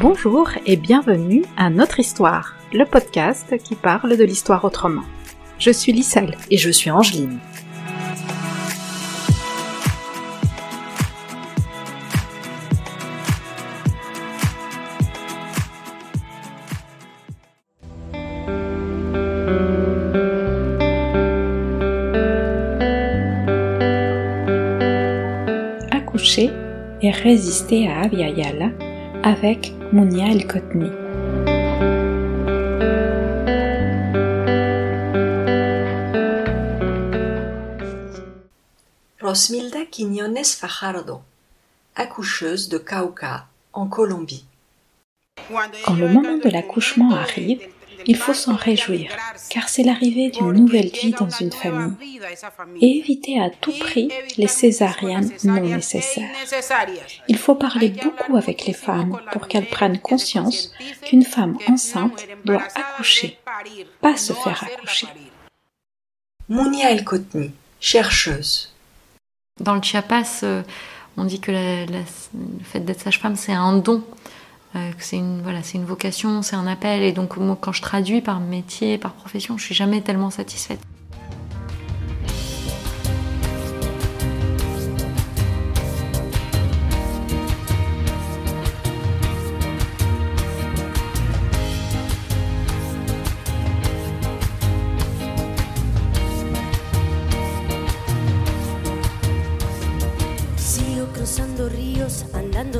Bonjour 0.00 0.50
et 0.64 0.76
bienvenue 0.76 1.44
à 1.58 1.68
Notre 1.68 2.00
Histoire, 2.00 2.54
le 2.72 2.86
podcast 2.86 3.58
qui 3.62 3.74
parle 3.74 4.16
de 4.16 4.24
l'histoire 4.24 4.64
autrement. 4.64 5.02
Je 5.58 5.70
suis 5.70 5.92
Lisselle 5.92 6.34
et 6.50 6.56
je 6.56 6.70
suis 6.70 6.90
Angeline. 6.90 7.40
Résister 27.26 27.88
à 27.88 28.02
Aviala 28.02 28.70
avec 29.24 29.72
Munia 29.92 30.28
El 30.28 30.46
Kotni. 30.46 30.88
Rosmilda 39.20 39.86
Quiñones 39.90 40.44
Fajardo, 40.44 41.20
accoucheuse 41.96 42.68
de 42.68 42.78
Cauca, 42.78 43.48
en 43.72 43.88
Colombie. 43.88 44.44
Quand 45.84 45.94
le 45.94 46.08
moment 46.08 46.38
de 46.38 46.48
l'accouchement 46.48 47.10
arrive, 47.10 47.66
il 48.06 48.16
faut 48.16 48.34
s'en 48.34 48.54
réjouir, 48.54 49.10
car 49.50 49.68
c'est 49.68 49.82
l'arrivée 49.82 50.30
d'une 50.30 50.52
nouvelle 50.52 50.88
vie 50.88 51.10
dans 51.10 51.28
une 51.28 51.52
famille, 51.52 52.20
et 52.80 52.98
éviter 52.98 53.40
à 53.40 53.50
tout 53.50 53.72
prix 53.78 54.08
les 54.36 54.46
césariennes 54.46 55.30
non 55.44 55.60
nécessaires. 55.60 56.30
Il 57.28 57.36
faut 57.36 57.54
parler 57.54 57.88
beaucoup 57.88 58.36
avec 58.36 58.66
les 58.66 58.72
femmes 58.72 59.18
pour 59.32 59.48
qu'elles 59.48 59.68
prennent 59.68 59.98
conscience 59.98 60.72
qu'une 61.04 61.24
femme 61.24 61.58
enceinte 61.68 62.26
doit 62.44 62.66
accoucher, 62.74 63.38
pas 64.00 64.16
se 64.16 64.32
faire 64.32 64.64
accoucher. 64.64 65.08
Mounia 66.48 66.92
El 66.92 67.04
Kotni, 67.04 67.50
chercheuse. 67.80 68.72
Dans 69.58 69.74
le 69.74 69.82
Chiapas, 69.82 70.40
euh, 70.44 70.62
on 71.16 71.24
dit 71.24 71.40
que 71.40 71.50
le 71.50 72.04
fait 72.62 72.80
d'être 72.80 73.00
sage-femme, 73.00 73.36
c'est 73.36 73.52
un 73.52 73.78
don. 73.78 74.04
Euh, 74.74 74.90
c'est 74.98 75.16
une 75.16 75.40
voilà, 75.42 75.62
c'est 75.62 75.78
une 75.78 75.84
vocation, 75.84 76.42
c'est 76.42 76.56
un 76.56 76.66
appel. 76.66 77.02
Et 77.02 77.12
donc 77.12 77.36
moi, 77.36 77.56
quand 77.60 77.72
je 77.72 77.82
traduis 77.82 78.20
par 78.20 78.40
métier, 78.40 78.98
par 78.98 79.12
profession, 79.12 79.56
je 79.58 79.64
suis 79.64 79.74
jamais 79.74 80.00
tellement 80.00 80.30
satisfaite. 80.30 80.80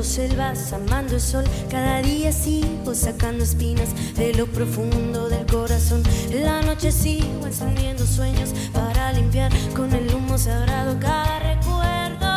Selvas, 0.07 0.73
amando 0.73 1.15
el 1.15 1.21
sol. 1.21 1.43
Cada 1.69 2.01
día 2.01 2.31
sigo 2.31 2.95
sacando 2.95 3.43
espinas 3.43 3.89
de 4.15 4.33
lo 4.33 4.47
profundo 4.47 5.29
del 5.29 5.45
corazón. 5.45 6.01
La 6.31 6.61
noche 6.61 6.91
sigo 6.91 7.45
encendiendo 7.45 8.05
sueños 8.05 8.53
para 8.73 9.11
limpiar 9.13 9.51
con 9.75 9.91
el 9.93 10.13
humo 10.13 10.37
sagrado 10.37 10.97
cada 10.99 11.39
recuerdo. 11.39 12.27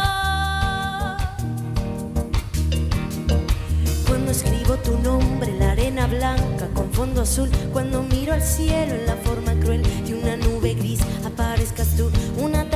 Cuando 4.07 4.33
escribo 4.33 4.75
tu 4.77 4.99
nombre 4.99 5.51
en 5.51 5.59
la 5.61 5.73
arena 5.73 6.07
blanca 6.07 6.69
con 6.75 6.91
fondo 6.93 7.23
azul, 7.23 7.49
cuando 7.73 8.03
miro 8.03 8.33
al 8.33 8.43
cielo 8.43 8.95
en 8.95 9.07
la 9.07 9.17
forma 9.17 9.55
cruel 9.61 9.83
de 10.05 10.15
una 10.15 10.37
nube 10.37 10.75
gris, 10.75 11.01
aparezcas 11.25 11.97
tú. 11.97 12.11
Una 12.39 12.70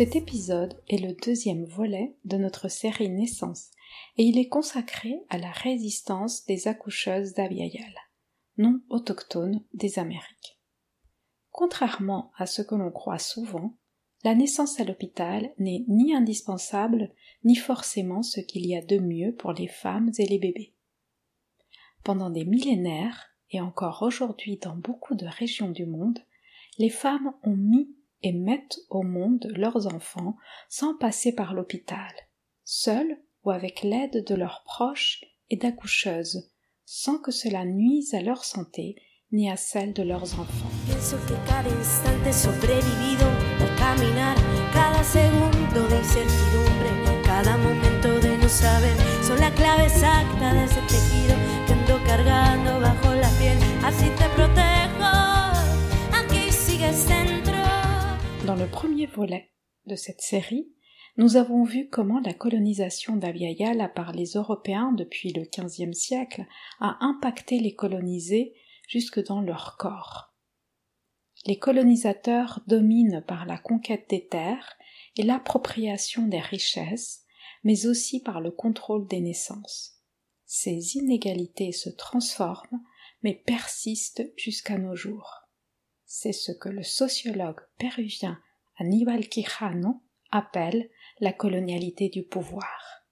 Cet 0.00 0.16
épisode 0.16 0.80
est 0.88 0.96
le 0.96 1.12
deuxième 1.12 1.66
volet 1.66 2.16
de 2.24 2.38
notre 2.38 2.68
série 2.68 3.10
Naissance 3.10 3.70
et 4.16 4.22
il 4.22 4.38
est 4.38 4.48
consacré 4.48 5.20
à 5.28 5.36
la 5.36 5.50
résistance 5.50 6.46
des 6.46 6.68
accoucheuses 6.68 7.34
d'Abiayal, 7.34 7.92
non 8.56 8.80
autochtones 8.88 9.62
des 9.74 9.98
Amériques. 9.98 10.58
Contrairement 11.50 12.32
à 12.38 12.46
ce 12.46 12.62
que 12.62 12.74
l'on 12.74 12.90
croit 12.90 13.18
souvent, 13.18 13.76
la 14.24 14.34
naissance 14.34 14.80
à 14.80 14.84
l'hôpital 14.84 15.52
n'est 15.58 15.84
ni 15.86 16.14
indispensable 16.14 17.12
ni 17.44 17.54
forcément 17.54 18.22
ce 18.22 18.40
qu'il 18.40 18.64
y 18.64 18.74
a 18.74 18.80
de 18.80 18.96
mieux 18.96 19.34
pour 19.34 19.52
les 19.52 19.68
femmes 19.68 20.12
et 20.16 20.24
les 20.24 20.38
bébés. 20.38 20.72
Pendant 22.04 22.30
des 22.30 22.46
millénaires, 22.46 23.34
et 23.50 23.60
encore 23.60 24.00
aujourd'hui 24.00 24.56
dans 24.56 24.76
beaucoup 24.76 25.14
de 25.14 25.26
régions 25.26 25.70
du 25.70 25.84
monde, 25.84 26.20
les 26.78 26.88
femmes 26.88 27.34
ont 27.42 27.56
mis 27.56 27.94
et 28.22 28.32
mettent 28.32 28.78
au 28.90 29.02
monde 29.02 29.46
leurs 29.56 29.86
enfants 29.92 30.36
sans 30.68 30.96
passer 30.96 31.34
par 31.34 31.54
l'hôpital, 31.54 32.12
seuls 32.64 33.18
ou 33.44 33.50
avec 33.50 33.82
l'aide 33.82 34.24
de 34.24 34.34
leurs 34.34 34.62
proches 34.64 35.24
et 35.48 35.56
d'accoucheuses, 35.56 36.50
sans 36.84 37.18
que 37.18 37.30
cela 37.30 37.64
nuise 37.64 38.14
à 38.14 38.20
leur 38.20 38.44
santé 38.44 38.96
ni 39.32 39.50
à 39.50 39.56
celle 39.56 39.92
de 39.92 40.02
leurs 40.02 40.38
enfants. 40.40 40.70
Dans 58.50 58.56
le 58.56 58.66
premier 58.66 59.06
volet 59.06 59.52
de 59.86 59.94
cette 59.94 60.22
série, 60.22 60.72
nous 61.16 61.36
avons 61.36 61.62
vu 61.62 61.88
comment 61.88 62.18
la 62.18 62.34
colonisation 62.34 63.14
d'Aviala 63.14 63.88
par 63.88 64.10
les 64.10 64.32
Européens 64.32 64.90
depuis 64.90 65.32
le 65.32 65.44
XVe 65.44 65.92
siècle 65.92 66.46
a 66.80 66.98
impacté 67.00 67.60
les 67.60 67.76
colonisés 67.76 68.52
jusque 68.88 69.24
dans 69.24 69.40
leur 69.40 69.76
corps. 69.76 70.34
Les 71.46 71.60
colonisateurs 71.60 72.58
dominent 72.66 73.22
par 73.24 73.46
la 73.46 73.56
conquête 73.56 74.10
des 74.10 74.26
terres 74.26 74.76
et 75.16 75.22
l'appropriation 75.22 76.26
des 76.26 76.40
richesses, 76.40 77.22
mais 77.62 77.86
aussi 77.86 78.20
par 78.20 78.40
le 78.40 78.50
contrôle 78.50 79.06
des 79.06 79.20
naissances. 79.20 80.00
Ces 80.44 80.96
inégalités 80.96 81.70
se 81.70 81.88
transforment, 81.88 82.82
mais 83.22 83.34
persistent 83.46 84.26
jusqu'à 84.36 84.76
nos 84.76 84.96
jours. 84.96 85.39
C'est 86.12 86.32
ce 86.32 86.50
que 86.50 86.68
le 86.68 86.82
sociologue 86.82 87.60
péruvien 87.78 88.40
Aníbal 88.78 89.28
Quijano 89.28 90.02
appelle 90.32 90.90
la 91.20 91.32
colonialité 91.32 92.08
du 92.08 92.24
pouvoir. 92.24 93.06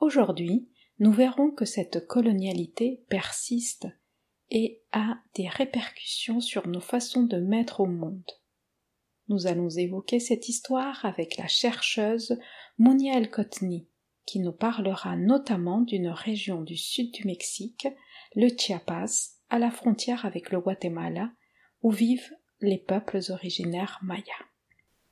Aujourd'hui, 0.00 0.66
nous 0.98 1.12
verrons 1.12 1.50
que 1.50 1.66
cette 1.66 2.06
colonialité 2.06 3.04
persiste 3.10 3.86
et 4.48 4.82
a 4.92 5.18
des 5.34 5.46
répercussions 5.46 6.40
sur 6.40 6.68
nos 6.68 6.80
façons 6.80 7.24
de 7.24 7.36
mettre 7.36 7.80
au 7.80 7.86
monde. 7.86 8.32
Nous 9.28 9.46
allons 9.46 9.68
évoquer 9.68 10.18
cette 10.18 10.48
histoire 10.48 11.04
avec 11.04 11.36
la 11.36 11.48
chercheuse 11.48 12.38
Monia 12.78 13.18
El 13.18 13.30
qui 14.24 14.40
nous 14.40 14.52
parlera 14.52 15.16
notamment 15.16 15.82
d'une 15.82 16.08
région 16.08 16.62
du 16.62 16.78
sud 16.78 17.12
du 17.12 17.26
Mexique, 17.26 17.86
le 18.34 18.48
Chiapas, 18.48 19.34
à 19.50 19.58
la 19.58 19.70
frontière 19.70 20.24
avec 20.24 20.50
le 20.50 20.60
Guatemala, 20.60 21.30
où 21.86 21.92
vivent 21.92 22.34
les 22.62 22.78
peuples 22.78 23.20
originaires 23.28 24.00
mayas? 24.02 24.24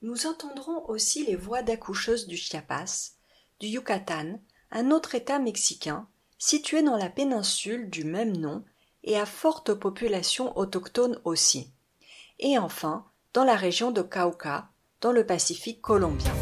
Nous 0.02 0.26
entendrons 0.26 0.84
aussi 0.88 1.24
les 1.24 1.36
voix 1.36 1.62
d'accoucheuses 1.62 2.26
du 2.26 2.36
Chiapas, 2.36 3.12
du 3.60 3.68
Yucatan, 3.68 4.40
un 4.72 4.90
autre 4.90 5.14
État 5.14 5.38
mexicain 5.38 6.08
situé 6.36 6.82
dans 6.82 6.96
la 6.96 7.08
péninsule 7.08 7.90
du 7.90 8.02
même 8.02 8.36
nom 8.36 8.64
et 9.04 9.16
à 9.16 9.24
forte 9.24 9.72
population 9.72 10.58
autochtone 10.58 11.20
aussi, 11.22 11.70
et 12.40 12.58
enfin 12.58 13.06
dans 13.34 13.44
la 13.44 13.54
région 13.54 13.92
de 13.92 14.02
Cauca, 14.02 14.68
dans 15.00 15.12
le 15.12 15.24
Pacifique 15.24 15.80
colombien. 15.80 16.34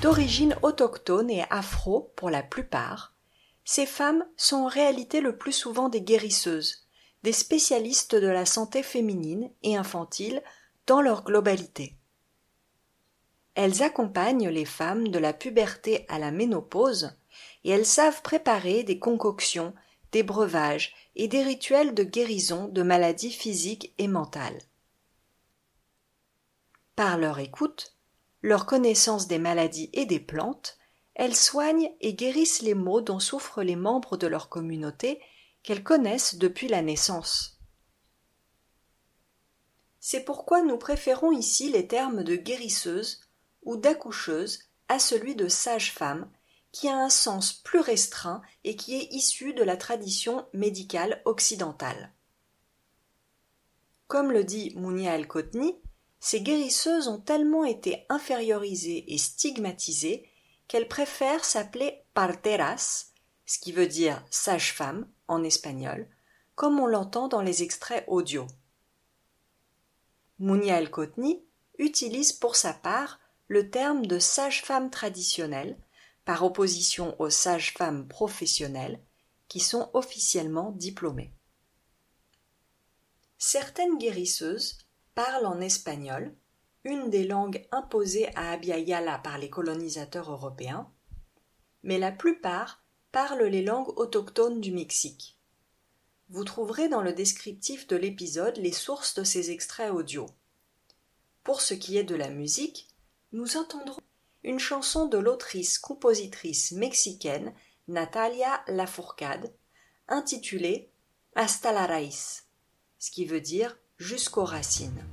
D'origine 0.00 0.54
autochtone 0.62 1.28
et 1.28 1.42
afro 1.50 2.12
pour 2.14 2.30
la 2.30 2.44
plupart, 2.44 3.15
ces 3.66 3.84
femmes 3.84 4.24
sont 4.36 4.58
en 4.58 4.66
réalité 4.68 5.20
le 5.20 5.36
plus 5.36 5.52
souvent 5.52 5.88
des 5.88 6.00
guérisseuses, 6.00 6.86
des 7.24 7.32
spécialistes 7.32 8.14
de 8.14 8.28
la 8.28 8.46
santé 8.46 8.84
féminine 8.84 9.50
et 9.64 9.76
infantile 9.76 10.40
dans 10.86 11.00
leur 11.02 11.24
globalité. 11.24 11.96
Elles 13.56 13.82
accompagnent 13.82 14.48
les 14.48 14.64
femmes 14.64 15.08
de 15.08 15.18
la 15.18 15.32
puberté 15.32 16.06
à 16.08 16.20
la 16.20 16.30
ménopause 16.30 17.18
et 17.64 17.70
elles 17.70 17.86
savent 17.86 18.22
préparer 18.22 18.84
des 18.84 19.00
concoctions, 19.00 19.74
des 20.12 20.22
breuvages 20.22 20.94
et 21.16 21.26
des 21.26 21.42
rituels 21.42 21.92
de 21.92 22.04
guérison 22.04 22.68
de 22.68 22.82
maladies 22.82 23.32
physiques 23.32 23.92
et 23.98 24.06
mentales. 24.06 24.60
Par 26.94 27.18
leur 27.18 27.40
écoute, 27.40 27.96
leur 28.42 28.64
connaissance 28.64 29.26
des 29.26 29.38
maladies 29.40 29.90
et 29.92 30.06
des 30.06 30.20
plantes, 30.20 30.78
elles 31.16 31.34
soignent 31.34 31.90
et 32.02 32.12
guérissent 32.12 32.60
les 32.60 32.74
maux 32.74 33.00
dont 33.00 33.20
souffrent 33.20 33.62
les 33.62 33.74
membres 33.74 34.18
de 34.18 34.26
leur 34.26 34.50
communauté 34.50 35.20
qu'elles 35.62 35.82
connaissent 35.82 36.36
depuis 36.36 36.68
la 36.68 36.82
naissance. 36.82 37.58
C'est 39.98 40.24
pourquoi 40.24 40.62
nous 40.62 40.76
préférons 40.76 41.32
ici 41.32 41.70
les 41.70 41.88
termes 41.88 42.22
de 42.22 42.36
guérisseuse 42.36 43.22
ou 43.62 43.78
d'accoucheuse 43.78 44.60
à 44.88 44.98
celui 44.98 45.34
de 45.34 45.48
sage-femme, 45.48 46.30
qui 46.70 46.86
a 46.88 46.96
un 46.96 47.08
sens 47.08 47.54
plus 47.54 47.80
restreint 47.80 48.42
et 48.64 48.76
qui 48.76 48.94
est 48.94 49.08
issu 49.10 49.54
de 49.54 49.64
la 49.64 49.78
tradition 49.78 50.46
médicale 50.52 51.22
occidentale. 51.24 52.12
Comme 54.06 54.30
le 54.30 54.44
dit 54.44 54.74
Mounia 54.76 55.16
el-Kotni, 55.16 55.80
ces 56.20 56.42
guérisseuses 56.42 57.08
ont 57.08 57.20
tellement 57.20 57.64
été 57.64 58.04
infériorisées 58.10 59.12
et 59.12 59.18
stigmatisées 59.18 60.28
qu'elles 60.68 60.88
préfèrent 60.88 61.44
s'appeler 61.44 62.02
parteras, 62.14 63.06
ce 63.46 63.58
qui 63.58 63.72
veut 63.72 63.86
dire 63.86 64.24
sage-femme 64.30 65.08
en 65.28 65.44
espagnol, 65.44 66.08
comme 66.54 66.80
on 66.80 66.86
l'entend 66.86 67.28
dans 67.28 67.42
les 67.42 67.62
extraits 67.62 68.04
audio. 68.08 68.46
Mounia 70.38 70.78
el-Kotni 70.78 71.44
utilise 71.78 72.32
pour 72.32 72.56
sa 72.56 72.72
part 72.72 73.20
le 73.48 73.70
terme 73.70 74.06
de 74.06 74.18
sage-femme 74.18 74.90
traditionnelle 74.90 75.78
par 76.24 76.44
opposition 76.44 77.18
aux 77.20 77.30
sages-femmes 77.30 78.08
professionnelles 78.08 79.00
qui 79.48 79.60
sont 79.60 79.90
officiellement 79.94 80.72
diplômées. 80.72 81.32
Certaines 83.38 83.96
guérisseuses 83.98 84.78
parlent 85.14 85.46
en 85.46 85.60
espagnol, 85.60 86.34
une 86.86 87.10
des 87.10 87.24
langues 87.24 87.66
imposées 87.72 88.28
à 88.36 88.52
Abya 88.52 88.78
Yala 88.78 89.18
par 89.18 89.38
les 89.38 89.50
colonisateurs 89.50 90.30
européens, 90.30 90.88
mais 91.82 91.98
la 91.98 92.12
plupart 92.12 92.80
parlent 93.10 93.42
les 93.42 93.64
langues 93.64 93.98
autochtones 93.98 94.60
du 94.60 94.70
Mexique. 94.70 95.36
Vous 96.28 96.44
trouverez 96.44 96.88
dans 96.88 97.02
le 97.02 97.12
descriptif 97.12 97.88
de 97.88 97.96
l'épisode 97.96 98.56
les 98.58 98.72
sources 98.72 99.14
de 99.14 99.24
ces 99.24 99.50
extraits 99.50 99.92
audio. 99.92 100.26
Pour 101.42 101.60
ce 101.60 101.74
qui 101.74 101.98
est 101.98 102.04
de 102.04 102.14
la 102.14 102.30
musique, 102.30 102.88
nous 103.32 103.56
entendrons 103.56 104.02
une 104.44 104.60
chanson 104.60 105.06
de 105.06 105.18
l'autrice-compositrice 105.18 106.70
mexicaine 106.70 107.52
Natalia 107.88 108.62
Lafourcade, 108.68 109.52
intitulée 110.06 110.92
Hasta 111.34 111.72
la 111.72 111.86
raíz, 111.86 112.44
ce 113.00 113.10
qui 113.10 113.24
veut 113.24 113.40
dire 113.40 113.76
jusqu'aux 113.98 114.44
racines. 114.44 115.04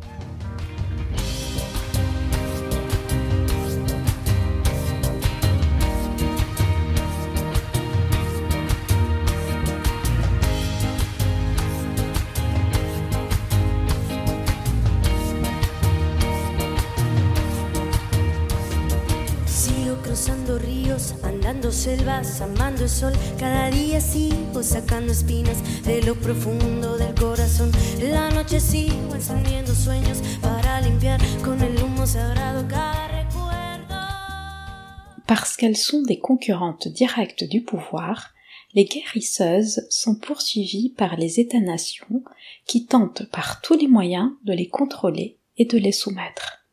Parce 35.27 35.57
qu'elles 35.57 35.75
sont 35.75 36.03
des 36.03 36.19
concurrentes 36.19 36.87
directes 36.87 37.43
du 37.43 37.63
pouvoir, 37.63 38.33
les 38.75 38.85
guérisseuses 38.85 39.87
sont 39.89 40.15
poursuivies 40.15 40.93
par 40.95 41.15
les 41.15 41.39
États-nations 41.39 42.23
qui 42.67 42.85
tentent 42.85 43.25
par 43.31 43.61
tous 43.61 43.75
les 43.75 43.87
moyens 43.87 44.31
de 44.43 44.53
les 44.53 44.67
contrôler 44.67 45.39
et 45.57 45.65
de 45.65 45.79
les 45.79 45.91
soumettre. 45.91 46.63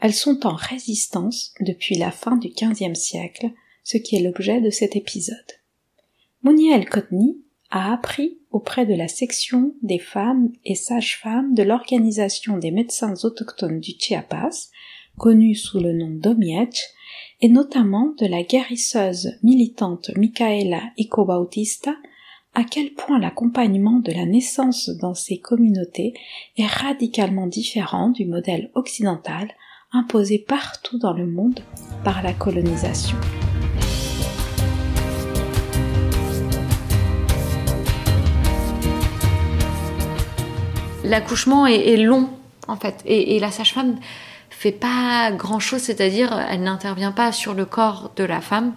Elles 0.00 0.14
sont 0.14 0.46
en 0.46 0.56
résistance 0.56 1.54
depuis 1.60 1.96
la 1.96 2.10
fin 2.10 2.36
du 2.36 2.48
XVe 2.48 2.94
siècle, 2.94 3.52
ce 3.84 3.98
qui 3.98 4.16
est 4.16 4.22
l'objet 4.22 4.60
de 4.60 4.70
cet 4.70 4.96
épisode. 4.96 5.36
Mounia 6.42 6.76
El-Kotni 6.76 7.38
a 7.70 7.92
appris 7.92 8.38
auprès 8.50 8.84
de 8.84 8.94
la 8.94 9.08
section 9.08 9.74
des 9.82 9.98
femmes 9.98 10.52
et 10.64 10.74
sages-femmes 10.74 11.54
de 11.54 11.62
l'Organisation 11.62 12.58
des 12.58 12.70
médecins 12.70 13.14
autochtones 13.24 13.80
du 13.80 13.92
Chiapas, 13.98 14.68
connue 15.16 15.54
sous 15.54 15.80
le 15.80 15.92
nom 15.92 16.10
d'OMIECH, 16.10 16.80
et 17.40 17.48
notamment 17.48 18.14
de 18.18 18.26
la 18.26 18.42
guérisseuse 18.42 19.38
militante 19.42 20.10
Micaela 20.16 20.82
Icobautista, 20.96 21.94
à 22.54 22.64
quel 22.64 22.92
point 22.92 23.18
l'accompagnement 23.18 23.98
de 23.98 24.12
la 24.12 24.26
naissance 24.26 24.90
dans 24.90 25.14
ces 25.14 25.38
communautés 25.38 26.12
est 26.58 26.66
radicalement 26.66 27.46
différent 27.46 28.10
du 28.10 28.26
modèle 28.26 28.70
occidental 28.74 29.48
imposé 29.92 30.38
partout 30.38 30.98
dans 30.98 31.14
le 31.14 31.26
monde 31.26 31.60
par 32.04 32.22
la 32.22 32.32
colonisation. 32.32 33.16
L'accouchement 41.04 41.66
est, 41.66 41.96
long 41.96 42.28
en 42.68 42.76
fait 42.76 43.02
et, 43.04 43.38
la 43.40 43.50
sage-femme 43.50 43.96
fait 44.50 44.72
pas 44.72 45.32
grand 45.32 45.58
chose, 45.58 45.80
c'est-à-dire 45.80 46.32
elle 46.48 46.62
n'intervient 46.62 47.12
pas 47.12 47.32
sur 47.32 47.54
le 47.54 47.64
corps 47.64 48.12
de 48.16 48.24
la 48.24 48.40
femme. 48.40 48.72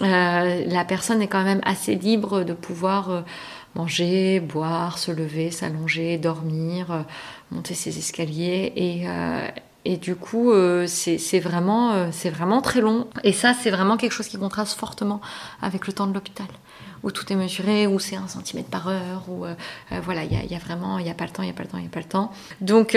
Euh, 0.00 0.64
la 0.66 0.84
personne 0.84 1.22
est 1.22 1.28
quand 1.28 1.44
même 1.44 1.60
assez 1.64 1.94
libre 1.94 2.42
de 2.42 2.52
pouvoir 2.52 3.10
euh, 3.10 3.20
manger, 3.74 4.40
boire, 4.40 4.98
se 4.98 5.10
lever, 5.10 5.50
s'allonger, 5.50 6.18
dormir, 6.18 6.90
euh, 6.90 7.02
monter 7.50 7.74
ses 7.74 7.96
escaliers 7.96 8.72
et, 9.84 9.96
du 9.98 10.16
coup, 10.16 10.52
c'est 10.88 11.38
vraiment, 11.38 12.10
c'est 12.10 12.28
vraiment 12.28 12.60
très 12.60 12.80
long. 12.80 13.06
Et 13.22 13.32
ça, 13.32 13.54
c'est 13.54 13.70
vraiment 13.70 13.96
quelque 13.96 14.10
chose 14.10 14.26
qui 14.26 14.36
contraste 14.36 14.76
fortement 14.76 15.20
avec 15.62 15.86
le 15.86 15.92
temps 15.92 16.08
de 16.08 16.12
l'hôpital, 16.12 16.48
où 17.02 17.10
tout 17.10 17.32
est 17.32 17.36
mesuré, 17.36 17.86
où 17.86 17.98
c'est 17.98 18.16
un 18.16 18.28
centimètre 18.28 18.68
par 18.68 18.88
heure, 18.88 19.24
où 19.28 19.44
euh, 19.44 19.54
voilà, 20.02 20.24
il 20.24 20.32
y 20.32 20.54
a, 20.54 20.58
vraiment, 20.58 20.98
il 20.98 21.04
n'y 21.04 21.10
a 21.10 21.14
pas 21.14 21.24
le 21.24 21.30
temps, 21.30 21.42
il 21.42 21.46
n'y 21.46 21.52
a 21.52 21.54
pas 21.54 21.62
le 21.62 21.68
temps, 21.68 21.78
il 21.78 21.82
n'y 21.82 21.86
a 21.86 21.90
pas 21.90 22.00
le 22.00 22.06
temps. 22.06 22.32
Donc, 22.60 22.96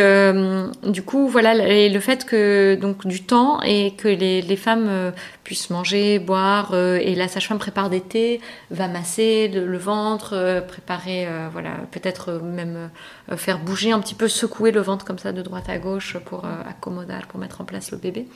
du 0.91 1.01
coup, 1.03 1.27
voilà, 1.27 1.53
le 1.55 1.99
fait 1.99 2.25
que 2.25 2.77
donc 2.79 3.05
du 3.05 3.23
temps 3.23 3.61
et 3.61 3.93
que 3.95 4.07
les, 4.07 4.55
femmes 4.55 5.13
puissent 5.43 5.69
manger, 5.69 6.19
boire, 6.19 6.75
et 6.75 7.15
la 7.15 7.27
sage-femme 7.27 7.59
prépare 7.59 7.89
des 7.89 8.01
thés, 8.01 8.41
va 8.71 8.87
masser 8.87 9.47
le, 9.47 9.77
ventre, 9.77 10.63
préparer, 10.67 11.27
voilà, 11.51 11.71
peut-être 11.91 12.41
même 12.43 12.89
faire 13.35 13.59
bouger 13.59 13.91
un 13.91 13.99
petit 13.99 14.15
peu, 14.15 14.27
secouer 14.27 14.71
le 14.71 14.81
ventre 14.81 15.05
comme 15.05 15.19
ça 15.19 15.31
de 15.31 15.41
droite 15.41 15.69
à 15.69 15.77
gauche 15.77 16.17
pour 16.25 16.45
accommodar 16.45 17.09
pour 17.27 17.39
mettre 17.39 17.61
en 17.61 17.65
place 17.65 17.91
le 17.91 17.97
bébé, 17.97 18.27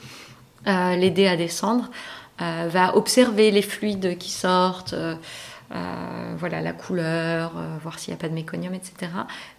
euh, 0.68 0.96
l'aider 0.96 1.28
à 1.28 1.36
descendre, 1.36 1.90
euh, 2.42 2.68
va 2.70 2.96
observer 2.96 3.52
les 3.52 3.62
fluides 3.62 4.18
qui 4.18 4.32
sortent. 4.32 4.96
Euh, 5.74 6.36
voilà 6.38 6.62
la 6.62 6.74
couleur, 6.74 7.54
voir 7.82 8.00
s'il 8.00 8.14
n'y 8.14 8.20
a 8.20 8.22
pas 8.22 8.30
de 8.30 8.34
méconium, 8.34 8.74
etc. 8.74 9.12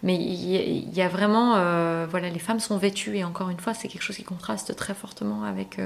Mais 0.03 0.15
il 0.15 0.93
y, 0.93 1.01
a 1.01 1.07
vraiment, 1.07 1.53
voilà, 2.05 2.29
les 2.29 2.39
femmes 2.39 2.59
sont 2.59 2.77
vêtues 2.77 3.17
et 3.17 3.23
encore 3.23 3.49
une 3.49 3.59
fois, 3.59 3.73
c'est 3.73 3.87
quelque 3.87 4.01
chose 4.01 4.15
qui 4.15 4.23
contraste 4.23 4.75
très 4.75 4.93
fortement 4.93 5.43
avec 5.43 5.79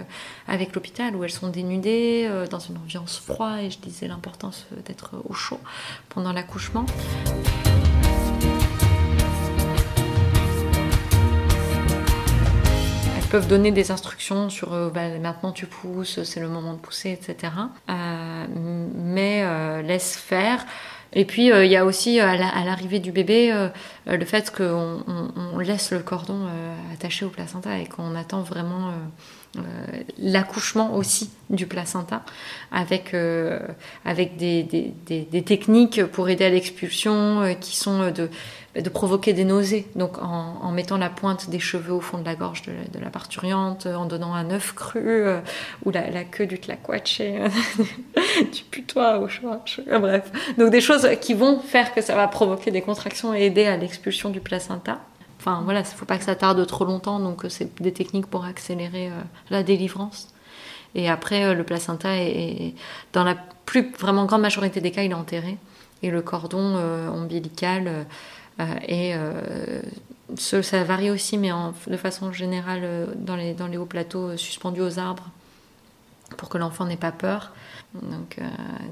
avec 0.48 0.74
l'hôpital 0.74 1.16
où 1.16 1.24
elles 1.24 1.32
sont 1.32 1.50
dénudées 1.50 2.30
dans 2.50 2.60
une 2.60 2.78
ambiance 2.78 3.20
froide 3.20 3.62
et 3.62 3.70
je 3.70 3.80
disais 3.80 4.08
l'importance 4.08 4.68
d'être 4.86 5.12
au 5.28 5.34
chaud 5.34 5.60
pendant 6.10 6.34
l'accouchement. 6.34 6.86
Peuvent 13.30 13.48
donner 13.48 13.72
des 13.72 13.92
instructions 13.92 14.50
sur 14.50 14.74
euh, 14.74 14.90
bah, 14.90 15.08
maintenant 15.20 15.52
tu 15.52 15.68
pousses, 15.68 16.24
c'est 16.24 16.40
le 16.40 16.50
moment 16.50 16.74
de 16.74 16.80
pousser, 16.80 17.12
etc. 17.12 17.54
Euh, 17.90 18.46
mais 18.96 19.42
euh, 19.44 19.82
laisse 19.82 20.18
faire. 20.18 20.66
Et 21.14 21.26
puis 21.26 21.48
il 21.48 21.72
y 21.72 21.76
a 21.76 21.86
aussi 21.86 22.20
à 22.20 22.38
l'arrivée 22.38 23.00
du 23.00 23.12
bébé 23.12 23.52
le 24.06 24.26
fait 24.26 24.54
qu'on 24.56 25.04
on, 25.08 25.58
laisse 25.58 25.92
le 25.92 26.02
cordon 26.02 26.48
attaché 26.94 27.26
au 27.26 27.30
placenta 27.30 27.80
et 27.80 27.88
qu'on 27.88 28.14
attend 28.14 28.44
vraiment 28.44 28.94
l'accouchement 30.20 30.96
aussi 30.96 31.32
du 31.50 31.66
placenta 31.66 32.22
avec, 32.72 33.14
euh, 33.14 33.60
avec 34.06 34.38
des, 34.38 34.64
des, 34.64 35.42
techniques 35.42 36.04
pour 36.06 36.30
aider 36.30 36.46
à 36.46 36.50
l'expulsion 36.50 37.42
euh, 37.42 37.54
qui 37.54 37.76
sont 37.76 38.12
de, 38.12 38.30
de 38.80 38.90
provoquer 38.90 39.34
des 39.34 39.46
nausées. 39.46 39.88
Donc 39.96 40.20
en, 40.22 40.72
mettant 40.72 40.98
la 40.98 41.10
pointe 41.10 41.50
des 41.50 41.60
cheveux 41.60 41.94
au 41.94 42.02
fond 42.02 42.20
de 42.20 42.26
la 42.26 42.36
gorge 42.36 42.62
de, 42.62 42.74
de 42.94 43.04
la 43.04 43.10
parturiente, 43.10 43.88
en 43.88 44.06
donnant 44.06 44.36
un 44.36 44.52
œuf 44.52 44.74
cru 44.74 45.26
ou 45.84 45.90
la, 45.90 46.12
la, 46.12 46.24
queue 46.24 46.46
du 46.46 46.60
tlaquache, 46.60 47.20
du 48.54 48.64
putois 48.70 49.18
au 49.18 49.28
choix. 49.28 49.64
Bref. 50.00 50.32
Donc 50.60 50.70
des 50.70 50.82
choses 50.82 51.10
qui 51.22 51.34
vont 51.34 51.60
faire 51.60 51.96
que 51.96 52.02
ça 52.02 52.16
va 52.16 52.28
provoquer 52.28 52.70
des 52.70 52.82
contractions 52.82 53.34
et 53.34 53.46
aider 53.46 53.66
à 53.66 53.78
l'expulsion 53.78 54.30
du 54.30 54.42
placenta. 54.42 55.00
Enfin 55.40 55.62
voilà, 55.64 55.80
il 55.80 55.86
faut 55.86 56.06
pas 56.06 56.18
que 56.18 56.26
ça 56.26 56.36
tarde 56.36 56.66
trop 56.68 56.84
longtemps, 56.84 57.20
donc 57.20 57.46
euh, 57.46 57.50
c'est 57.50 57.82
des 57.82 57.94
techniques 57.94 58.28
pour 58.28 58.44
accélérer 58.44 59.08
euh, 59.08 59.22
la 59.50 59.64
délivrance. 59.64 60.34
Et 60.96 61.10
après, 61.10 61.46
euh, 61.46 61.54
le 61.54 61.64
placenta 61.64 62.18
est, 62.18 62.74
dans 63.14 63.24
la 63.24 63.36
plus 63.66 63.92
vraiment 63.98 64.26
grande 64.26 64.42
majorité 64.42 64.82
des 64.82 64.92
cas, 64.92 65.04
il 65.04 65.12
est 65.12 65.16
enterré. 65.16 65.58
Et 66.04 66.12
le 66.12 66.22
cordon 66.22 66.78
ombilical 67.14 68.06
est 68.88 69.18
ça 70.38 70.84
varie 70.86 71.12
aussi, 71.12 71.38
mais 71.38 71.52
de 71.88 71.98
façon 71.98 72.32
générale, 72.32 73.10
dans 73.18 73.36
les, 73.36 73.78
hauts 73.78 73.86
plateaux, 73.86 74.38
suspendus 74.38 74.80
aux 74.80 74.98
arbres, 74.98 75.28
pour 76.38 76.48
que 76.48 76.58
l'enfant 76.58 76.86
n'ait 76.86 76.96
pas 76.96 77.12
peur. 77.12 77.52
Donc, 77.96 78.40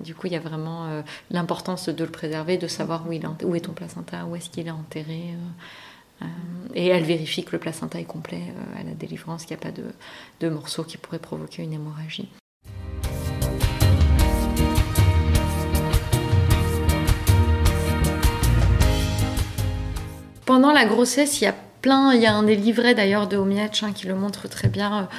du 0.03 0.15
coup, 0.15 0.27
il 0.27 0.33
y 0.33 0.35
a 0.35 0.41
vraiment 0.41 1.01
l'importance 1.31 1.87
de 1.87 2.03
le 2.03 2.11
préserver, 2.11 2.57
de 2.57 2.67
savoir 2.67 3.07
où 3.07 3.13
est 3.55 3.61
ton 3.61 3.71
placenta, 3.71 4.25
où 4.25 4.35
est-ce 4.35 4.49
qu'il 4.49 4.67
est 4.67 4.71
enterré. 4.71 5.33
Euh, 6.21 6.25
et 6.73 6.87
elle 6.87 7.03
vérifie 7.03 7.43
que 7.43 7.51
le 7.51 7.59
placenta 7.59 7.99
est 7.99 8.05
complet 8.05 8.41
euh, 8.41 8.81
à 8.81 8.83
la 8.83 8.91
délivrance, 8.91 9.45
qu'il 9.45 9.55
n'y 9.55 9.63
a 9.63 9.71
pas 9.71 9.77
de, 10.41 10.49
morceaux 10.49 10.83
qui 10.83 10.97
pourraient 10.97 11.19
provoquer 11.19 11.63
une 11.63 11.73
hémorragie. 11.73 12.29
Pendant 20.45 20.71
la 20.71 20.85
grossesse, 20.85 21.41
il 21.41 21.43
y 21.43 21.47
a 21.47 21.55
plein, 21.81 22.13
il 22.13 22.21
y 22.21 22.25
a 22.25 22.33
un 22.33 22.43
des 22.43 22.55
livrets 22.55 22.95
d'ailleurs 22.95 23.27
de 23.27 23.37
Omiach 23.37 23.83
hein, 23.83 23.91
qui 23.93 24.07
le 24.07 24.15
montre 24.15 24.47
très 24.47 24.69
bien. 24.69 25.09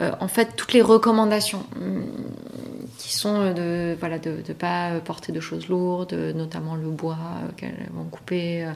Euh, 0.00 0.12
en 0.20 0.28
fait, 0.28 0.56
toutes 0.56 0.72
les 0.72 0.80
recommandations 0.80 1.64
hum, 1.76 2.06
qui 2.96 3.14
sont 3.14 3.52
de 3.52 3.96
voilà 4.00 4.18
de 4.18 4.42
ne 4.48 4.54
pas 4.54 4.98
porter 5.04 5.30
de 5.30 5.40
choses 5.40 5.68
lourdes, 5.68 6.14
notamment 6.34 6.74
le 6.74 6.88
bois 6.88 7.18
qu'elles 7.56 7.88
vont 7.92 8.04
couper. 8.04 8.66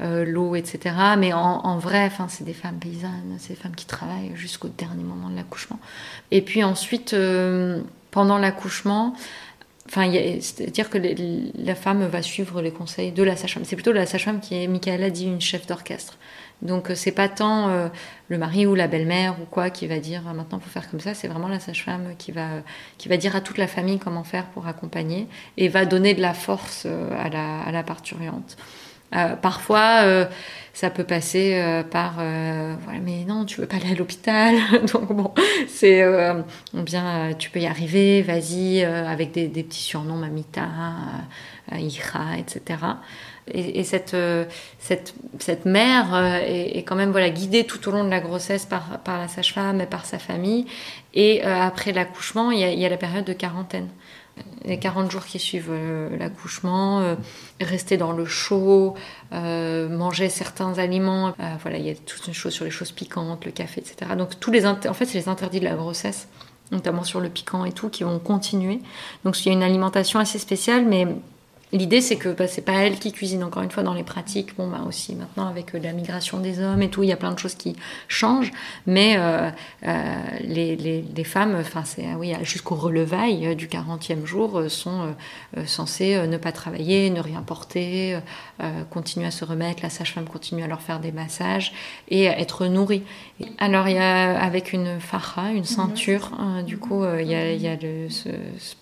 Euh, 0.00 0.24
l'eau, 0.24 0.54
etc. 0.54 0.94
Mais 1.18 1.32
en, 1.32 1.78
vrai, 1.78 2.10
c'est 2.28 2.44
des 2.44 2.52
femmes 2.52 2.78
paysannes, 2.78 3.36
c'est 3.38 3.54
des 3.54 3.58
femmes 3.60 3.74
qui 3.74 3.84
travaillent 3.84 4.30
jusqu'au 4.36 4.68
dernier 4.68 5.02
moment 5.02 5.28
de 5.28 5.34
l'accouchement. 5.34 5.80
Et 6.30 6.40
puis 6.40 6.62
ensuite, 6.62 7.14
euh, 7.14 7.82
pendant 8.12 8.38
l'accouchement, 8.38 9.14
c'est-à-dire 9.88 10.88
que 10.90 10.98
la 10.98 11.74
femme 11.74 12.06
va 12.06 12.22
suivre 12.22 12.62
les 12.62 12.70
conseils 12.70 13.10
de 13.10 13.22
la 13.24 13.34
sage-femme. 13.34 13.64
C'est 13.64 13.74
plutôt 13.74 13.90
la 13.90 14.06
sage-femme 14.06 14.38
qui 14.38 14.54
est, 14.54 14.68
Michaela 14.68 15.10
dit, 15.10 15.24
une 15.24 15.40
chef 15.40 15.66
d'orchestre. 15.66 16.16
Donc, 16.62 16.90
euh, 16.90 16.94
c'est 16.94 17.12
pas 17.12 17.28
tant 17.28 17.90
le 18.28 18.38
mari 18.38 18.66
ou 18.66 18.76
la 18.76 18.86
belle-mère 18.86 19.34
ou 19.42 19.46
quoi 19.46 19.70
qui 19.70 19.88
va 19.88 19.98
dire 19.98 20.22
ah, 20.28 20.32
maintenant 20.32 20.60
faut 20.60 20.70
faire 20.70 20.88
comme 20.88 21.00
ça. 21.00 21.14
C'est 21.14 21.26
vraiment 21.26 21.48
la 21.48 21.58
sage-femme 21.58 22.14
qui 22.18 22.30
va 22.30 22.48
qui 22.98 23.08
va 23.08 23.16
dire 23.16 23.34
à 23.34 23.40
toute 23.40 23.58
la 23.58 23.66
famille 23.66 23.98
comment 23.98 24.22
faire 24.22 24.46
pour 24.46 24.68
accompagner 24.68 25.26
et 25.56 25.68
va 25.68 25.86
donner 25.86 26.14
de 26.14 26.20
la 26.20 26.34
force 26.34 26.86
à 26.86 27.28
la, 27.30 27.62
à. 27.64 27.72
Euh, 29.14 29.36
parfois, 29.36 30.02
euh, 30.02 30.26
ça 30.74 30.90
peut 30.90 31.04
passer 31.04 31.54
euh, 31.54 31.82
par 31.82 32.14
voilà, 32.14 33.00
mais 33.02 33.24
non, 33.26 33.44
tu 33.44 33.60
veux 33.60 33.66
pas 33.66 33.76
aller 33.76 33.92
à 33.92 33.94
l'hôpital, 33.94 34.54
donc 34.92 35.12
bon, 35.12 35.32
c'est 35.66 36.04
bien, 36.72 37.32
tu 37.38 37.50
peux 37.50 37.60
y 37.60 37.66
arriver, 37.66 38.22
vas-y, 38.22 38.84
avec 38.84 39.32
des, 39.32 39.48
petits 39.48 39.82
surnoms, 39.82 40.16
Mamita, 40.16 40.66
Ira, 41.72 42.38
etc. 42.38 42.80
Et, 43.50 43.82
cette, 43.82 44.14
cette, 44.78 45.14
cette 45.38 45.64
mère 45.64 46.14
est, 46.46 46.84
quand 46.86 46.96
même 46.96 47.12
voilà, 47.12 47.30
guidée 47.30 47.64
tout 47.64 47.88
au 47.88 47.92
long 47.92 48.04
de 48.04 48.10
la 48.10 48.20
grossesse 48.20 48.66
par, 48.66 48.98
par 48.98 49.18
la 49.18 49.26
sage-femme 49.26 49.80
et 49.80 49.86
par 49.86 50.04
sa 50.04 50.18
famille. 50.18 50.66
Et 51.14 51.42
après 51.42 51.92
l'accouchement, 51.92 52.50
il 52.50 52.60
y, 52.60 52.84
a 52.84 52.88
la 52.88 52.96
période 52.98 53.24
de 53.24 53.32
quarantaine 53.32 53.88
les 54.64 54.78
40 54.78 55.10
jours 55.10 55.24
qui 55.24 55.38
suivent 55.38 55.70
euh, 55.70 56.16
l'accouchement, 56.16 57.00
euh, 57.00 57.14
rester 57.60 57.96
dans 57.96 58.12
le 58.12 58.24
chaud, 58.24 58.94
euh, 59.32 59.88
manger 59.88 60.28
certains 60.28 60.78
aliments. 60.78 61.34
voilà, 61.62 61.78
il 61.78 61.86
y 61.86 61.90
a 61.90 61.94
toute 61.94 62.26
une 62.26 62.34
chose 62.34 62.52
sur 62.52 62.64
les 62.64 62.70
choses 62.70 62.92
piquantes, 62.92 63.44
le 63.44 63.50
café, 63.50 63.80
etc. 63.80 64.12
Donc 64.16 64.38
tous 64.40 64.50
les 64.50 64.66
en 64.66 64.76
fait, 64.94 65.06
c'est 65.06 65.18
les 65.18 65.28
interdits 65.28 65.60
de 65.60 65.64
la 65.64 65.74
grossesse, 65.74 66.28
notamment 66.72 67.04
sur 67.04 67.20
le 67.20 67.28
piquant 67.28 67.64
et 67.64 67.72
tout, 67.72 67.88
qui 67.88 68.04
vont 68.04 68.18
continuer. 68.18 68.80
Donc 69.24 69.44
il 69.44 69.48
y 69.48 69.50
a 69.50 69.54
une 69.54 69.62
alimentation 69.62 70.18
assez 70.20 70.38
spéciale, 70.38 70.84
mais 70.84 71.06
L'idée, 71.70 72.00
c'est 72.00 72.16
que 72.16 72.30
bah, 72.30 72.46
c'est 72.46 72.62
pas 72.62 72.84
elle 72.84 72.98
qui 72.98 73.12
cuisine, 73.12 73.44
encore 73.44 73.62
une 73.62 73.70
fois, 73.70 73.82
dans 73.82 73.92
les 73.92 74.02
pratiques. 74.02 74.56
Bon, 74.56 74.70
bah 74.70 74.80
aussi, 74.86 75.14
maintenant, 75.14 75.48
avec 75.48 75.74
euh, 75.74 75.78
la 75.78 75.92
migration 75.92 76.38
des 76.38 76.60
hommes 76.62 76.80
et 76.80 76.88
tout, 76.88 77.02
il 77.02 77.10
y 77.10 77.12
a 77.12 77.16
plein 77.16 77.32
de 77.32 77.38
choses 77.38 77.56
qui 77.56 77.76
changent. 78.08 78.52
Mais 78.86 79.16
euh, 79.18 79.50
euh, 79.86 80.14
les, 80.40 80.76
les, 80.76 81.02
les, 81.02 81.24
femmes, 81.24 81.56
enfin, 81.60 81.84
c'est, 81.84 82.06
ah 82.10 82.16
oui, 82.16 82.32
jusqu'au 82.42 82.74
relevail 82.74 83.54
du 83.54 83.68
40e 83.68 84.24
jour, 84.24 84.62
sont 84.68 85.14
censées 85.66 86.26
ne 86.26 86.36
pas 86.38 86.52
travailler, 86.52 87.10
ne 87.10 87.20
rien 87.20 87.42
porter, 87.42 88.18
continuer 88.90 89.26
à 89.26 89.30
se 89.30 89.44
remettre. 89.44 89.82
La 89.82 89.90
sage-femme 89.90 90.26
continue 90.26 90.62
à 90.62 90.66
leur 90.66 90.80
faire 90.80 91.00
des 91.00 91.12
massages 91.12 91.72
et 92.08 92.24
être 92.24 92.66
nourrie. 92.66 93.02
Alors, 93.58 93.88
il 93.88 93.96
y 93.96 93.98
a, 93.98 94.40
avec 94.40 94.72
une 94.72 95.00
faja, 95.00 95.50
une 95.52 95.64
ceinture, 95.64 96.30
hein, 96.38 96.62
du 96.62 96.78
coup, 96.78 97.04
il 97.04 97.26
y 97.26 97.34
a, 97.34 97.52
il 97.52 97.60
y 97.60 97.68
a 97.68 97.76
le, 97.76 98.08
ce, 98.08 98.28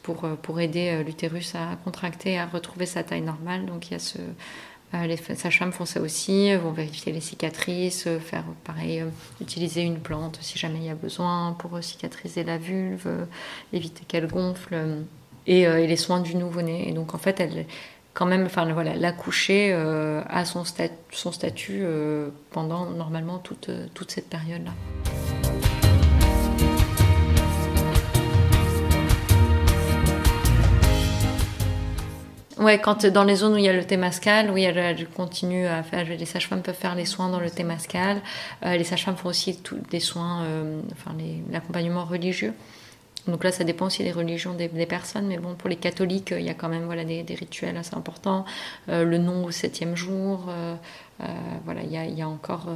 pour, 0.02 0.28
pour 0.42 0.60
aider 0.60 1.02
l'utérus 1.04 1.54
à 1.54 1.76
contracter, 1.84 2.38
à 2.38 2.46
retrouver 2.46 2.75
sa 2.84 3.02
taille 3.02 3.22
normale. 3.22 3.64
Donc 3.64 3.88
il 3.88 3.92
y 3.92 3.96
a 3.96 3.98
ce, 3.98 4.18
euh, 4.94 5.06
les 5.06 5.16
sages-femmes 5.16 5.72
font 5.72 5.84
ça 5.84 6.00
aussi, 6.00 6.54
vont 6.56 6.70
vérifier 6.70 7.12
les 7.12 7.20
cicatrices, 7.20 8.06
euh, 8.06 8.20
faire 8.20 8.44
pareil, 8.64 9.00
euh, 9.00 9.08
utiliser 9.40 9.82
une 9.82 9.98
plante 9.98 10.38
si 10.40 10.58
jamais 10.58 10.78
il 10.78 10.84
y 10.84 10.90
a 10.90 10.94
besoin 10.94 11.56
pour 11.58 11.82
cicatriser 11.82 12.44
la 12.44 12.56
vulve, 12.56 13.08
éviter 13.72 14.04
qu'elle 14.06 14.28
gonfle, 14.28 14.76
et, 15.46 15.66
les 15.86 15.96
soins 15.96 16.20
du 16.20 16.36
nouveau-né. 16.36 16.88
Et 16.88 16.92
donc 16.92 17.14
en 17.14 17.18
fait, 17.18 17.40
elle, 17.40 17.66
quand 18.14 18.26
même, 18.26 18.46
enfin 18.46 18.70
voilà, 18.72 18.94
l'accoucher 18.94 19.72
a 19.72 20.44
son, 20.44 20.64
son 21.12 21.32
statut 21.32 21.84
pendant 22.50 22.86
normalement 22.86 23.38
toute, 23.38 23.70
toute 23.94 24.10
cette 24.10 24.28
période-là. 24.28 24.72
Ouais, 32.58 32.78
quand 32.80 33.04
dans 33.04 33.24
les 33.24 33.36
zones 33.36 33.52
où 33.52 33.58
il 33.58 33.64
y 33.64 33.68
a 33.68 33.72
le 33.74 33.84
Témascal, 33.84 34.50
oui, 34.50 34.62
elle, 34.62 35.06
continue 35.08 35.66
à 35.66 35.82
faire. 35.82 36.06
Les 36.06 36.24
sages-femmes 36.24 36.62
peuvent 36.62 36.74
faire 36.74 36.94
les 36.94 37.04
soins 37.04 37.28
dans 37.28 37.40
le 37.40 37.50
Témascal. 37.50 38.22
Euh, 38.64 38.76
les 38.76 38.84
sages-femmes 38.84 39.16
font 39.16 39.28
aussi 39.28 39.60
des 39.90 40.00
soins, 40.00 40.42
euh, 40.44 40.80
enfin 40.92 41.14
l'accompagnement 41.50 42.06
religieux. 42.06 42.54
Donc 43.28 43.44
là, 43.44 43.52
ça 43.52 43.64
dépend 43.64 43.86
aussi 43.86 44.04
des 44.04 44.12
religions 44.12 44.54
des, 44.54 44.68
personnes, 44.86 45.26
mais 45.26 45.36
bon, 45.36 45.54
pour 45.54 45.68
les 45.68 45.76
catholiques, 45.76 46.32
il 46.36 46.44
y 46.44 46.48
a 46.48 46.54
quand 46.54 46.68
même 46.68 46.84
voilà 46.84 47.04
des, 47.04 47.24
rituels 47.28 47.76
assez 47.76 47.94
importants. 47.94 48.46
Euh, 48.88 49.04
le 49.04 49.18
nom 49.18 49.44
au 49.44 49.50
septième 49.50 49.94
jour, 49.94 50.46
voilà, 51.64 51.82
il 51.82 51.90
y, 51.90 51.96
a, 51.96 52.04
y 52.04 52.22
a, 52.22 52.28
encore, 52.28 52.66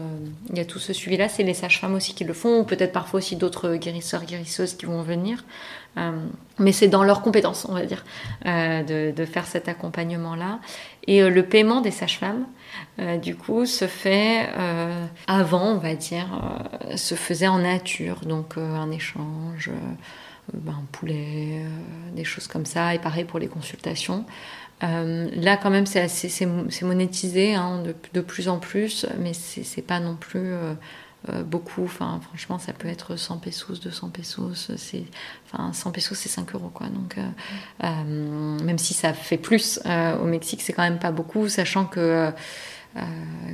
il 0.49 0.57
y 0.57 0.61
a 0.61 0.65
tout 0.65 0.79
ce 0.79 0.93
suivi-là. 0.93 1.29
C'est 1.29 1.43
les 1.43 1.55
sages-femmes 1.55 1.95
aussi 1.95 2.15
qui 2.15 2.25
le 2.25 2.33
font, 2.33 2.61
ou 2.61 2.65
peut-être 2.65 2.93
parfois 2.93 3.19
aussi 3.19 3.37
d'autres 3.37 3.77
guérisseurs, 3.77 4.25
guérisseuses 4.25 4.75
qui 4.75 4.87
vont 4.87 5.03
venir. 5.03 5.45
Euh, 5.99 6.13
mais 6.59 6.73
c'est 6.73 6.89
dans 6.89 7.03
leurs 7.03 7.23
compétences, 7.23 7.67
on 7.69 7.75
va 7.75 7.85
dire, 7.85 8.05
euh, 8.47 9.13
de, 9.13 9.25
faire 9.25 9.47
cet 9.47 9.69
accompagnement-là. 9.69 10.61
Et 11.07 11.23
euh, 11.23 11.31
le 11.31 11.45
paiement 11.45 11.81
des 11.81 11.91
sages-femmes, 11.91 12.47
du 13.23 13.35
coup, 13.35 13.67
se 13.67 13.87
fait 13.87 14.49
avant, 15.27 15.73
on 15.73 15.79
va 15.79 15.95
dire, 15.95 16.29
se 16.97 17.15
faisait 17.15 17.49
en 17.49 17.59
nature, 17.59 18.21
donc 18.27 18.59
un 18.59 18.91
échange, 18.91 19.71
ben, 20.53 20.73
un 20.73 20.85
poulet, 20.93 21.63
des 22.15 22.25
choses 22.25 22.47
comme 22.47 22.67
ça, 22.67 22.95
et 22.95 22.99
pareil 22.99 23.25
pour 23.25 23.39
les 23.39 23.49
consultations. 23.49 24.25
Là, 24.83 25.57
quand 25.57 25.71
même, 25.71 25.87
c'est 25.87 26.09
c'est 26.09 26.83
monétisé 26.83 27.55
hein, 27.55 27.83
de, 27.83 27.95
de, 28.15 28.21
plus 28.21 28.49
en 28.49 28.59
plus, 28.59 29.07
mais 29.19 29.33
c'est 29.35 29.83
pas 29.83 30.01
non 30.01 30.17
plus 30.17 30.55
euh, 31.29 31.43
beaucoup. 31.43 31.85
Enfin, 31.85 32.19
franchement, 32.27 32.59
ça 32.59 32.73
peut 32.73 32.89
être 32.89 33.17
100 33.17 33.39
pesos, 33.39 33.81
200 33.81 34.09
pesos. 34.09 34.71
C'est, 34.77 35.05
enfin, 35.45 35.73
100 35.73 35.93
pesos, 35.93 36.17
c'est 36.17 36.31
5 36.31 36.55
euros, 36.55 36.71
quoi. 36.73 36.87
Donc, 36.87 37.19
euh, 37.19 37.29
euh, 37.85 38.59
même 38.65 38.79
si 38.79 38.95
ça 38.95 39.13
fait 39.13 39.37
plus 39.37 39.81
au 39.87 40.25
Mexique, 40.25 40.63
c'est 40.63 40.73
quand 40.73 40.83
même 40.83 40.99
pas 40.99 41.13
beaucoup, 41.13 41.49
sachant 41.49 41.85
que 41.85 42.33
euh, 42.97 43.01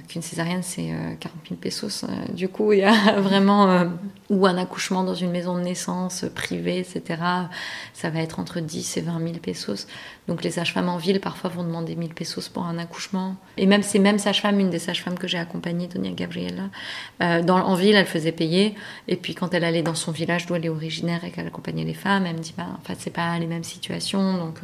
qu'une 0.09 0.23
césarienne 0.23 0.62
c'est 0.62 0.88
40 1.21 1.21
000 1.49 1.61
pesos. 1.61 2.05
Du 2.33 2.49
coup, 2.49 2.73
il 2.73 2.78
y 2.78 2.85
a 2.85 3.21
vraiment 3.21 3.87
ou 4.31 4.47
un 4.47 4.57
accouchement 4.57 5.05
dans 5.05 5.14
une 5.14 5.31
maison 5.31 5.57
de 5.57 5.62
naissance 5.62 6.25
privée, 6.35 6.78
etc. 6.78 7.21
Ça 7.93 8.11
va 8.11 8.21
être 8.21 8.40
entre 8.40 8.61
10 8.61 8.97
et 8.97 9.00
20 9.02 9.19
000 9.19 9.33
pesos. 9.35 9.87
Donc 10.26 10.43
les 10.43 10.50
sages-femmes 10.50 10.88
en 10.88 10.97
ville 10.97 11.21
parfois 11.21 11.50
vont 11.50 11.62
demander 11.62 11.97
1000 11.97 12.14
pesos 12.14 12.49
pour 12.49 12.64
un 12.64 12.78
accouchement. 12.78 13.37
Et 13.57 13.66
même 13.66 13.83
ces 13.83 13.99
mêmes 13.99 14.19
sages-femmes, 14.19 14.59
une 14.59 14.71
des 14.71 14.78
sages-femmes 14.78 15.19
que 15.19 15.28
j'ai 15.28 15.38
accompagnées, 15.38 15.87
Donia 15.87 16.12
Gabriela, 16.12 16.71
dans, 17.21 17.59
en 17.59 17.75
ville, 17.75 17.95
elle 17.95 18.07
faisait 18.07 18.33
payer. 18.33 18.75
Et 19.07 19.16
puis 19.16 19.35
quand 19.35 19.55
elle 19.55 19.64
allait 19.64 19.83
dans 19.83 19.95
son 19.95 20.12
village 20.12 20.47
d'où 20.47 20.55
elle 20.55 20.64
est 20.64 20.71
originaire 20.71 21.25
et 21.25 21.31
qu'elle 21.31 21.47
accompagnait 21.47 21.85
les 21.85 21.95
femmes, 21.95 22.26
elle 22.26 22.37
me 22.37 22.40
dit 22.40 22.55
bah, 22.57 22.66
en 22.76 22.85
fait 22.85 22.97
c'est 22.99 23.11
pas 23.11 23.38
les 23.38 23.47
mêmes 23.47 23.64
situations, 23.64 24.38
donc 24.38 24.61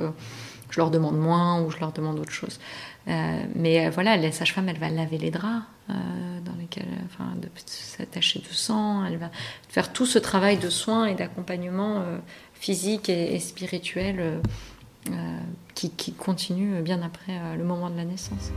je 0.72 0.80
leur 0.80 0.90
demande 0.90 1.18
moins 1.18 1.62
ou 1.62 1.70
je 1.70 1.78
leur 1.78 1.92
demande 1.92 2.18
autre 2.18 2.32
chose. 2.32 2.58
Euh, 3.08 3.42
mais 3.54 3.86
euh, 3.86 3.90
voilà, 3.90 4.16
la 4.16 4.30
sage-femme, 4.30 4.68
elle 4.68 4.78
va 4.78 4.88
laver 4.88 5.18
les 5.18 5.30
draps 5.30 5.64
euh, 5.90 5.94
dans 6.44 6.54
lesquels, 6.54 6.86
enfin, 7.06 7.34
s'attacher 7.66 8.40
de 8.40 8.52
sang, 8.52 9.04
elle 9.04 9.16
va 9.16 9.30
faire 9.68 9.92
tout 9.92 10.06
ce 10.06 10.18
travail 10.18 10.56
de 10.56 10.70
soins 10.70 11.06
et 11.06 11.14
d'accompagnement 11.14 12.04
physique 12.54 13.08
et, 13.08 13.38
spirituel 13.38 14.40
qui, 15.74 16.12
continue 16.12 16.80
bien 16.82 17.02
après 17.02 17.56
le 17.56 17.64
moment 17.64 17.90
de 17.90 17.96
la 17.96 18.04
naissance. 18.04 18.52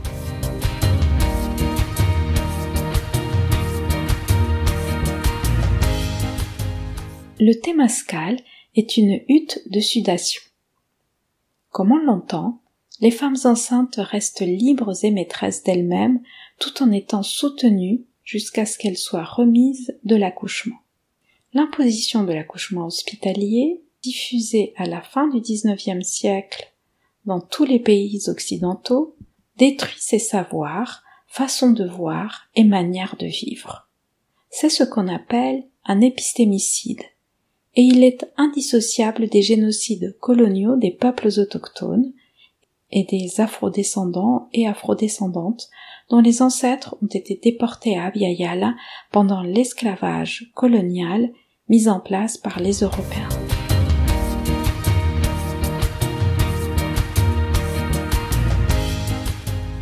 Le 7.38 7.52
Temascal 7.60 8.38
est 8.76 8.96
une 8.96 9.20
hutte 9.28 9.60
de 9.70 9.80
sudation. 9.80 10.40
Comme 11.70 11.92
on 11.92 11.98
l'entend, 11.98 12.62
les 13.00 13.10
femmes 13.10 13.36
enceintes 13.44 13.96
restent 13.98 14.46
libres 14.46 15.04
et 15.04 15.10
maîtresses 15.10 15.62
d'elles-mêmes 15.62 16.20
tout 16.58 16.82
en 16.82 16.90
étant 16.92 17.22
soutenues 17.22 18.04
jusqu'à 18.24 18.66
ce 18.66 18.78
qu'elles 18.78 18.96
soient 18.96 19.24
remises 19.24 19.96
de 20.04 20.16
l'accouchement. 20.16 20.76
L'imposition 21.52 22.24
de 22.24 22.32
l'accouchement 22.32 22.86
hospitalier, 22.86 23.82
diffusée 24.02 24.72
à 24.76 24.86
la 24.86 25.00
fin 25.00 25.28
du 25.28 25.40
XIXe 25.40 26.06
siècle 26.06 26.72
dans 27.24 27.40
tous 27.40 27.64
les 27.64 27.80
pays 27.80 28.20
occidentaux, 28.28 29.16
détruit 29.56 29.96
ces 29.98 30.18
savoirs, 30.18 31.02
façons 31.26 31.72
de 31.72 31.84
voir 31.84 32.48
et 32.54 32.64
manières 32.64 33.16
de 33.18 33.26
vivre. 33.26 33.88
C'est 34.50 34.68
ce 34.70 34.84
qu'on 34.84 35.08
appelle 35.08 35.64
un 35.84 36.00
épistémicide, 36.00 37.02
et 37.74 37.82
il 37.82 38.04
est 38.04 38.26
indissociable 38.36 39.28
des 39.28 39.42
génocides 39.42 40.16
coloniaux 40.20 40.76
des 40.76 40.90
peuples 40.90 41.28
autochtones 41.38 42.12
et 42.96 43.04
des 43.04 43.42
afrodescendants 43.42 44.48
et 44.54 44.66
afrodescendantes 44.66 45.68
dont 46.08 46.20
les 46.20 46.40
ancêtres 46.40 46.96
ont 47.02 47.08
été 47.08 47.38
déportés 47.40 47.98
à 47.98 48.06
Abiyala 48.06 48.74
pendant 49.12 49.42
l'esclavage 49.42 50.50
colonial 50.54 51.30
mis 51.68 51.88
en 51.88 52.00
place 52.00 52.38
par 52.38 52.58
les 52.58 52.80
Européens. 52.80 53.28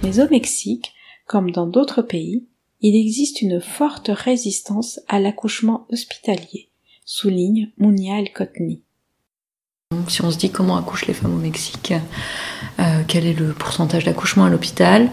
Mais 0.03 0.19
au 0.19 0.29
Mexique, 0.29 0.93
comme 1.29 1.53
dans 1.53 1.69
d'autres 1.69 2.03
pays, 2.03 2.49
il 2.81 2.97
existe 2.97 3.43
une 3.43 3.61
forte 3.61 4.11
résistance 4.13 4.99
à 5.07 5.21
l'accouchement 5.21 5.87
hospitalier, 5.89 6.69
souligne 7.05 7.71
Mounia 7.79 8.19
El 8.19 8.33
Kotni. 8.33 8.84
Si 10.09 10.23
on 10.23 10.31
se 10.31 10.37
dit 10.37 10.51
comment 10.51 10.77
accouchent 10.77 11.07
les 11.07 11.15
femmes 11.15 11.35
au 11.35 11.39
Mexique, 11.39 11.93
euh, 12.81 13.03
quel 13.07 13.27
est 13.27 13.39
le 13.39 13.53
pourcentage 13.53 14.05
d'accouchement 14.05 14.45
à 14.45 14.51
l'hôpital, 14.51 15.11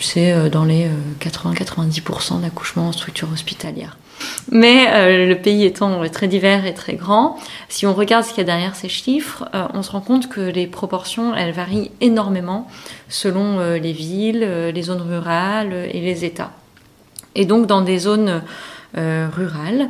c'est 0.00 0.32
euh, 0.32 0.48
dans 0.48 0.64
les 0.64 0.88
80-90% 1.20 2.38
euh, 2.38 2.40
d'accouchement 2.42 2.88
en 2.88 2.92
structure 2.92 3.28
hospitalière. 3.32 3.96
Mais 4.50 5.26
le 5.26 5.34
pays 5.34 5.64
étant 5.64 6.08
très 6.08 6.26
divers 6.26 6.64
et 6.64 6.72
très 6.72 6.94
grand, 6.94 7.36
si 7.68 7.86
on 7.86 7.92
regarde 7.92 8.24
ce 8.24 8.30
qu'il 8.30 8.38
y 8.38 8.40
a 8.40 8.44
derrière 8.44 8.74
ces 8.74 8.88
chiffres, 8.88 9.44
on 9.74 9.82
se 9.82 9.90
rend 9.90 10.00
compte 10.00 10.30
que 10.30 10.40
les 10.40 10.66
proportions, 10.66 11.34
elles 11.34 11.52
varient 11.52 11.90
énormément 12.00 12.66
selon 13.10 13.60
les 13.74 13.92
villes, 13.92 14.70
les 14.74 14.82
zones 14.82 15.02
rurales 15.02 15.74
et 15.92 16.00
les 16.00 16.24
États. 16.24 16.52
Et 17.34 17.44
donc 17.44 17.66
dans 17.66 17.82
des 17.82 17.98
zones 17.98 18.40
rurales, 18.94 19.82
euh, 19.82 19.86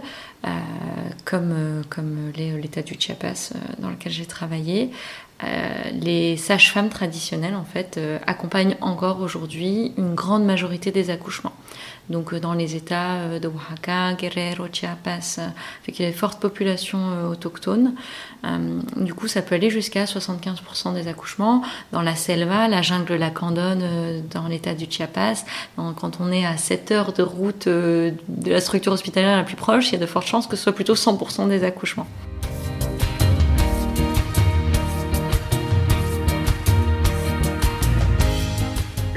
comme, 1.27 1.53
euh, 1.53 1.83
comme 1.91 2.33
l'état 2.35 2.83
du 2.83 2.95
Chiapas 2.99 3.51
euh, 3.55 3.59
dans 3.79 3.91
lequel 3.91 4.13
j'ai 4.13 4.27
travaillé, 4.27 4.91
les 5.93 6.39
sages-femmes 6.39 6.89
traditionnelles 6.89 7.57
en 7.57 7.67
fait 7.67 8.01
accompagnent 8.27 8.77
encore 8.81 9.21
aujourd'hui 9.21 9.93
une 9.99 10.15
grande 10.15 10.47
majorité 10.47 10.93
des 10.93 11.11
accouchements 11.11 11.53
donc 12.11 12.33
euh, 12.33 12.41
dans 12.41 12.55
les 12.55 12.77
États 12.77 13.17
euh, 13.17 13.39
de 13.39 13.49
Oaxaca, 13.49 14.15
Guerrero, 14.15 14.67
Chiapas, 14.73 15.37
euh, 15.39 15.49
fait 15.83 15.93
qu'il 15.93 16.05
y 16.05 16.07
a 16.07 16.11
une 16.11 16.17
forte 16.17 16.41
population 16.41 16.99
autochtone. 17.31 17.95
du 18.97 19.13
coup, 19.15 19.29
ça 19.29 19.43
peut 19.43 19.55
aller 19.55 19.71
jusqu'à 19.71 20.05
75% 20.05 20.95
des 20.95 21.09
accouchements. 21.09 21.63
Dans 21.93 22.03
la 22.03 22.15
selva, 22.15 22.69
la 22.69 22.83
jungle 22.83 23.07
de 23.07 23.15
la 23.15 23.31
Candone, 23.31 24.23
dans 24.31 24.47
l'État 24.47 24.75
du 24.75 24.87
Chiapas, 24.89 25.45
quand 25.77 26.21
on 26.21 26.31
est 26.31 26.47
à 26.47 26.57
7 26.57 26.93
heures 26.93 27.13
de 27.13 27.23
route 27.23 27.69
de 27.69 28.15
la 28.47 28.61
structure 28.61 28.93
hospitalière 28.93 29.37
la 29.37 29.45
plus 29.45 29.57
proche, 29.57 29.89
il 29.89 29.93
y 29.95 29.97
a 29.97 30.01
de 30.01 30.07
fortes 30.07 30.27
chances 30.27 30.47
que 30.47 30.57
ce 30.57 30.63
soit 30.63 30.73
plutôt 30.73 30.95
100% 30.95 31.49
des 31.49 31.65
accouchements. 31.65 32.07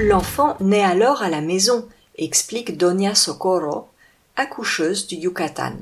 L'enfant 0.00 0.56
naît 0.60 0.82
alors 0.82 1.22
à 1.22 1.28
la 1.28 1.40
maison 1.40 1.84
explique 2.16 2.76
Doña 2.76 3.14
Socorro, 3.14 3.88
accoucheuse 4.36 5.06
du 5.06 5.16
Yucatan. 5.16 5.74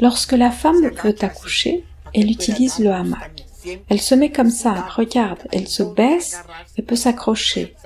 Lorsque 0.00 0.32
la 0.32 0.50
femme 0.50 0.80
veut 0.82 1.24
accoucher, 1.24 1.84
elle 2.14 2.30
utilise 2.30 2.78
le 2.78 2.90
hamac. 2.90 3.44
Elle 3.88 4.00
se 4.00 4.14
met 4.14 4.32
comme 4.32 4.50
ça, 4.50 4.74
regarde, 4.96 5.46
elle 5.52 5.68
se 5.68 5.82
baisse 5.82 6.42
et 6.76 6.82
peut 6.82 6.96
s'accrocher. 6.96 7.76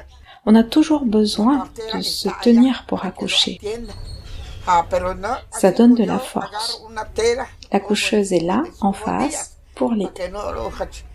On 0.47 0.55
a 0.55 0.63
toujours 0.63 1.05
besoin 1.05 1.69
de 1.93 2.01
se 2.01 2.29
tenir 2.43 2.85
pour 2.87 3.05
accoucher. 3.05 3.61
Ça 5.51 5.71
donne 5.73 5.95
de 5.95 6.05
la 6.05 6.19
force. 6.19 6.83
L'accoucheuse 7.73 8.33
est 8.33 8.41
là, 8.41 8.63
en 8.81 8.93
face, 8.93 9.56
pour 9.77 9.95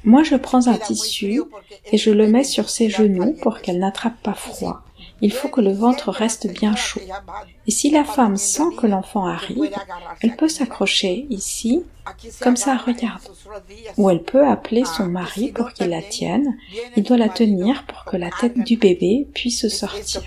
Moi, 0.05 0.23
je 0.23 0.35
prends 0.35 0.67
un 0.67 0.77
tissu 0.77 1.41
et 1.91 1.97
je 1.97 2.11
le 2.11 2.27
mets 2.27 2.43
sur 2.45 2.69
ses 2.69 2.89
genoux 2.89 3.35
pour 3.41 3.59
qu'elle 3.59 3.79
n'attrape 3.79 4.21
pas 4.21 4.35
froid. 4.35 4.83
Il 5.19 5.33
faut 5.33 5.49
que 5.49 5.61
le 5.61 5.73
ventre 5.73 6.09
reste 6.11 6.47
bien 6.47 6.75
chaud. 6.75 7.01
Et 7.67 7.71
si 7.71 7.89
la 7.89 8.03
femme 8.03 8.37
sent 8.37 8.75
que 8.79 8.87
l'enfant 8.87 9.25
arrive, 9.25 9.71
elle 10.21 10.35
peut 10.35 10.47
s'accrocher 10.47 11.25
ici, 11.29 11.83
comme 12.39 12.55
ça, 12.55 12.77
regarde. 12.77 13.21
Ou 13.97 14.09
elle 14.09 14.23
peut 14.23 14.47
appeler 14.47 14.85
son 14.85 15.07
mari 15.07 15.51
pour 15.51 15.73
qu'il 15.73 15.89
la 15.89 16.03
tienne. 16.03 16.55
Il 16.95 17.03
doit 17.03 17.17
la 17.17 17.29
tenir 17.29 17.85
pour 17.85 18.05
que 18.05 18.17
la 18.17 18.29
tête 18.29 18.57
du 18.59 18.77
bébé 18.77 19.27
puisse 19.33 19.67
sortir. 19.69 20.21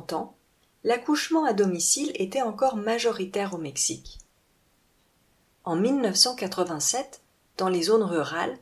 Environ 0.00 0.06
50 0.06 0.12
ans, 0.12 0.36
l'accouchement 0.84 1.44
à 1.44 1.52
domicile 1.52 2.12
était 2.14 2.42
encore 2.42 2.76
majoritaire 2.76 3.54
au 3.54 3.58
Mexique. 3.58 4.18
En 5.64 5.76
1987, 5.76 7.20
dans 7.56 7.68
les 7.68 7.82
zones 7.82 8.02
rurales, 8.02 8.58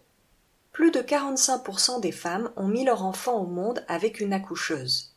plus 0.72 0.90
de 0.90 1.00
45% 1.00 2.00
des 2.00 2.12
femmes 2.12 2.50
ont 2.56 2.68
mis 2.68 2.84
leur 2.84 3.04
enfant 3.04 3.40
au 3.40 3.46
monde 3.46 3.84
avec 3.88 4.20
une 4.20 4.32
accoucheuse. 4.32 5.14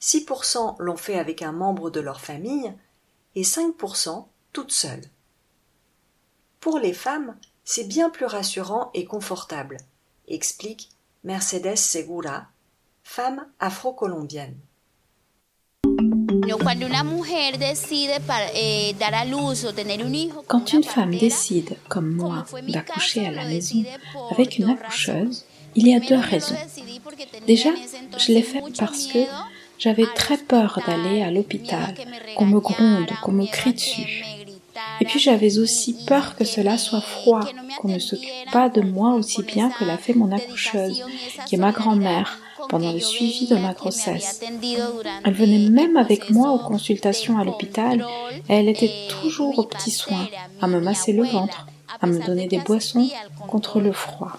6% 0.00 0.76
l'ont 0.78 0.96
fait 0.96 1.18
avec 1.18 1.42
un 1.42 1.52
membre 1.52 1.90
de 1.90 2.00
leur 2.00 2.20
famille 2.20 2.72
et 3.34 3.42
5% 3.42 4.26
toutes 4.52 4.72
seules. 4.72 5.04
Pour 6.60 6.78
les 6.78 6.94
femmes, 6.94 7.36
c'est 7.64 7.84
bien 7.84 8.10
plus 8.10 8.26
rassurant 8.26 8.90
et 8.94 9.04
confortable, 9.04 9.78
explique 10.28 10.90
Mercedes 11.24 11.76
Segura, 11.76 12.46
femme 13.02 13.46
afro-colombienne. 13.58 14.58
Quand 20.46 20.72
une 20.72 20.84
femme 20.84 21.16
décide, 21.16 21.76
comme 21.88 22.10
moi, 22.12 22.44
d'accoucher 22.68 23.26
à 23.26 23.30
la 23.30 23.44
maison 23.44 23.84
avec 24.30 24.58
une 24.58 24.70
accoucheuse, 24.70 25.44
il 25.74 25.88
y 25.88 25.94
a 25.94 26.00
deux 26.00 26.16
raisons. 26.16 26.56
Déjà, 27.46 27.70
je 28.18 28.32
l'ai 28.32 28.42
fait 28.42 28.62
parce 28.78 29.06
que 29.06 29.18
j'avais 29.78 30.06
très 30.14 30.38
peur 30.38 30.80
d'aller 30.86 31.22
à 31.22 31.30
l'hôpital, 31.30 31.94
qu'on 32.36 32.46
me 32.46 32.60
gronde, 32.60 33.10
qu'on 33.22 33.32
me 33.32 33.46
crie 33.46 33.74
dessus. 33.74 34.24
Et 35.00 35.04
puis 35.04 35.18
j'avais 35.18 35.58
aussi 35.58 35.96
peur 36.06 36.36
que 36.36 36.44
cela 36.44 36.78
soit 36.78 37.00
froid, 37.00 37.40
qu'on 37.78 37.88
ne 37.88 37.98
s'occupe 37.98 38.30
pas 38.52 38.68
de 38.68 38.80
moi 38.80 39.14
aussi 39.14 39.42
bien 39.42 39.70
que 39.70 39.84
l'a 39.84 39.98
fait 39.98 40.14
mon 40.14 40.32
accoucheuse, 40.32 41.04
qui 41.46 41.56
est 41.56 41.58
ma 41.58 41.72
grand-mère, 41.72 42.38
pendant 42.68 42.92
le 42.92 43.00
suivi 43.00 43.46
de 43.46 43.56
ma 43.56 43.72
grossesse. 43.72 44.40
Elle 45.24 45.34
venait 45.34 45.70
même 45.70 45.96
avec 45.96 46.30
moi 46.30 46.50
aux 46.50 46.58
consultations 46.58 47.38
à 47.38 47.44
l'hôpital 47.44 48.04
et 48.48 48.54
elle 48.54 48.68
était 48.68 48.92
toujours 49.20 49.58
aux 49.58 49.64
petits 49.64 49.90
soins, 49.90 50.28
à 50.60 50.66
me 50.66 50.80
masser 50.80 51.12
le 51.12 51.24
ventre, 51.24 51.66
à 52.00 52.06
me 52.06 52.24
donner 52.24 52.46
des 52.46 52.58
boissons 52.58 53.08
contre 53.48 53.80
le 53.80 53.92
froid. 53.92 54.32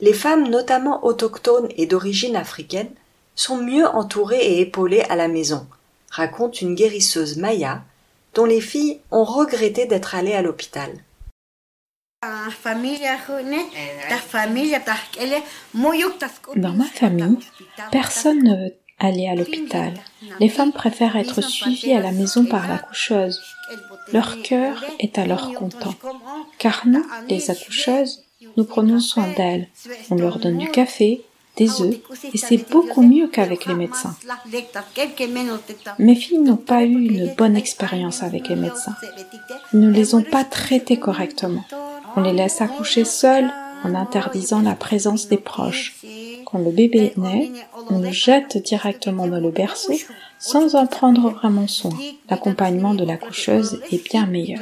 Les 0.00 0.12
femmes, 0.12 0.48
notamment 0.48 1.04
autochtones 1.04 1.68
et 1.76 1.86
d'origine 1.86 2.36
africaine, 2.36 2.90
sont 3.34 3.56
mieux 3.56 3.86
entourées 3.86 4.38
et 4.38 4.60
épaulées 4.60 5.02
à 5.02 5.16
la 5.16 5.28
maison, 5.28 5.66
raconte 6.10 6.60
une 6.60 6.74
guérisseuse 6.74 7.36
maya 7.36 7.82
dont 8.34 8.44
les 8.44 8.60
filles 8.60 9.00
ont 9.10 9.24
regretté 9.24 9.86
d'être 9.86 10.14
allées 10.14 10.34
à 10.34 10.42
l'hôpital. 10.42 10.90
Dans 12.22 12.28
ma 16.72 16.84
famille, 16.84 17.38
personne 17.92 18.42
ne 18.42 18.56
veut 18.56 18.74
aller 18.98 19.28
à 19.28 19.34
l'hôpital. 19.34 19.94
Les 20.40 20.48
femmes 20.48 20.72
préfèrent 20.72 21.16
être 21.16 21.40
suivies 21.40 21.94
à 21.94 22.00
la 22.00 22.10
maison 22.10 22.44
par 22.44 22.66
la 22.66 22.78
coucheuse. 22.78 23.40
Leur 24.12 24.42
cœur 24.42 24.84
est 24.98 25.18
alors 25.18 25.52
content, 25.54 25.94
car 26.58 26.86
nous, 26.86 27.06
les 27.28 27.50
accoucheuses, 27.50 28.24
nous 28.56 28.64
prenons 28.64 29.00
soin 29.00 29.28
d'elles. 29.36 29.68
On 30.10 30.16
leur 30.16 30.38
donne 30.38 30.58
du 30.58 30.70
café, 30.70 31.24
des 31.58 31.82
œufs, 31.82 31.96
et 32.32 32.38
c'est 32.38 32.70
beaucoup 32.70 33.02
mieux 33.02 33.28
qu'avec 33.28 33.66
les 33.66 33.74
médecins. 33.74 34.16
Mes 35.98 36.14
filles 36.14 36.38
n'ont 36.38 36.56
pas 36.56 36.82
eu 36.82 37.08
une 37.08 37.34
bonne 37.34 37.56
expérience 37.56 38.22
avec 38.22 38.48
les 38.48 38.56
médecins. 38.56 38.94
Ils 39.72 39.80
ne 39.80 39.90
les 39.90 40.14
ont 40.14 40.22
pas 40.22 40.44
traitées 40.44 40.98
correctement. 40.98 41.64
On 42.16 42.22
les 42.22 42.32
laisse 42.32 42.60
accoucher 42.60 43.04
seules 43.04 43.50
en 43.84 43.94
interdisant 43.94 44.62
la 44.62 44.74
présence 44.74 45.28
des 45.28 45.36
proches. 45.36 45.94
Quand 46.46 46.58
le 46.58 46.70
bébé 46.70 47.12
naît, 47.16 47.50
on 47.90 47.98
le 47.98 48.10
jette 48.10 48.56
directement 48.64 49.26
dans 49.26 49.40
le 49.40 49.50
berceau 49.50 49.94
sans 50.38 50.76
en 50.76 50.86
prendre 50.86 51.30
vraiment 51.30 51.66
soin. 51.66 51.96
L'accompagnement 52.30 52.94
de 52.94 53.04
la 53.04 53.16
coucheuse 53.16 53.80
est 53.90 54.02
bien 54.04 54.26
meilleur. 54.26 54.60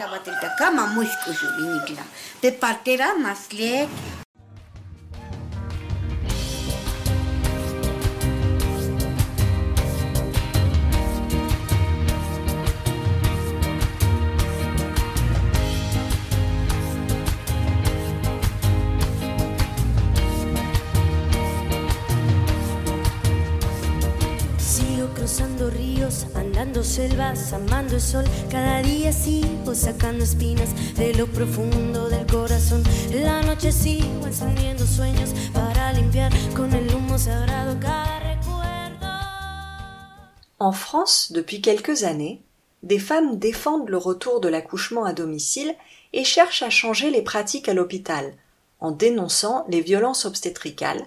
En 40.59 40.73
France, 40.73 41.33
depuis 41.33 41.61
quelques 41.61 42.05
années, 42.05 42.41
des 42.83 43.01
femmes 43.01 43.37
défendent 43.39 43.89
le 43.89 43.99
retour 43.99 44.41
de 44.41 44.49
l'accouchement 44.49 45.05
à 45.05 45.13
domicile 45.13 45.75
et 46.13 46.23
cherchent 46.25 46.63
à 46.63 46.71
changer 46.71 47.11
les 47.11 47.23
pratiques 47.23 47.69
à 47.69 47.75
l'hôpital 47.75 48.33
en 48.81 48.93
dénonçant 48.93 49.65
les 49.69 49.81
violences 49.81 50.25
obstétricales, 50.25 51.05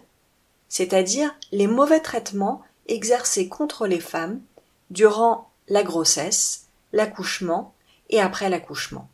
c'est-à-dire 0.68 1.34
les 1.52 1.68
mauvais 1.68 2.02
traitements 2.02 2.62
exercés 2.88 3.48
contre 3.48 3.88
les 3.88 4.02
femmes 4.02 4.42
durant 4.92 5.49
la 5.69 5.84
grossesse, 5.84 6.65
l'accouchement 6.91 7.73
et 8.10 8.19
après 8.19 8.49
l'accouchement. 8.49 9.08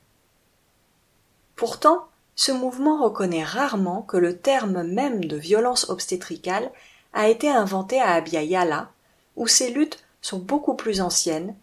Pourtant, 1.56 2.08
ce 2.36 2.52
mouvement 2.52 3.04
reconnaît 3.04 3.44
rarement 3.44 4.02
que 4.02 4.18
le 4.18 4.38
terme 4.38 4.84
même 4.84 5.24
de 5.24 5.38
violence 5.38 5.90
obstétricale 5.90 6.72
a 7.14 7.30
été 7.30 7.50
inventé 7.50 8.02
à 8.02 8.12
Abya 8.14 8.44
Yala, 8.44 8.92
où 9.36 9.48
ces 9.48 9.70
luttes 9.72 10.04
sont 10.22 10.40
beaucoup 10.40 10.76
plus 10.76 11.02
anciennes 11.02 11.56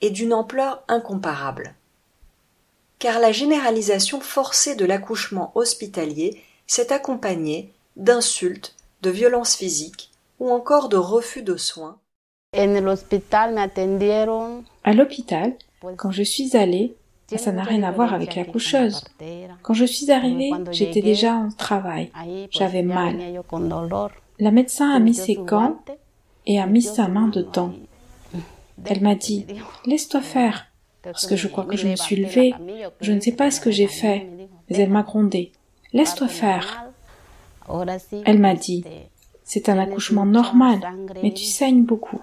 et 0.00 0.10
d'une 0.10 0.32
ampleur 0.32 0.82
incomparable. 0.88 1.74
Car 2.98 3.18
la 3.18 3.32
généralisation 3.32 4.20
forcée 4.20 4.74
de 4.74 4.84
l'accouchement 4.84 5.52
hospitalier 5.54 6.42
s'est 6.66 6.92
accompagnée 6.92 7.72
d'insultes, 7.96 8.76
de 9.02 9.10
violences 9.10 9.56
physiques 9.56 10.10
ou 10.40 10.50
encore 10.50 10.88
de 10.88 10.96
refus 10.96 11.42
de 11.42 11.56
soins 11.56 11.98
à 14.84 14.92
l'hôpital, 14.92 15.52
quand 15.96 16.10
je 16.10 16.22
suis 16.22 16.56
allée, 16.56 16.94
ça 17.36 17.52
n'a 17.52 17.62
rien 17.62 17.82
à 17.82 17.90
voir 17.90 18.14
avec 18.14 18.34
la 18.36 18.44
coucheuse. 18.44 19.04
Quand 19.62 19.74
je 19.74 19.84
suis 19.84 20.10
arrivée, 20.10 20.50
j'étais 20.72 21.02
déjà 21.02 21.34
en 21.34 21.50
travail. 21.50 22.10
J'avais 22.50 22.82
mal. 22.82 23.16
La 24.38 24.50
médecin 24.50 24.90
a 24.90 24.98
mis 24.98 25.14
ses 25.14 25.34
gants 25.34 25.78
et 26.46 26.58
a 26.58 26.66
mis 26.66 26.82
sa 26.82 27.06
main 27.08 27.28
dedans. 27.28 27.74
Elle 28.86 29.02
m'a 29.02 29.14
dit, 29.14 29.44
laisse-toi 29.84 30.22
faire, 30.22 30.66
parce 31.02 31.26
que 31.26 31.36
je 31.36 31.48
crois 31.48 31.64
que 31.64 31.76
je 31.76 31.88
me 31.88 31.96
suis 31.96 32.16
levée. 32.16 32.54
Je 33.02 33.12
ne 33.12 33.20
sais 33.20 33.32
pas 33.32 33.50
ce 33.50 33.60
que 33.60 33.70
j'ai 33.70 33.88
fait, 33.88 34.26
mais 34.70 34.78
elle 34.78 34.90
m'a 34.90 35.02
grondé. 35.02 35.52
Laisse-toi 35.92 36.28
faire. 36.28 36.86
Elle 38.24 38.38
m'a 38.38 38.54
dit, 38.54 38.84
c'est 39.48 39.70
un 39.70 39.78
accouchement 39.78 40.26
normal, 40.26 40.80
mais 41.22 41.32
tu 41.32 41.44
saignes 41.44 41.84
beaucoup. 41.84 42.20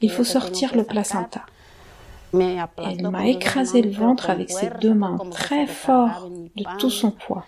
Il 0.00 0.08
faut 0.08 0.22
sortir 0.22 0.76
le 0.76 0.84
placenta. 0.84 1.44
Elle 2.32 3.10
m'a 3.10 3.26
écrasé 3.26 3.82
le 3.82 3.90
ventre 3.90 4.30
avec 4.30 4.50
ses 4.50 4.70
deux 4.80 4.94
mains 4.94 5.18
très 5.32 5.66
fort 5.66 6.30
de 6.30 6.64
tout 6.78 6.88
son 6.88 7.10
poids. 7.10 7.44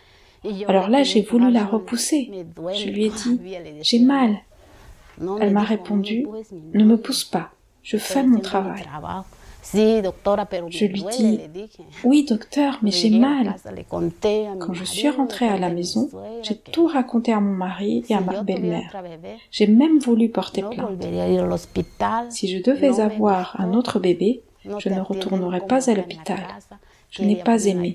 Alors 0.67 0.89
là, 0.89 1.05
j'ai 1.05 1.23
voulu 1.23 1.53
la 1.53 1.65
repousser. 1.65 2.33
Je 2.75 2.89
lui 2.89 3.05
ai 3.07 3.11
dit, 3.11 3.41
j'ai 3.81 4.01
mal. 4.01 4.39
Elle 5.41 5.53
m'a 5.53 5.63
répondu, 5.63 6.27
ne 6.75 6.83
me 6.83 6.97
pousse 6.97 7.23
pas, 7.23 7.51
je 7.85 7.99
fais 7.99 8.25
mon 8.25 8.41
travail. 8.41 8.83
Je 9.63 10.87
lui 10.87 11.05
dis, 11.17 11.41
oui 12.05 12.25
docteur, 12.25 12.79
mais 12.83 12.91
j'ai 12.91 13.11
mal. 13.11 13.55
Quand 13.89 14.73
je 14.73 14.85
suis 14.85 15.09
rentrée 15.09 15.49
à 15.49 15.59
la 15.59 15.71
maison, 15.71 16.09
j'ai 16.43 16.57
tout 16.57 16.87
raconté 16.87 17.33
à 17.33 17.41
mon 17.41 17.55
mari 17.55 18.05
et 18.09 18.15
à 18.15 18.21
ma 18.21 18.43
belle-mère. 18.43 18.95
J'ai 19.51 19.67
même 19.67 19.99
voulu 19.99 20.29
porter 20.29 20.63
plainte. 20.63 21.03
Si 22.31 22.49
je 22.49 22.63
devais 22.63 23.01
avoir 23.01 23.61
un 23.61 23.75
autre 23.75 23.99
bébé, 23.99 24.43
je 24.79 24.89
ne 24.89 25.01
retournerais 25.01 25.67
pas 25.67 25.91
à 25.91 25.95
l'hôpital. 25.95 26.41
Je 27.11 27.23
n'ai 27.23 27.37
pas 27.37 27.67
aimé. 27.67 27.95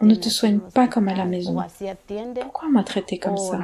On 0.00 0.06
ne 0.06 0.14
te 0.14 0.30
soigne 0.30 0.58
pas 0.58 0.88
comme 0.88 1.08
à 1.08 1.14
la 1.14 1.26
maison. 1.26 1.56
Pourquoi 2.40 2.68
m'a 2.70 2.82
traité 2.82 3.18
comme 3.18 3.36
ça? 3.36 3.58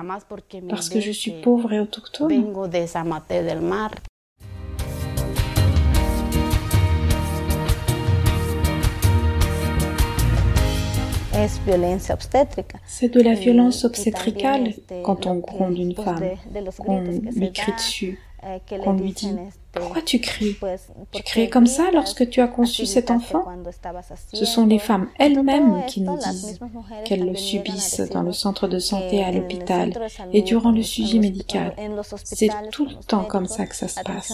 Parce 0.69 0.89
que 0.89 1.01
je 1.01 1.11
suis 1.11 1.33
pauvre 1.33 1.73
et 1.73 1.81
autochtone 1.81 2.53
C'est 12.87 13.09
de 13.09 13.21
la 13.21 13.35
violence 13.35 13.85
obstétricale 13.85 14.75
quand 15.05 15.27
on 15.27 15.37
gronde 15.37 15.79
une 15.79 15.95
femme, 15.95 16.31
qu'on 16.79 17.01
lui 17.01 17.53
crie 17.53 17.73
dessus, 17.73 18.19
eh, 18.43 18.59
qu'on 18.83 18.93
lui 18.93 19.13
dit 19.13 19.35
Pourquoi 19.73 20.03
tu 20.03 20.21
cries 20.21 20.57
Tu 21.13 21.23
criais 21.23 21.49
comme 21.49 21.67
ça 21.67 21.91
lorsque 21.93 22.29
tu 22.29 22.41
as 22.41 22.49
conçu 22.49 22.87
cet 22.87 23.11
enfant 23.11 23.45
Ce 24.33 24.45
sont 24.45 24.67
les 24.67 24.79
femmes 24.79 25.09
elles-mêmes 25.19 25.85
qui 25.87 26.01
nous 26.01 26.17
disent 26.17 26.59
qu'elles 27.05 27.27
le 27.27 27.37
subissent 27.37 28.01
dans 28.13 28.23
le 28.23 28.33
centre 28.33 28.69
de 28.69 28.79
santé 28.79 29.25
à 29.25 29.33
l'hôpital 29.33 29.93
et 30.33 30.43
durant 30.43 30.71
le 30.71 30.83
suivi 30.83 31.19
médical. 31.19 31.75
C'est 32.25 32.51
tout 32.71 32.87
le 32.87 32.95
temps 32.95 33.25
comme 33.25 33.47
ça 33.47 33.67
que 33.67 33.77
ça 33.77 33.89
se 33.89 34.01
passe. 34.01 34.33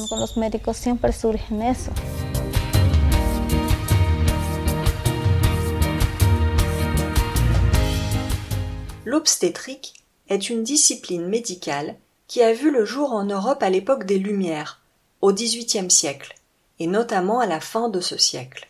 L'obstétrique 9.07 9.95
est 10.29 10.49
une 10.49 10.63
discipline 10.63 11.27
médicale 11.27 11.97
qui 12.27 12.43
a 12.43 12.55
vu 12.55 12.71
le 12.71 12.87
jour 12.87 13.13
en 13.13 13.25
Europe 13.25 13.63
à 13.63 13.69
l'époque 13.69 14.05
des 14.05 14.19
Lumières, 14.19 14.81
au 15.21 15.33
XVIIIe 15.33 15.91
siècle, 15.91 16.35
et 16.79 16.87
notamment 16.87 17.39
à 17.39 17.47
la 17.47 17.61
fin 17.61 17.91
de 17.91 18.01
ce 18.01 18.17
siècle. 18.17 18.67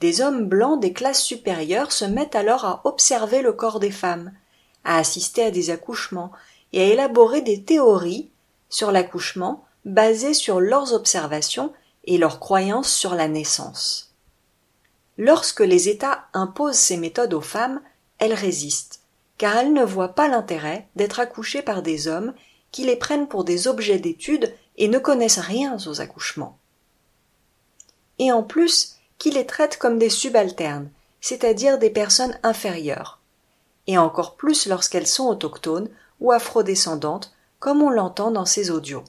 Des 0.00 0.20
hommes 0.20 0.48
blancs 0.48 0.80
des 0.80 0.92
classes 0.92 1.22
supérieures 1.22 1.90
se 1.90 2.04
mettent 2.04 2.36
alors 2.36 2.64
à 2.64 2.80
observer 2.84 3.42
le 3.42 3.52
corps 3.52 3.80
des 3.80 3.90
femmes, 3.90 4.32
à 4.84 4.98
assister 4.98 5.42
à 5.42 5.50
des 5.50 5.70
accouchements 5.70 6.30
et 6.72 6.82
à 6.82 6.86
élaborer 6.86 7.42
des 7.42 7.64
théories 7.64 8.30
sur 8.68 8.92
l'accouchement 8.92 9.64
basées 9.84 10.34
sur 10.34 10.60
leurs 10.60 10.92
observations 10.92 11.72
et 12.04 12.18
leurs 12.18 12.38
croyances 12.38 12.92
sur 12.92 13.16
la 13.16 13.26
naissance. 13.26 14.14
Lorsque 15.16 15.60
les 15.60 15.88
États 15.88 16.26
imposent 16.32 16.76
ces 16.76 16.96
méthodes 16.96 17.34
aux 17.34 17.40
femmes, 17.40 17.80
elles 18.18 18.34
résistent, 18.34 19.00
car 19.38 19.56
elles 19.56 19.72
ne 19.72 19.84
voient 19.84 20.14
pas 20.14 20.28
l'intérêt 20.28 20.88
d'être 20.96 21.20
accouchées 21.20 21.62
par 21.62 21.82
des 21.82 22.08
hommes 22.08 22.34
qui 22.72 22.84
les 22.84 22.96
prennent 22.96 23.28
pour 23.28 23.44
des 23.44 23.68
objets 23.68 23.98
d'étude 23.98 24.52
et 24.76 24.88
ne 24.88 24.98
connaissent 24.98 25.38
rien 25.38 25.78
aux 25.86 26.00
accouchements. 26.00 26.58
Et 28.18 28.32
en 28.32 28.42
plus, 28.42 28.96
qui 29.16 29.30
les 29.30 29.46
traitent 29.46 29.78
comme 29.78 29.98
des 29.98 30.10
subalternes, 30.10 30.90
c'est-à-dire 31.20 31.78
des 31.78 31.90
personnes 31.90 32.38
inférieures, 32.42 33.20
et 33.86 33.96
encore 33.96 34.36
plus 34.36 34.66
lorsqu'elles 34.66 35.06
sont 35.06 35.26
autochtones 35.26 35.88
ou 36.20 36.32
afrodescendantes, 36.32 37.32
comme 37.58 37.82
on 37.82 37.90
l'entend 37.90 38.30
dans 38.30 38.44
ces 38.44 38.70
audios. 38.70 39.04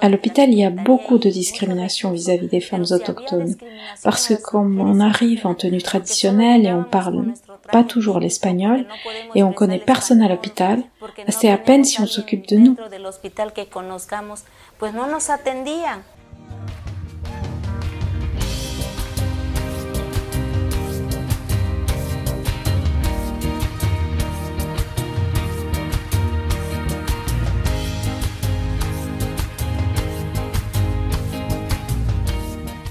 À 0.00 0.08
l'hôpital, 0.08 0.50
il 0.50 0.58
y 0.58 0.64
a 0.64 0.70
beaucoup 0.70 1.18
de 1.18 1.30
discrimination 1.30 2.10
vis-à-vis 2.10 2.48
des 2.48 2.60
femmes 2.60 2.84
autochtones, 2.90 3.54
parce 4.02 4.26
que 4.28 4.34
comme 4.34 4.80
on 4.80 4.98
arrive 4.98 5.46
en 5.46 5.54
tenue 5.54 5.82
traditionnelle 5.82 6.66
et 6.66 6.72
on 6.72 6.82
parle 6.82 7.32
pas 7.70 7.84
toujours 7.84 8.18
l'espagnol 8.18 8.86
et 9.34 9.42
on 9.42 9.52
connaît 9.52 9.78
personne 9.78 10.20
à 10.22 10.28
l'hôpital, 10.28 10.82
c'est 11.28 11.50
à 11.50 11.58
peine 11.58 11.84
si 11.84 12.00
on 12.00 12.06
s'occupe 12.06 12.48
de 12.48 12.56
nous. 12.56 12.76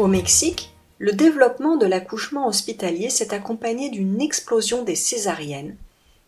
Au 0.04 0.08
Mexique, 0.08 0.74
le 1.00 1.14
développement 1.14 1.78
de 1.78 1.86
l'accouchement 1.86 2.50
hospitalier 2.50 3.10
s'est 3.10 3.34
accompagné 3.34 3.90
d'une 3.90 4.20
explosion 4.20 4.84
des 4.84 4.96
césariennes, 4.96 5.78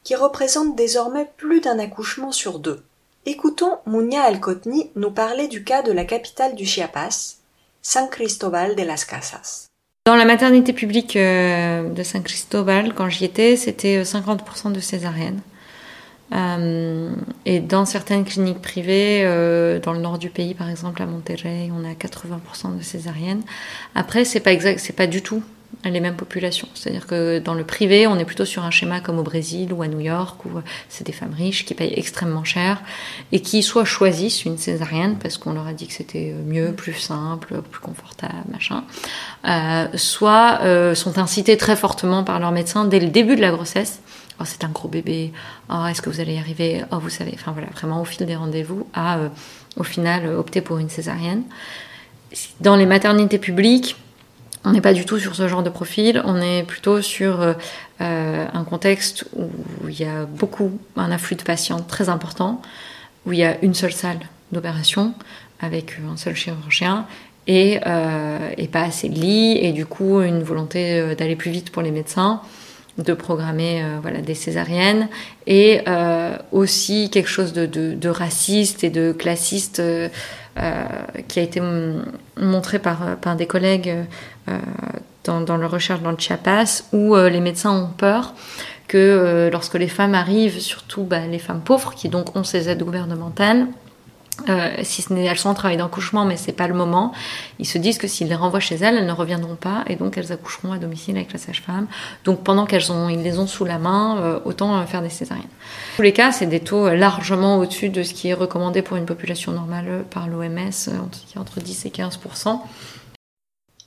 qui 0.06 0.16
représentent 0.16 0.78
désormais 0.78 1.30
plus 1.36 1.60
d'un 1.60 1.78
accouchement 1.78 2.32
sur 2.32 2.60
deux. 2.60 2.86
Écoutons 3.26 3.80
Muña 3.86 4.22
Alcotni 4.24 4.92
nous 4.96 5.12
parler 5.12 5.50
du 5.50 5.66
cas 5.66 5.82
de 5.82 5.92
la 5.92 6.06
capitale 6.06 6.56
du 6.56 6.66
Chiapas, 6.66 7.36
San 7.82 8.08
Cristobal 8.08 8.78
de 8.78 8.84
las 8.84 9.04
Casas. 9.04 9.66
Dans 10.06 10.16
la 10.16 10.24
maternité 10.24 10.72
publique 10.72 11.18
euh, 11.18 11.90
de 11.90 12.04
San 12.04 12.24
Cristobal, 12.24 12.94
quand 12.94 13.10
j'y 13.10 13.26
étais, 13.26 13.58
c'était 13.58 14.04
50% 14.04 14.70
euh, 14.70 14.72
de 14.72 14.80
césariennes. 14.80 15.42
Euh, 16.34 17.14
et 17.46 17.60
dans 17.60 17.86
certaines 17.86 18.26
cliniques 18.26 18.62
privées, 18.62 19.24
euh, 19.26 19.80
dans 19.80 19.94
le 19.94 20.00
nord 20.00 20.18
du 20.18 20.30
pays, 20.30 20.54
par 20.54 20.70
exemple 20.70 21.02
à 21.02 21.06
Monterrey, 21.06 21.70
on 21.72 21.86
a 21.86 21.94
80% 21.94 22.78
de 22.78 22.82
césariennes. 22.82 23.44
Après, 23.94 24.26
c'est 24.26 24.40
pas 24.40 24.52
exact, 24.52 24.80
c'est 24.80 24.96
pas 24.96 25.08
du 25.08 25.22
tout 25.22 25.44
les 25.84 26.00
mêmes 26.00 26.16
populations. 26.16 26.68
C'est-à-dire 26.74 27.06
que 27.06 27.40
dans 27.40 27.54
le 27.54 27.64
privé, 27.64 28.08
on 28.08 28.18
est 28.18 28.26
plutôt 28.26 28.46
sur 28.46 28.64
un 28.64 28.72
schéma 28.72 29.02
comme 29.02 29.20
au 29.20 29.24
Brésil 29.24 29.72
ou 29.74 29.82
à 29.84 29.88
New 29.88 30.00
York, 30.00 30.44
où 30.46 30.50
c'est 30.90 31.06
des 31.06 31.12
femmes 31.12 31.34
riches 31.34 31.66
qui 31.66 31.74
payent 31.74 31.94
extrêmement 31.96 32.44
cher 32.44 32.82
et 33.32 33.42
qui 33.42 33.62
soit 33.62 33.86
choisissent 33.86 34.46
une 34.46 34.58
césarienne 34.58 35.18
parce 35.22 35.38
qu'on 35.38 35.54
leur 35.54 35.68
a 35.68 35.74
dit 35.74 35.88
que 35.88 35.94
c'était 35.94 36.34
mieux, 36.46 36.72
plus 36.72 36.94
simple, 36.94 37.62
plus 37.70 37.82
confortable, 37.82 38.34
machin, 38.52 38.84
euh, 39.48 39.88
soit 39.96 40.60
euh, 40.64 40.96
sont 40.96 41.20
incités 41.20 41.58
très 41.58 41.76
fortement 41.76 42.24
par 42.24 42.40
leur 42.40 42.52
médecin 42.52 42.86
dès 42.86 43.00
le 43.00 43.10
début 43.10 43.36
de 43.36 43.42
la 43.42 43.52
grossesse 43.52 44.00
oh, 44.39 44.43
c'est 44.45 44.63
un 44.63 44.69
gros 44.69 44.88
bébé, 44.88 45.32
oh, 45.69 45.86
est-ce 45.86 46.02
que 46.02 46.10
vous 46.10 46.19
allez 46.19 46.36
y 46.36 46.38
arriver, 46.38 46.84
oh, 46.91 47.00
vous 47.00 47.10
savez, 47.10 47.32
enfin 47.34 47.52
voilà, 47.52 47.67
vraiment 47.69 48.02
au 48.02 48.06
fil 48.06 48.26
des 48.26 48.36
rendez-vous, 48.36 48.88
à 48.93 49.17
euh, 49.17 49.30
au 49.78 49.84
final 49.84 50.28
opter 50.28 50.62
pour 50.62 50.78
une 50.78 50.89
césarienne. 50.89 51.43
Dans 52.60 52.76
les 52.76 52.86
maternités 52.86 53.38
publiques, 53.38 53.95
on 54.63 54.71
n'est 54.71 54.82
pas 54.82 54.93
du 54.93 55.06
tout 55.06 55.19
sur 55.19 55.36
ce 55.36 55.48
genre 55.48 55.63
de 55.63 55.69
profil, 55.69 56.21
on 56.26 56.41
est 56.41 56.63
plutôt 56.63 57.02
sur 57.02 57.41
euh, 57.41 57.54
euh, 58.02 58.48
un 58.52 58.63
contexte 58.63 59.26
où 59.36 59.50
il 59.88 60.00
y 60.00 60.06
a 60.06 60.26
beaucoup, 60.26 60.80
un 60.95 61.12
afflux 61.12 61.36
de 61.36 61.43
patients 61.43 61.82
très 61.82 62.10
important, 62.10 62.62
où 63.26 63.34
il 63.34 63.39
y 63.39 63.45
a 63.45 63.58
une 63.62 63.74
seule 63.74 63.93
salle 63.93 64.19
d'opération 64.52 65.13
avec 65.62 65.98
un 66.12 66.17
seul 66.17 66.36
chirurgien 66.36 67.06
et, 67.48 67.80
et, 68.58 68.67
pas 68.67 68.82
assez 68.82 69.08
de 69.08 69.15
lits, 69.15 69.58
et 69.58 69.71
du 69.71 69.86
coup 69.86 70.19
une 70.21 70.43
volonté 70.43 71.15
d'aller 71.15 71.36
plus 71.36 71.52
vite 71.52 71.71
pour 71.71 71.82
les 71.82 71.91
médecins 71.91 72.41
de 72.98 73.14
programmer 73.14 73.84
euh, 73.84 73.98
voilà, 74.02 74.22
des 74.22 74.36
césariennes 74.36 75.10
et 75.48 75.82
euh, 75.88 76.38
aussi 76.52 77.10
quelque 77.10 77.30
chose 77.30 77.54
de, 77.54 78.10
raciste 78.10 78.84
et 78.84 78.90
de 78.90 79.12
classiste 79.12 79.80
euh, 79.80 80.10
qui 81.28 81.40
a 81.40 81.42
été 81.42 81.62
montré 82.38 82.80
par, 82.80 83.18
par 83.18 83.36
des 83.36 83.46
collègues 83.46 83.94
dans, 85.26 85.42
dans 85.42 85.58
leur 85.58 85.72
recherche 85.72 86.02
dans 86.02 86.12
le 86.12 86.18
Chiapas 86.18 86.84
où 86.94 87.14
les 87.16 87.42
médecins 87.42 87.72
ont 87.72 87.90
peur 87.90 88.34
que 88.88 89.50
lorsque 89.52 89.74
les 89.74 89.90
femmes 89.90 90.16
arrivent, 90.16 90.62
surtout 90.62 91.04
bah, 91.04 91.28
les 91.28 91.40
femmes 91.40 91.60
pauvres 91.60 91.94
qui 91.94 92.08
donc 92.08 92.38
ont 92.38 92.46
ces 92.46 92.70
aides 92.70 92.84
gouvernementales, 92.84 93.68
euh, 94.50 94.76
si 94.84 95.02
ce 95.02 95.13
n'est 95.13 95.26
elles 95.26 95.38
sont 95.38 95.50
en 95.50 95.54
travail 95.54 95.78
d'accouchement, 95.78 96.26
mais 96.26 96.38
c'est 96.38 96.52
pas 96.52 96.67
le 96.67 96.74
moment. 96.74 97.13
Ils 97.60 97.65
se 97.65 97.78
disent 97.78 97.98
que 97.98 98.08
s'ils 98.08 98.28
les 98.28 98.36
renvoient 98.36 98.60
chez 98.60 98.76
elles, 98.76 98.98
elles 98.98 99.06
ne 99.06 99.12
reviendront 99.12 99.56
pas 99.56 99.84
et 99.88 99.95
donc 99.95 100.17
elles 100.17 100.32
accoucheront 100.32 100.71
à 100.71 100.78
domicile 100.78 101.15
avec 101.15 101.34
la 101.34 101.39
sage-femme. 101.39 101.88
Donc 102.24 102.43
pendant 102.43 102.65
qu'elles 102.65 102.91
ont, 102.91 103.10
ils 103.10 103.21
les 103.21 103.39
ont 103.39 103.48
sous 103.48 103.65
la 103.65 103.80
main, 103.80 104.19
euh, 104.19 104.39
autant 104.45 104.78
euh, 104.78 104.86
faire 104.86 105.02
des 105.02 105.10
césariennes. 105.10 105.45
Dans 105.45 105.95
tous 105.98 106.02
les 106.02 106.13
cas, 106.13 106.32
c'est 106.32 106.45
des 106.45 106.60
taux 106.60 106.89
largement 106.89 107.58
au-dessus 107.58 107.89
de 107.89 108.04
ce 108.04 108.13
qui 108.13 108.28
est 108.28 108.34
recommandé 108.34 108.82
pour 108.82 108.98
une 108.98 109.06
population 109.06 109.52
normale 109.52 110.06
par 110.10 110.28
l'OMS, 110.28 110.71
entre 111.38 111.60
10 111.60 111.86
et 111.86 111.89
15 111.89 112.19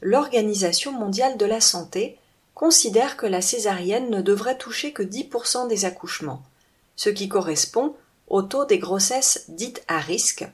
L'Organisation 0.01 0.93
mondiale 0.93 1.37
de 1.37 1.47
la 1.47 1.61
santé 1.61 2.17
considère 2.55 3.17
que 3.17 3.27
la 3.27 3.41
césarienne 3.41 4.11
ne 4.11 4.21
devrait 4.21 4.59
toucher 4.59 4.93
que 4.93 5.03
10% 5.03 5.69
des 5.69 5.85
accouchements, 5.85 6.43
ce 6.97 7.11
qui 7.11 7.29
correspond 7.29 7.95
au 8.29 8.43
taux 8.43 8.65
des 8.65 8.79
grossesses 8.79 9.45
dites 9.49 9.83
à 9.89 9.99
risque, 9.99 10.47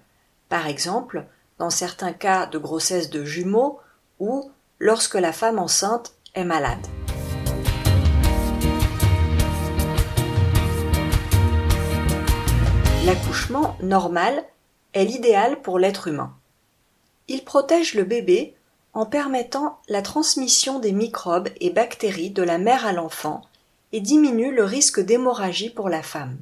par 0.48 0.66
exemple 0.66 1.24
dans 1.58 1.70
certains 1.70 2.12
cas 2.12 2.46
de 2.46 2.58
grossesse 2.58 3.10
de 3.10 3.24
jumeaux 3.24 3.78
ou 4.18 4.50
lorsque 4.78 5.14
la 5.14 5.32
femme 5.32 5.58
enceinte 5.58 6.14
est 6.34 6.44
malade. 6.44 6.87
L'accouchement 13.04 13.76
normal 13.82 14.44
est 14.94 15.04
l'idéal 15.04 15.60
pour 15.60 15.78
l'être 15.78 16.08
humain. 16.08 16.34
Il 17.28 17.44
protège 17.44 17.94
le 17.94 18.04
bébé 18.04 18.54
en 18.94 19.06
permettant 19.06 19.78
la 19.88 20.02
transmission 20.02 20.78
des 20.78 20.92
microbes 20.92 21.48
et 21.60 21.70
bactéries 21.70 22.30
de 22.30 22.42
la 22.42 22.58
mère 22.58 22.87
à 22.87 22.92
l'enfant 22.92 23.42
et 23.92 24.00
diminue 24.00 24.54
le 24.54 24.64
risque 24.64 25.00
d'hémorragie 25.00 25.70
pour 25.70 25.88
la 25.88 26.02
femme. 26.02 26.38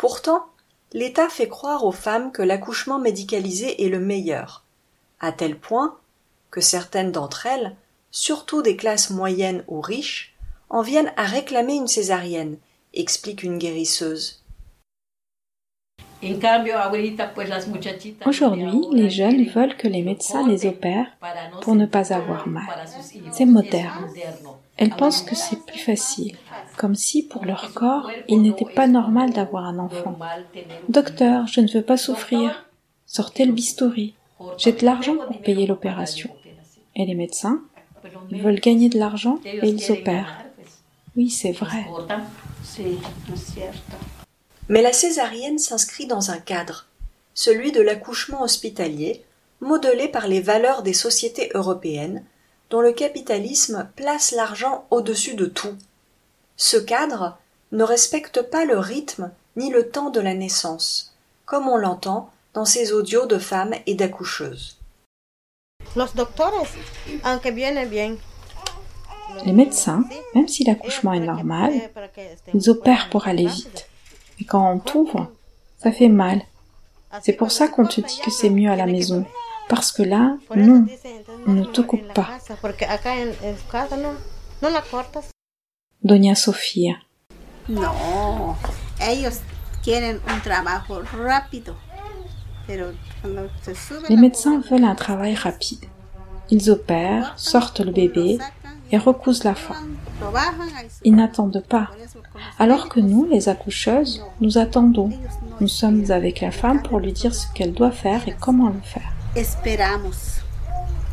Pourtant, 0.00 0.46
l'État 0.94 1.28
fait 1.28 1.50
croire 1.50 1.84
aux 1.84 1.92
femmes 1.92 2.32
que 2.32 2.40
l'accouchement 2.40 2.98
médicalisé 2.98 3.84
est 3.84 3.90
le 3.90 4.00
meilleur, 4.00 4.64
à 5.20 5.30
tel 5.30 5.58
point 5.58 5.98
que 6.50 6.62
certaines 6.62 7.12
d'entre 7.12 7.44
elles, 7.44 7.76
surtout 8.10 8.62
des 8.62 8.76
classes 8.76 9.10
moyennes 9.10 9.62
ou 9.68 9.82
riches, 9.82 10.34
en 10.70 10.80
viennent 10.80 11.12
à 11.18 11.24
réclamer 11.24 11.74
une 11.74 11.86
césarienne, 11.86 12.56
explique 12.94 13.42
une 13.42 13.58
guérisseuse. 13.58 14.42
Aujourd'hui, 18.24 18.86
les 18.92 19.10
jeunes 19.10 19.44
veulent 19.44 19.76
que 19.76 19.88
les 19.88 20.02
médecins 20.02 20.48
les 20.48 20.64
opèrent 20.64 21.12
pour 21.60 21.74
ne 21.74 21.84
pas 21.84 22.14
avoir 22.14 22.48
mal. 22.48 22.64
C'est 23.32 23.44
moderne. 23.44 24.08
Elles 24.78 24.96
pensent 24.96 25.22
que 25.22 25.34
c'est 25.34 25.62
plus 25.66 25.78
facile, 25.78 26.38
comme 26.80 26.94
si 26.94 27.22
pour 27.22 27.44
leur 27.44 27.74
corps, 27.74 28.10
il 28.26 28.40
n'était 28.40 28.64
pas 28.64 28.86
normal 28.86 29.34
d'avoir 29.34 29.66
un 29.66 29.78
enfant. 29.78 30.18
Docteur, 30.88 31.46
je 31.46 31.60
ne 31.60 31.68
veux 31.68 31.82
pas 31.82 31.98
souffrir. 31.98 32.70
Sortez 33.04 33.44
le 33.44 33.52
bistouri. 33.52 34.14
J'ai 34.56 34.72
de 34.72 34.82
l'argent 34.86 35.16
pour 35.26 35.42
payer 35.42 35.66
l'opération. 35.66 36.30
Et 36.96 37.04
les 37.04 37.14
médecins 37.14 37.60
Ils 38.30 38.40
veulent 38.40 38.60
gagner 38.60 38.88
de 38.88 38.98
l'argent 38.98 39.40
et 39.44 39.68
ils 39.68 39.92
opèrent. 39.92 40.42
Oui, 41.18 41.28
c'est 41.28 41.52
vrai. 41.52 41.84
Mais 44.70 44.80
la 44.80 44.94
césarienne 44.94 45.58
s'inscrit 45.58 46.06
dans 46.06 46.30
un 46.30 46.38
cadre, 46.38 46.86
celui 47.34 47.72
de 47.72 47.82
l'accouchement 47.82 48.40
hospitalier, 48.40 49.22
modelé 49.60 50.08
par 50.08 50.28
les 50.28 50.40
valeurs 50.40 50.82
des 50.82 50.94
sociétés 50.94 51.50
européennes, 51.52 52.24
dont 52.70 52.80
le 52.80 52.92
capitalisme 52.92 53.86
place 53.96 54.32
l'argent 54.32 54.86
au-dessus 54.90 55.34
de 55.34 55.44
tout. 55.44 55.76
Ce 56.62 56.76
cadre 56.76 57.38
ne 57.72 57.82
respecte 57.82 58.42
pas 58.42 58.66
le 58.66 58.78
rythme 58.78 59.30
ni 59.56 59.70
le 59.70 59.88
temps 59.88 60.10
de 60.10 60.20
la 60.20 60.34
naissance, 60.34 61.16
comme 61.46 61.66
on 61.66 61.78
l'entend 61.78 62.28
dans 62.52 62.66
ses 62.66 62.92
audios 62.92 63.24
de 63.24 63.38
femmes 63.38 63.74
et 63.86 63.94
d'accoucheuses. 63.94 64.78
Les 69.46 69.52
médecins, 69.52 70.04
même 70.34 70.48
si 70.48 70.64
l'accouchement 70.64 71.14
est 71.14 71.20
normal, 71.20 71.72
ils 72.52 72.68
opèrent 72.68 73.08
pour 73.08 73.26
aller 73.26 73.46
vite. 73.46 73.88
Et 74.38 74.44
quand 74.44 74.70
on 74.70 74.80
t'ouvre, 74.80 75.32
ça 75.78 75.92
fait 75.92 76.10
mal. 76.10 76.42
C'est 77.22 77.32
pour 77.32 77.52
ça 77.52 77.68
qu'on 77.68 77.86
te 77.86 78.02
dit 78.02 78.20
que 78.22 78.30
c'est 78.30 78.50
mieux 78.50 78.70
à 78.70 78.76
la 78.76 78.86
maison. 78.86 79.24
Parce 79.70 79.92
que 79.92 80.02
là, 80.02 80.36
non, 80.54 80.84
on 81.46 81.52
ne 81.52 81.64
te 81.64 81.80
coupe 81.80 82.12
pas. 82.12 82.28
Doña 86.02 86.34
Sofía. 86.34 87.02
No, 87.68 88.56
ellos 89.00 89.40
quieren 89.82 90.20
un 90.32 90.40
trabajo 90.40 91.02
rápido. 91.02 91.74
Les 94.08 94.16
médecins 94.16 94.60
veulent 94.60 94.84
un 94.84 94.94
travail 94.94 95.34
rapide. 95.34 95.84
Ils 96.50 96.70
opèrent, 96.70 97.34
sortent 97.36 97.80
le 97.80 97.92
bébé 97.92 98.38
et 98.90 98.98
recousent 98.98 99.44
la 99.44 99.54
femme. 99.54 99.96
Ils 101.04 101.14
n'attendent 101.14 101.62
pas. 101.68 101.90
Alors 102.58 102.88
que 102.88 103.00
nous, 103.00 103.26
les 103.26 103.48
accoucheuses, 103.48 104.24
nous 104.40 104.58
attendons. 104.58 105.10
Nous 105.60 105.68
sommes 105.68 106.10
avec 106.10 106.40
la 106.40 106.50
femme 106.50 106.82
pour 106.82 106.98
lui 106.98 107.12
dire 107.12 107.34
ce 107.34 107.46
qu'elle 107.54 107.72
doit 107.72 107.92
faire 107.92 108.26
et 108.26 108.34
comment 108.38 108.68
le 108.68 108.80
faire. 108.82 109.12
Esperamos. 109.36 110.40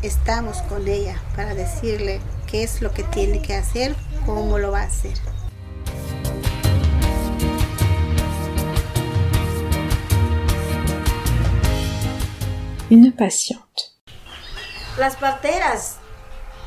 Estamos 0.03 0.61
con 0.69 0.87
ella 0.87 1.15
para 1.35 1.55
decirle 1.55 2.19
qué 2.45 2.63
es 2.63 2.81
lo 2.81 2.91
que 2.91 3.03
tiene 3.03 3.41
que 3.41 3.55
hacer, 3.55 3.95
cómo 4.27 4.59
lo 4.59 4.71
va 4.71 4.81
a 4.81 4.83
hacer. 4.83 5.13
Une 12.89 13.11
patiente. 13.11 13.63
Las 14.97 15.15
parteras, 15.15 15.97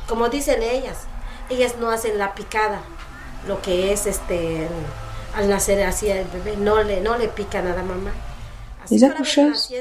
como 0.07 0.29
dicen 0.29 0.61
ellas, 0.61 1.05
ellas 1.49 1.75
no 1.79 1.89
hacen 1.89 2.17
la 2.17 2.33
picada, 2.33 2.81
lo 3.47 3.61
que 3.61 3.93
es 3.93 4.07
este 4.07 4.67
al 5.35 5.47
nacer 5.47 5.83
así 5.83 6.09
el 6.09 6.27
bebé, 6.27 6.57
no 6.57 6.83
le, 6.83 6.99
no 6.99 7.17
le 7.17 7.27
pican 7.27 7.67
a 7.67 7.75
la 7.75 7.83
mamá. 7.83 8.11
Les 8.89 9.03
accoucheuses 9.03 9.71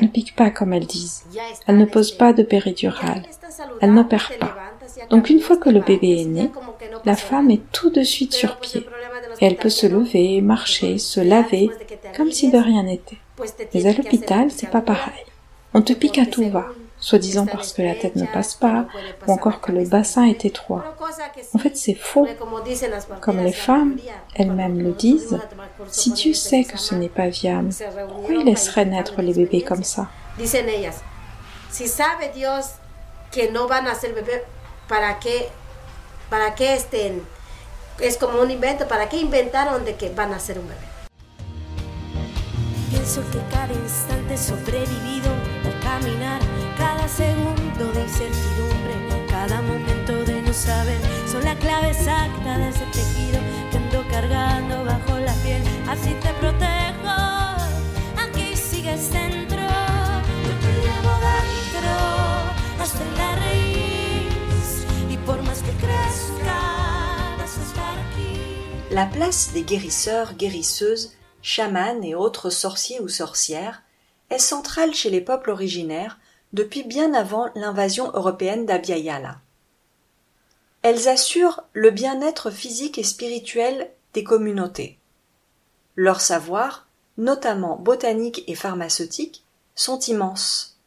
ne 0.00 0.08
piquent 0.08 0.34
pas 0.34 0.50
comme 0.50 0.74
elles 0.74 0.86
disent. 0.86 1.24
Elles 1.66 1.78
ne 1.78 1.86
posent 1.86 2.12
pas 2.12 2.32
de 2.32 2.42
péridurale. 2.42 3.22
Elles 3.80 3.92
n'opèrent 3.92 4.32
pas. 4.38 4.69
Donc 5.10 5.30
une 5.30 5.40
fois 5.40 5.56
que 5.56 5.70
le 5.70 5.80
bébé 5.80 6.20
est 6.22 6.24
né, 6.24 6.50
la 7.04 7.16
femme 7.16 7.50
est 7.50 7.62
tout 7.72 7.90
de 7.90 8.02
suite 8.02 8.32
sur 8.34 8.56
pied. 8.56 8.86
Elle 9.40 9.56
peut 9.56 9.70
se 9.70 9.86
lever, 9.86 10.40
marcher, 10.40 10.98
se 10.98 11.20
laver, 11.20 11.70
comme 12.16 12.30
si 12.30 12.50
de 12.50 12.58
rien 12.58 12.82
n'était. 12.82 13.18
Mais 13.74 13.86
à 13.86 13.92
l'hôpital, 13.92 14.50
c'est 14.50 14.70
pas 14.70 14.82
pareil. 14.82 15.24
On 15.72 15.82
te 15.82 15.92
pique 15.92 16.18
à 16.18 16.26
tout 16.26 16.48
va, 16.50 16.66
soi-disant 16.98 17.46
parce 17.46 17.72
que 17.72 17.82
la 17.82 17.94
tête 17.94 18.16
ne 18.16 18.26
passe 18.26 18.54
pas, 18.54 18.86
ou 19.26 19.32
encore 19.32 19.60
que 19.60 19.72
le 19.72 19.84
bassin 19.84 20.24
est 20.24 20.44
étroit. 20.44 20.84
En 21.54 21.58
fait, 21.58 21.76
c'est 21.76 21.94
faux. 21.94 22.26
Comme 23.20 23.38
les 23.38 23.52
femmes 23.52 23.96
elles-mêmes 24.34 24.82
le 24.82 24.92
disent, 24.92 25.38
si 25.88 26.12
Dieu 26.12 26.34
sait 26.34 26.64
que 26.64 26.78
ce 26.78 26.94
n'est 26.94 27.08
pas 27.08 27.28
viable, 27.28 27.70
pourquoi 28.08 28.34
il 28.34 28.44
laisserait 28.44 28.84
naître 28.84 29.22
les 29.22 29.32
bébés 29.32 29.62
comme 29.62 29.84
ça? 29.84 30.08
¿Para 34.90 35.20
qué, 35.20 35.48
para 36.28 36.56
qué 36.56 36.74
estén? 36.74 37.22
Es 38.00 38.16
como 38.16 38.40
un 38.40 38.50
invento, 38.50 38.88
¿para 38.88 39.08
qué 39.08 39.18
inventaron 39.18 39.84
de 39.84 39.94
que 39.94 40.10
van 40.10 40.34
a 40.34 40.40
ser 40.40 40.58
un 40.58 40.66
bebé? 40.66 40.80
Pienso 42.90 43.22
que 43.30 43.38
cada 43.52 43.72
instante 43.72 44.36
sobrevivido 44.36 45.30
al 45.64 45.78
caminar, 45.80 46.40
cada 46.76 47.06
segundo 47.06 47.92
de 47.92 48.02
incertidumbre, 48.02 49.26
cada 49.30 49.62
momento 49.62 50.24
de 50.24 50.42
no 50.42 50.52
saber, 50.52 50.98
son 51.30 51.44
la 51.44 51.54
clave 51.54 51.90
exacta 51.90 52.58
de 52.58 52.68
ese 52.70 52.84
tejido 52.86 53.38
que 53.70 53.76
ando 53.76 54.04
cargando 54.10 54.84
bajo 54.84 55.18
la 55.20 55.34
piel. 55.34 55.62
Así 55.88 56.14
te 56.14 56.32
protejo, 56.34 57.16
aquí 58.18 58.56
sigues 58.56 59.12
dentro, 59.12 59.60
yo 59.60 60.52
te 60.64 60.72
llevo 60.82 61.14
dentro, 61.30 61.92
hasta 62.82 63.04
la 63.16 63.29
La 68.90 69.06
place 69.06 69.52
des 69.52 69.62
guérisseurs, 69.62 70.34
guérisseuses 70.34 71.12
chamans 71.42 72.02
et 72.02 72.16
autres 72.16 72.50
sorciers 72.50 72.98
ou 72.98 73.06
sorcières, 73.06 73.84
est 74.30 74.40
centrale 74.40 74.94
chez 74.94 75.10
les 75.10 75.20
peuples 75.20 75.50
originaires 75.50 76.18
depuis 76.52 76.82
bien 76.82 77.14
avant 77.14 77.50
l'invasion 77.54 78.10
européenne 78.14 78.66
d'Abya 78.66 78.96
Elles 80.82 81.06
assurent 81.06 81.62
le 81.72 81.92
bien-être 81.92 82.50
physique 82.50 82.98
et 82.98 83.04
spirituel 83.04 83.92
des 84.12 84.24
communautés. 84.24 84.98
Leurs 85.94 86.20
savoirs, 86.20 86.88
notamment 87.16 87.76
botaniques 87.76 88.42
et 88.48 88.56
pharmaceutiques, 88.56 89.44
sont 89.76 90.00
immenses. 90.00 90.80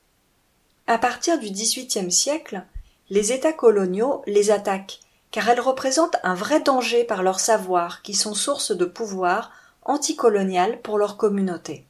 À 0.88 0.98
partir 0.98 1.39
du 1.39 1.50
XVIIIe 1.50 2.12
siècle, 2.12 2.66
les 3.10 3.32
États 3.32 3.54
coloniaux 3.54 4.24
les 4.28 4.52
attaquent 4.52 5.00
car 5.34 5.50
elles 5.50 5.60
représentent 5.60 6.17
un 6.22 6.36
vrai 6.36 6.62
danger 6.62 7.04
par 7.04 7.24
leurs 7.24 7.39
savoirs 7.39 8.04
qui 8.04 8.13
sont 8.13 8.36
source 8.36 8.72
de 8.72 8.86
pouvoir 8.86 9.52
anticoloniale 9.82 10.80
pour 10.82 11.00
leur 11.00 11.17
communauté. 11.17 11.86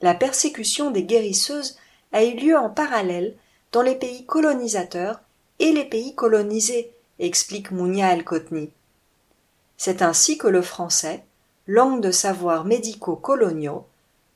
La 0.00 0.14
persécution 0.14 0.90
des 0.90 1.02
guérisseuses 1.02 1.76
a 2.12 2.24
eu 2.24 2.34
lieu 2.34 2.56
en 2.56 2.70
parallèle 2.70 3.36
dans 3.70 3.82
les 3.82 3.96
pays 3.96 4.24
colonisateurs 4.24 5.20
et 5.58 5.72
les 5.72 5.84
pays 5.84 6.14
colonisés, 6.14 6.90
explique 7.18 7.70
Mounia 7.70 8.14
El-Kotni. 8.14 8.70
C'est 9.76 10.00
ainsi 10.00 10.38
que 10.38 10.48
le 10.48 10.62
français, 10.62 11.22
langue 11.66 12.00
de 12.00 12.10
savoir 12.10 12.64
médicaux 12.64 13.16
coloniaux, 13.16 13.86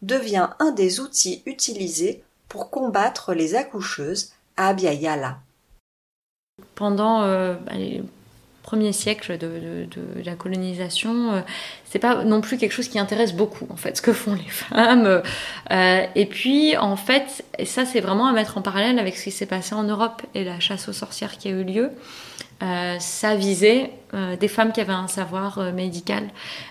devient 0.03 0.51
un 0.59 0.71
des 0.73 1.01
outils 1.01 1.43
utilisés 1.47 2.23
pour 2.51 2.69
combattre 2.69 3.33
les 3.33 3.55
accoucheuses 3.55 4.35
à 4.59 4.69
Abya 4.69 4.93
Pendant 6.75 7.23
euh, 7.23 7.57
premier 8.65 8.93
siècle 8.93 9.37
de, 9.39 9.87
la 10.25 10.35
colonisation, 10.35 11.33
euh, 11.33 11.41
c'est 11.85 11.99
pas 11.99 12.25
non 12.25 12.41
plus 12.41 12.57
quelque 12.57 12.73
chose 12.73 12.89
qui 12.89 12.99
intéresse 12.99 13.35
beaucoup 13.35 13.67
en 13.71 13.77
fait 13.77 13.99
ce 13.99 14.03
que 14.03 14.13
font 14.13 14.35
les 14.35 14.43
femmes. 14.49 15.23
Euh, 15.71 16.07
et 16.15 16.27
puis 16.27 16.77
en 16.77 16.97
fait, 16.97 17.45
ça 17.65 17.85
c'est 17.85 18.01
vraiment 18.01 18.27
à 18.27 18.33
mettre 18.33 18.59
en 18.59 18.63
parallèle 18.63 18.99
avec 18.99 19.17
ce 19.17 19.25
qui 19.25 19.31
s'est 19.31 19.47
passé 19.47 19.75
en 19.75 19.85
Europe 19.85 20.23
et 20.35 20.45
la 20.45 20.59
chasse 20.61 20.89
aux 20.89 20.93
sorcières 20.93 21.37
qui 21.39 21.49
a 21.49 21.51
eu 21.53 21.63
lieu. 21.63 21.91
Euh, 22.63 22.97
ça 23.01 23.35
visait 23.35 23.91
des 24.39 24.47
femmes 24.47 24.71
qui 24.73 24.81
avaient 24.81 24.93
un 24.93 25.09
savoir 25.09 25.59
médical 25.73 26.23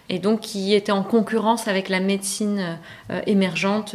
et 0.08 0.17
donc 0.17 0.39
qui 0.39 0.73
étaient 0.73 0.93
en 0.93 1.03
concurrence 1.03 1.67
avec 1.67 1.89
la 1.89 1.99
médecine 1.99 2.79
émergente 3.27 3.93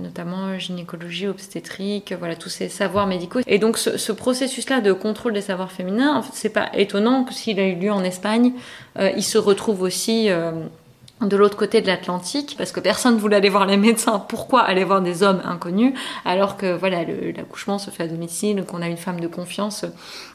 notamment 0.00 0.58
gynécologie, 0.58 1.26
obstétrique, 1.26 2.14
voilà 2.18 2.36
tous 2.36 2.48
ces 2.48 2.68
savoirs 2.68 3.06
médicaux. 3.06 3.40
Et 3.46 3.58
donc 3.58 3.78
ce, 3.78 4.12
processus-là 4.12 4.80
de 4.80 4.92
contrôle 4.92 5.32
des 5.32 5.40
savoirs 5.40 5.72
féminins, 5.72 6.14
en 6.14 6.22
fait, 6.22 6.32
c'est 6.34 6.50
pas 6.50 6.68
étonnant 6.74 7.24
que 7.24 7.34
s'il 7.34 7.58
a 7.58 7.66
eu 7.66 7.74
lieu 7.74 7.90
en 7.90 8.04
Espagne, 8.04 8.52
euh, 8.98 9.10
il 9.16 9.24
se 9.24 9.38
retrouve 9.38 9.82
aussi 9.82 10.30
euh, 10.30 10.52
de 11.20 11.36
l'autre 11.36 11.56
côté 11.56 11.80
de 11.82 11.86
l'Atlantique, 11.86 12.54
parce 12.56 12.72
que 12.72 12.80
personne 12.80 13.16
ne 13.16 13.20
voulait 13.20 13.36
aller 13.36 13.48
voir 13.48 13.66
les 13.66 13.76
médecins. 13.76 14.18
Pourquoi 14.18 14.62
aller 14.62 14.84
voir 14.84 15.02
des 15.02 15.22
hommes 15.22 15.42
inconnus 15.44 15.92
alors 16.24 16.56
que 16.56 16.74
voilà 16.74 17.04
l'accouchement 17.04 17.78
se 17.78 17.90
fait 17.90 18.04
à 18.04 18.06
domicile, 18.06 18.64
qu'on 18.64 18.80
a 18.80 18.88
une 18.88 18.96
femme 18.96 19.20
de 19.20 19.26
confiance 19.26 19.84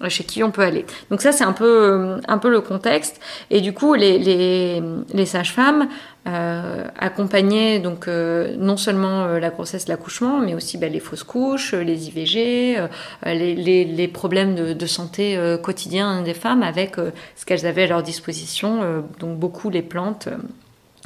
euh, 0.01 0.09
chez 0.09 0.23
qui 0.23 0.43
on 0.43 0.51
peut 0.51 0.61
aller. 0.61 0.85
Donc 1.09 1.21
ça 1.21 1.31
c'est 1.31 1.43
un 1.43 1.53
peu 1.53 1.65
euh, 1.65 2.21
un 2.27 2.37
peu 2.37 2.49
le 2.49 2.61
contexte. 2.61 3.19
Et 3.49 3.61
du 3.61 3.73
coup 3.73 3.93
les 3.95 4.19
les, 4.19 4.83
les 5.13 5.25
sages-femmes 5.25 5.87
euh, 6.27 6.87
accompagnaient 6.97 7.79
donc 7.79 8.07
euh, 8.07 8.55
non 8.57 8.77
seulement 8.77 9.27
la 9.27 9.49
grossesse, 9.49 9.87
l'accouchement, 9.87 10.39
mais 10.39 10.53
aussi 10.55 10.77
bah, 10.77 10.87
les 10.87 10.99
fausses 10.99 11.23
couches, 11.23 11.73
les 11.73 12.07
IVG, 12.07 12.79
les, 13.25 13.55
les, 13.55 13.85
les, 13.85 14.07
problèmes 14.07 14.55
de, 14.55 14.73
de 14.73 14.85
santé 14.85 15.37
quotidiens 15.61 16.21
des 16.21 16.33
femmes 16.33 16.63
avec 16.63 16.95
ce 17.35 17.45
qu'elles 17.45 17.65
avaient 17.65 17.83
à 17.83 17.87
leur 17.87 18.03
disposition, 18.03 19.03
donc 19.19 19.37
beaucoup 19.37 19.69
les 19.69 19.81
plantes 19.81 20.29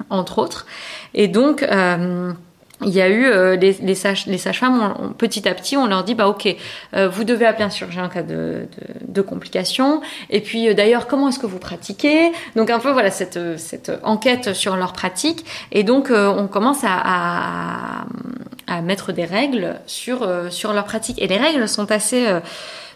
entre 0.10 0.40
autres. 0.40 0.66
Et 1.14 1.28
donc, 1.28 1.64
euh, 1.64 2.34
il 2.86 2.94
y 2.94 3.02
a 3.02 3.10
eu 3.10 3.26
euh, 3.26 3.58
les, 3.58 3.74
les, 3.82 3.96
sages, 3.96 4.26
les 4.26 4.38
sages-femmes, 4.38 5.14
petit 5.18 5.48
à 5.48 5.54
petit, 5.54 5.76
on 5.76 5.86
leur 5.86 6.04
dit, 6.04 6.16
bah 6.16 6.28
ok, 6.28 6.56
euh, 6.96 7.10
vous 7.10 7.26
devez 7.26 7.46
appeler 7.46 7.66
un 7.66 7.70
chirurgien 7.70 8.06
en 8.06 8.10
cas 8.10 8.24
de, 8.24 8.68
de, 9.06 9.22
complications. 9.22 10.02
Et 10.30 10.40
puis 10.40 10.74
d'ailleurs, 10.74 11.08
comment 11.08 11.28
est-ce 11.30 11.40
que 11.40 11.46
vous 11.46 11.60
pratiquez? 11.60 12.32
Donc 12.56 12.70
un 12.70 12.80
peu 12.80 12.92
voilà 12.92 13.12
cette, 13.12 13.58
cette 13.58 13.92
enquête 14.04 14.54
sur 14.54 14.78
leur 14.78 14.94
pratique. 14.94 15.46
Et 15.72 15.84
donc 15.84 16.10
on 16.10 16.48
commence 16.48 16.84
à, 16.84 17.02
à, 17.04 18.06
à, 18.68 18.82
mettre 18.82 19.12
des 19.12 19.26
règles 19.26 19.76
sur 19.86 20.28
sur 20.50 20.74
leur 20.74 20.86
pratique. 20.86 21.22
Et 21.22 21.28
les 21.28 21.38
règles 21.38 21.68
sont 21.68 21.92
assez 21.92 22.26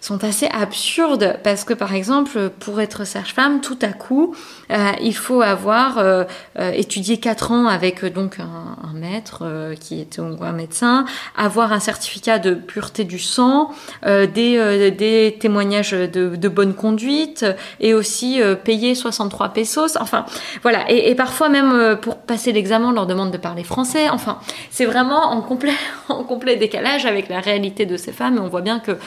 sont 0.04 0.26
assez 0.26 0.48
absurdes 0.48 1.40
parce 1.44 1.64
que 1.64 1.74
par 1.74 1.94
exemple 1.94 2.50
pour 2.60 2.82
être 2.82 3.06
sage-femme 3.06 3.62
tout 3.62 3.80
à 3.82 3.94
coup 3.94 4.36
euh, 4.70 4.92
il 5.02 5.16
faut 5.16 5.42
avoir 5.42 5.98
euh, 5.98 6.26
euh, 6.60 6.72
étudié 6.72 7.22
quatre 7.22 7.54
ans 7.54 7.68
avec 7.68 8.04
donc 8.04 8.38
un, 8.40 8.76
maître 8.94 9.74
qui 9.80 10.00
est 10.00 10.20
un 10.20 10.52
médecin, 10.52 11.06
avoir 11.36 11.74
un 11.74 11.80
certificat 11.80 12.38
de 12.38 12.54
pureté 12.54 13.06
du 13.06 13.18
sang, 13.18 13.72
des, 14.06 15.38
témoignages 15.40 15.92
de, 15.92 16.48
bonne 16.48 16.76
conduite 16.76 17.46
et 17.80 17.94
aussi 17.94 18.40
payer 18.64 18.94
63 18.94 19.50
pesos. 19.50 19.98
Enfin 20.00 20.26
voilà 20.62 20.90
et, 20.92 21.10
et 21.10 21.16
parfois 21.16 21.50
même 21.50 21.98
pour 22.02 22.18
passer 22.18 22.52
l'examen 22.52 22.90
on 22.90 22.92
leur 22.92 23.08
demande 23.08 23.32
de 23.32 23.38
parler 23.38 23.64
français. 23.64 24.10
Enfin 24.10 24.38
c'est 24.70 24.86
vraiment 24.86 25.32
en 25.32 25.42
complet 25.42 25.74
en 26.10 26.24
complet 26.24 26.56
décalage 26.56 27.06
avec 27.06 27.30
la 27.30 27.40
réalité 27.40 27.86
de 27.86 27.98
ces 27.98 28.12
femmes 28.12 28.38
et 28.38 28.40
on 28.40 28.48
voit 28.48 28.62
bien 28.62 28.80
que 28.80 28.98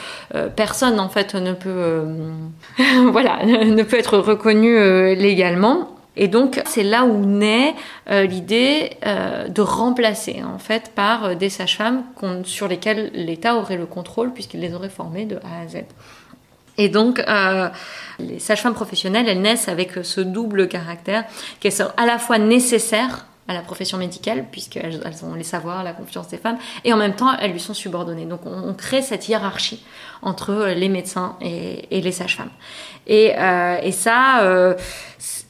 personne 0.55 0.86
en 0.97 1.09
fait 1.09 1.35
ne 1.35 1.53
peut, 1.53 1.69
euh, 1.69 2.31
voilà, 3.11 3.45
ne 3.45 3.83
peut 3.83 3.97
être 3.97 4.17
reconnu 4.17 4.77
euh, 4.77 5.15
légalement. 5.15 5.89
Et 6.15 6.27
donc 6.27 6.61
c'est 6.65 6.83
là 6.83 7.03
où 7.05 7.25
naît 7.25 7.75
euh, 8.09 8.23
l'idée 8.23 8.97
de 9.03 9.61
remplacer 9.61 10.41
en 10.43 10.57
fait 10.57 10.91
par 10.95 11.35
des 11.35 11.49
sages-femmes 11.49 12.03
sur 12.43 12.67
lesquelles 12.67 13.11
l'État 13.13 13.55
aurait 13.55 13.77
le 13.77 13.85
contrôle 13.85 14.33
puisqu'il 14.33 14.61
les 14.61 14.73
aurait 14.73 14.89
formées 14.89 15.25
de 15.25 15.35
A 15.35 15.61
à 15.63 15.67
Z. 15.67 15.83
Et 16.79 16.89
donc, 16.89 17.23
les 18.19 18.37
sages-femmes 18.37 18.75
professionnelles, 18.75 19.27
elles 19.27 19.41
naissent 19.41 19.67
avec 19.67 19.93
ce 20.03 20.21
double 20.21 20.67
caractère, 20.67 21.23
qu'elles 21.59 21.71
sont 21.71 21.89
à 21.97 22.05
la 22.05 22.19
fois 22.19 22.37
nécessaires 22.37 23.25
à 23.47 23.53
la 23.53 23.61
profession 23.61 23.97
médicale, 23.97 24.45
puisqu'elles 24.51 25.01
elles 25.03 25.25
ont 25.25 25.33
les 25.33 25.43
savoirs, 25.43 25.83
la 25.83 25.93
confiance 25.93 26.27
des 26.27 26.37
femmes, 26.37 26.57
et 26.83 26.93
en 26.93 26.97
même 26.97 27.15
temps, 27.15 27.37
elles 27.39 27.51
lui 27.51 27.59
sont 27.59 27.73
subordonnées. 27.73 28.25
Donc, 28.25 28.41
on, 28.45 28.73
crée 28.73 29.01
cette 29.01 29.27
hiérarchie 29.27 29.83
entre 30.21 30.67
les 30.75 30.89
médecins 30.89 31.37
et, 31.41 32.01
les 32.01 32.11
sages-femmes. 32.11 32.51
Et, 33.07 33.35
euh, 33.37 33.91
ça, 33.91 34.43
euh, 34.43 34.75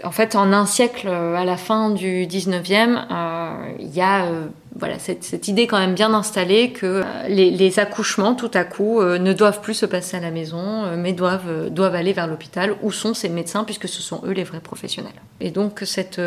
en 0.03 0.11
fait, 0.11 0.35
en 0.35 0.53
un 0.53 0.65
siècle, 0.65 1.07
à 1.07 1.43
la 1.43 1.57
fin 1.57 1.89
du 1.89 2.27
19e, 2.27 3.05
euh, 3.11 3.73
il 3.79 3.93
y 3.95 4.01
a 4.01 4.25
euh, 4.25 4.47
voilà, 4.77 4.99
cette, 4.99 5.47
idée 5.47 5.65
quand 5.65 5.79
même 5.79 5.95
bien 5.95 6.13
installée 6.13 6.71
que 6.71 7.03
euh, 7.03 7.27
les, 7.27 7.79
accouchements, 7.79 8.35
tout 8.35 8.51
à 8.53 8.63
coup, 8.63 9.01
euh, 9.01 9.17
ne 9.17 9.33
doivent 9.33 9.61
plus 9.61 9.73
se 9.73 9.85
passer 9.85 10.17
à 10.17 10.19
la 10.19 10.31
maison, 10.31 10.85
euh, 10.85 10.95
mais 10.97 11.13
doivent, 11.13 11.69
doivent 11.69 11.95
aller 11.95 12.13
vers 12.13 12.27
l'hôpital, 12.27 12.75
où 12.83 12.91
sont 12.91 13.13
ces 13.13 13.29
médecins, 13.29 13.63
puisque 13.63 13.87
ce 13.87 14.01
sont 14.01 14.21
eux 14.25 14.31
les 14.31 14.43
vrais 14.43 14.59
professionnels. 14.59 15.13
Et 15.39 15.51
donc, 15.51 15.81
cette, 15.85 16.21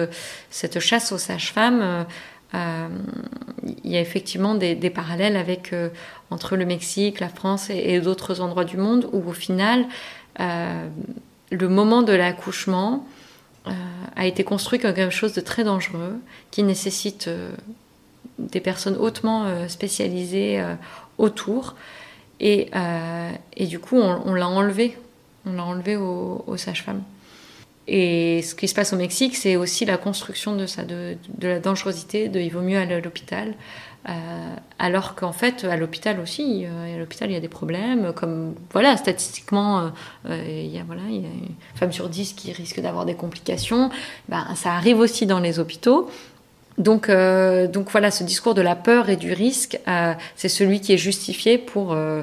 cette 0.51 0.81
chasse 0.81 1.13
aux 1.13 1.19
sages-femmes, 1.19 2.07
il 2.53 3.91
y 3.91 3.97
a 3.97 4.01
effectivement 4.01 4.55
des, 4.55 4.91
parallèles 4.91 5.37
avec, 5.37 5.73
entre 6.31 6.57
le 6.57 6.67
Mexique, 6.67 7.21
la 7.21 7.29
France 7.29 7.71
et 7.71 8.01
d'autres 8.01 8.41
endroits 8.41 8.65
du 8.65 8.77
monde, 8.77 9.09
où 9.13 9.29
au 9.29 9.33
final, 9.33 9.87
le 10.39 11.69
moment 11.69 12.03
de 12.03 12.13
l'accouchement 12.13 13.07
a 13.65 14.27
été 14.27 14.43
construit 14.43 14.79
comme 14.79 14.95
quelque 14.95 15.15
chose 15.15 15.35
de 15.35 15.41
très 15.41 15.65
dangereux, 15.65 16.19
qui 16.51 16.63
nécessite 16.63 17.29
des 18.41 18.61
personnes 18.61 18.97
hautement 18.97 19.45
euh, 19.45 19.69
spécialisées 19.69 20.61
euh, 20.61 20.75
autour. 21.19 21.77
Et, 22.41 22.71
euh, 22.75 23.31
et, 23.57 23.67
du 23.67 23.79
coup, 23.79 23.97
on, 23.99 24.35
l'a 24.35 24.49
enlevé. 24.49 24.97
On 25.45 25.53
l'a 25.53 25.65
enlevé 25.65 25.97
aux, 25.97 26.57
sages-femmes. 26.57 27.03
Et 27.87 28.41
ce 28.43 28.55
qui 28.55 28.67
se 28.67 28.75
passe 28.75 28.93
au 28.93 28.97
Mexique, 28.97 29.37
c'est 29.37 29.57
aussi 29.57 29.85
la 29.85 29.99
construction 29.99 30.57
de 30.57 30.67
ça, 30.67 30.85
de, 30.85 31.17
de, 31.37 31.49
la 31.49 31.61
dangerosité, 31.61 32.29
de 32.29 32.41
il 32.41 32.51
vaut 32.51 32.63
mieux 32.63 32.79
aller 32.79 32.95
à 32.95 33.01
l'hôpital. 33.01 33.55
Alors 34.79 35.15
qu'en 35.15 35.33
fait, 35.33 35.65
à 35.65 35.77
l'hôpital 35.77 36.21
aussi, 36.21 36.65
à 36.67 36.99
l'hôpital, 36.99 37.31
il 37.31 37.35
y 37.35 37.37
a 37.37 37.41
des 37.41 37.49
problèmes. 37.49 38.13
Comme, 38.15 38.55
voilà, 38.73 38.97
statistiquement, 38.97 39.93
il, 40.29 40.67
y 40.67 40.79
a, 40.79 40.85
voilà, 40.85 41.03
une 41.03 41.55
femme 41.75 41.93
sur 41.93 42.09
dix 42.09 42.33
qui 42.33 42.53
risque 42.53 42.81
d'avoir 42.81 43.05
des 43.05 43.15
complications. 43.15 43.91
Ben, 44.29 44.47
ça 44.55 44.73
arrive 44.73 44.99
aussi 44.99 45.27
dans 45.27 45.39
les 45.39 45.59
hôpitaux. 45.59 46.11
Donc, 46.79 47.11
euh, 47.11 47.67
donc 47.67 47.91
voilà, 47.91 48.11
ce 48.11 48.25
discours 48.25 48.55
de 48.55 48.63
la 48.63 48.75
peur 48.75 49.11
et 49.11 49.17
du 49.17 49.33
risque, 49.33 49.79
euh, 49.87 50.15
c'est 50.35 50.49
celui 50.49 50.81
qui 50.81 50.95
est 50.95 50.99
justifié 50.99 51.59
pour, 51.59 51.93
euh, 51.93 52.23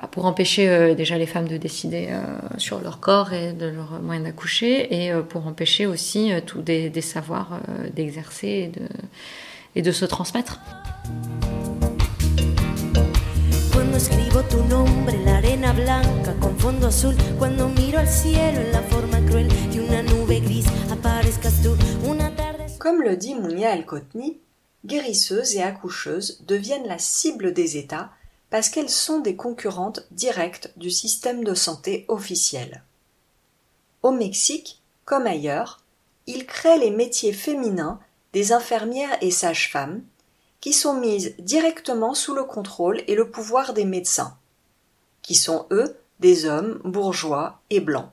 bah, 0.00 0.08
pour 0.10 0.26
empêcher 0.26 0.68
euh, 0.68 0.94
déjà 0.94 1.18
les 1.18 1.26
femmes 1.26 1.48
de 1.48 1.56
décider 1.56 2.08
euh, 2.10 2.22
sur 2.56 2.80
leur 2.80 3.00
corps 3.00 3.32
et 3.32 3.52
de 3.52 3.66
leur 3.66 4.00
moyen 4.00 4.22
d'accoucher, 4.22 4.94
et 4.94 5.12
euh, 5.12 5.22
pour 5.22 5.46
empêcher 5.46 5.86
aussi 5.86 6.32
tous 6.46 6.62
des, 6.62 6.88
des, 6.88 7.00
savoirs 7.00 7.60
d'exercer 7.94 8.46
et 8.46 8.68
de, 8.68 8.86
et 9.74 9.82
de 9.82 9.92
se 9.92 10.04
transmettre. 10.04 10.60
La 15.24 15.36
arena 15.36 15.72
blanca 15.72 16.34
con 16.40 16.58
fondo 16.58 16.86
azul, 16.86 17.14
cuando 17.38 17.68
miro 17.68 17.98
al 17.98 18.08
cielo 18.08 18.60
en 18.60 18.72
la 18.72 18.82
forma 18.82 19.20
cruel 19.26 19.48
de 19.70 19.80
una 19.80 20.02
nube 20.02 20.40
gris, 20.40 20.66
una 22.04 22.32
comme 22.78 23.02
le 23.02 23.16
dit 23.16 23.34
Mounia 23.34 23.74
El-Kotni, 23.74 24.38
guérisseuses 24.86 25.54
et 25.56 25.62
accoucheuses 25.62 26.42
deviennent 26.46 26.86
la 26.86 26.98
cible 26.98 27.52
des 27.52 27.76
États 27.76 28.10
parce 28.48 28.70
qu'elles 28.70 28.90
sont 28.90 29.20
des 29.20 29.36
concurrentes 29.36 30.06
directes 30.10 30.72
du 30.76 30.90
système 30.90 31.44
de 31.44 31.54
santé 31.54 32.06
officiel. 32.08 32.82
Au 34.02 34.12
Mexique, 34.12 34.80
comme 35.04 35.26
ailleurs, 35.26 35.84
il 36.26 36.46
crée 36.46 36.78
les 36.78 36.90
métiers 36.90 37.32
féminins 37.32 38.00
des 38.32 38.52
infirmières 38.52 39.16
et 39.20 39.30
sages-femmes, 39.30 40.02
qui 40.60 40.72
sont 40.72 40.94
mises 40.94 41.34
directement 41.38 42.14
sous 42.14 42.34
le 42.34 42.44
contrôle 42.44 43.02
et 43.06 43.14
le 43.14 43.30
pouvoir 43.30 43.72
des 43.72 43.84
médecins, 43.84 44.36
qui 45.22 45.34
sont 45.34 45.66
eux 45.70 45.96
des 46.20 46.44
hommes 46.44 46.80
bourgeois 46.84 47.60
et 47.70 47.80
blancs. 47.80 48.10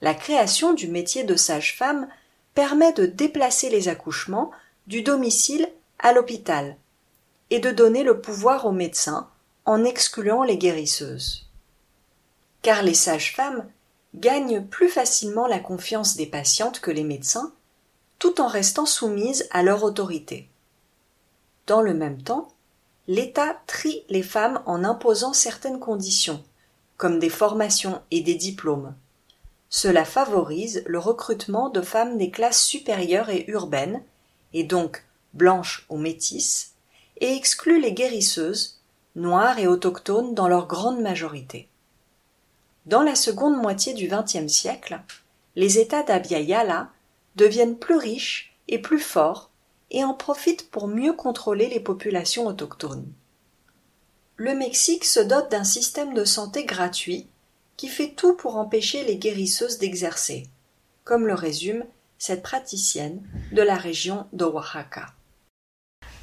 La 0.00 0.14
création 0.14 0.72
du 0.72 0.88
métier 0.88 1.24
de 1.24 1.36
sage-femme 1.36 2.08
permet 2.54 2.92
de 2.92 3.06
déplacer 3.06 3.68
les 3.68 3.88
accouchements 3.88 4.50
du 4.86 5.02
domicile 5.02 5.68
à 5.98 6.12
l'hôpital 6.12 6.76
et 7.50 7.60
de 7.60 7.70
donner 7.70 8.02
le 8.02 8.20
pouvoir 8.20 8.66
aux 8.66 8.72
médecins 8.72 9.28
en 9.64 9.84
excluant 9.84 10.42
les 10.42 10.56
guérisseuses. 10.56 11.48
Car 12.62 12.82
les 12.82 12.94
sages-femmes 12.94 13.66
gagnent 14.14 14.64
plus 14.64 14.88
facilement 14.88 15.46
la 15.46 15.58
confiance 15.58 16.16
des 16.16 16.26
patientes 16.26 16.80
que 16.80 16.90
les 16.90 17.04
médecins, 17.04 17.52
tout 18.18 18.40
en 18.40 18.48
restant 18.48 18.86
soumises 18.86 19.46
à 19.50 19.62
leur 19.62 19.84
autorité. 19.84 20.48
Dans 21.66 21.82
le 21.82 21.94
même 21.94 22.22
temps, 22.22 22.48
l'État 23.08 23.56
trie 23.66 24.04
les 24.08 24.22
femmes 24.22 24.62
en 24.66 24.84
imposant 24.84 25.32
certaines 25.32 25.80
conditions, 25.80 26.42
comme 26.96 27.18
des 27.18 27.28
formations 27.28 28.00
et 28.10 28.20
des 28.20 28.34
diplômes, 28.34 28.94
cela 29.68 30.04
favorise 30.04 30.82
le 30.86 30.98
recrutement 30.98 31.68
de 31.68 31.82
femmes 31.82 32.18
des 32.18 32.30
classes 32.30 32.62
supérieures 32.62 33.30
et 33.30 33.44
urbaines, 33.48 34.02
et 34.52 34.62
donc 34.62 35.04
blanches 35.34 35.84
ou 35.90 35.96
métisses, 35.96 36.72
et 37.20 37.34
exclut 37.34 37.80
les 37.80 37.92
guérisseuses, 37.92 38.80
noires 39.16 39.58
et 39.58 39.66
autochtones 39.66 40.34
dans 40.34 40.48
leur 40.48 40.66
grande 40.66 41.00
majorité. 41.00 41.68
Dans 42.86 43.02
la 43.02 43.14
seconde 43.14 43.56
moitié 43.56 43.92
du 43.92 44.08
XXe 44.08 44.52
siècle, 44.52 45.00
les 45.56 45.78
États 45.78 46.02
d'Abya 46.02 46.88
deviennent 47.34 47.76
plus 47.76 47.96
riches 47.96 48.56
et 48.68 48.78
plus 48.78 49.00
forts 49.00 49.50
et 49.90 50.04
en 50.04 50.14
profitent 50.14 50.70
pour 50.70 50.88
mieux 50.88 51.12
contrôler 51.12 51.68
les 51.68 51.80
populations 51.80 52.46
autochtones. 52.46 53.06
Le 54.36 54.54
Mexique 54.54 55.04
se 55.04 55.20
dote 55.20 55.50
d'un 55.50 55.64
système 55.64 56.12
de 56.14 56.24
santé 56.24 56.64
gratuit 56.64 57.26
qui 57.76 57.88
fait 57.88 58.10
tout 58.10 58.34
pour 58.34 58.56
empêcher 58.56 59.04
les 59.04 59.16
guérisseuses 59.16 59.78
d'exercer, 59.78 60.48
comme 61.04 61.26
le 61.26 61.34
résume 61.34 61.84
cette 62.18 62.42
praticienne 62.42 63.22
de 63.52 63.62
la 63.62 63.76
région 63.76 64.26
de 64.32 64.44
Oaxaca. 64.44 65.14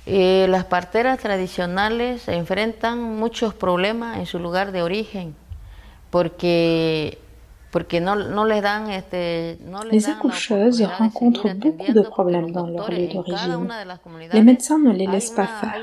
Eh, 0.05 0.47
las 0.49 0.65
parteras 0.65 1.17
tradicionales 1.17 2.27
enfrentan 2.27 2.97
muchos 2.97 3.53
problemas 3.53 4.17
en 4.17 4.25
su 4.25 4.37
lugar 4.37 4.71
de 4.73 4.81
origen, 4.81 5.35
porque 6.09 7.19
Les 9.91 10.09
accoucheuses 10.09 10.83
rencontrent 10.83 11.53
beaucoup 11.55 11.91
de 11.91 12.01
problèmes 12.01 12.51
dans 12.51 12.67
leur 12.67 12.91
lieu 12.91 13.07
d'origine. 13.07 13.67
Les 14.31 14.41
médecins 14.41 14.77
ne 14.77 14.91
les 14.91 15.07
laissent 15.07 15.31
pas 15.31 15.47
faire. 15.47 15.73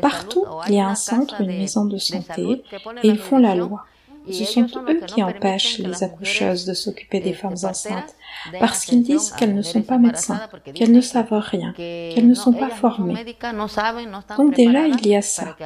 Partout, 0.00 0.44
il 0.68 0.74
y 0.74 0.80
a 0.80 0.88
un 0.88 0.94
centre, 0.94 1.40
une 1.40 1.48
maison 1.48 1.84
de 1.84 1.98
santé, 1.98 2.62
et 3.02 3.08
ils 3.08 3.18
font 3.18 3.38
la 3.38 3.54
loi. 3.54 3.84
Ce 4.30 4.44
sont 4.44 4.66
eux 4.88 5.00
qui 5.06 5.22
empêchent 5.22 5.78
les 5.78 6.02
accoucheuses 6.02 6.64
de 6.64 6.74
s'occuper 6.74 7.20
des 7.20 7.32
femmes 7.32 7.56
enceintes, 7.62 8.14
parce 8.58 8.84
qu'ils 8.84 9.02
disent 9.02 9.32
qu'elles 9.32 9.54
ne 9.54 9.62
sont 9.62 9.82
pas 9.82 9.98
médecins, 9.98 10.40
qu'elles 10.74 10.92
ne 10.92 11.00
savent 11.00 11.26
rien, 11.30 11.72
qu'elles 11.72 12.26
ne 12.26 12.34
sont 12.34 12.52
pas 12.52 12.70
formées. 12.70 13.14
Donc 14.36 14.54
déjà, 14.54 14.86
il 14.86 15.06
y 15.06 15.16
a 15.16 15.22
ça. 15.22 15.56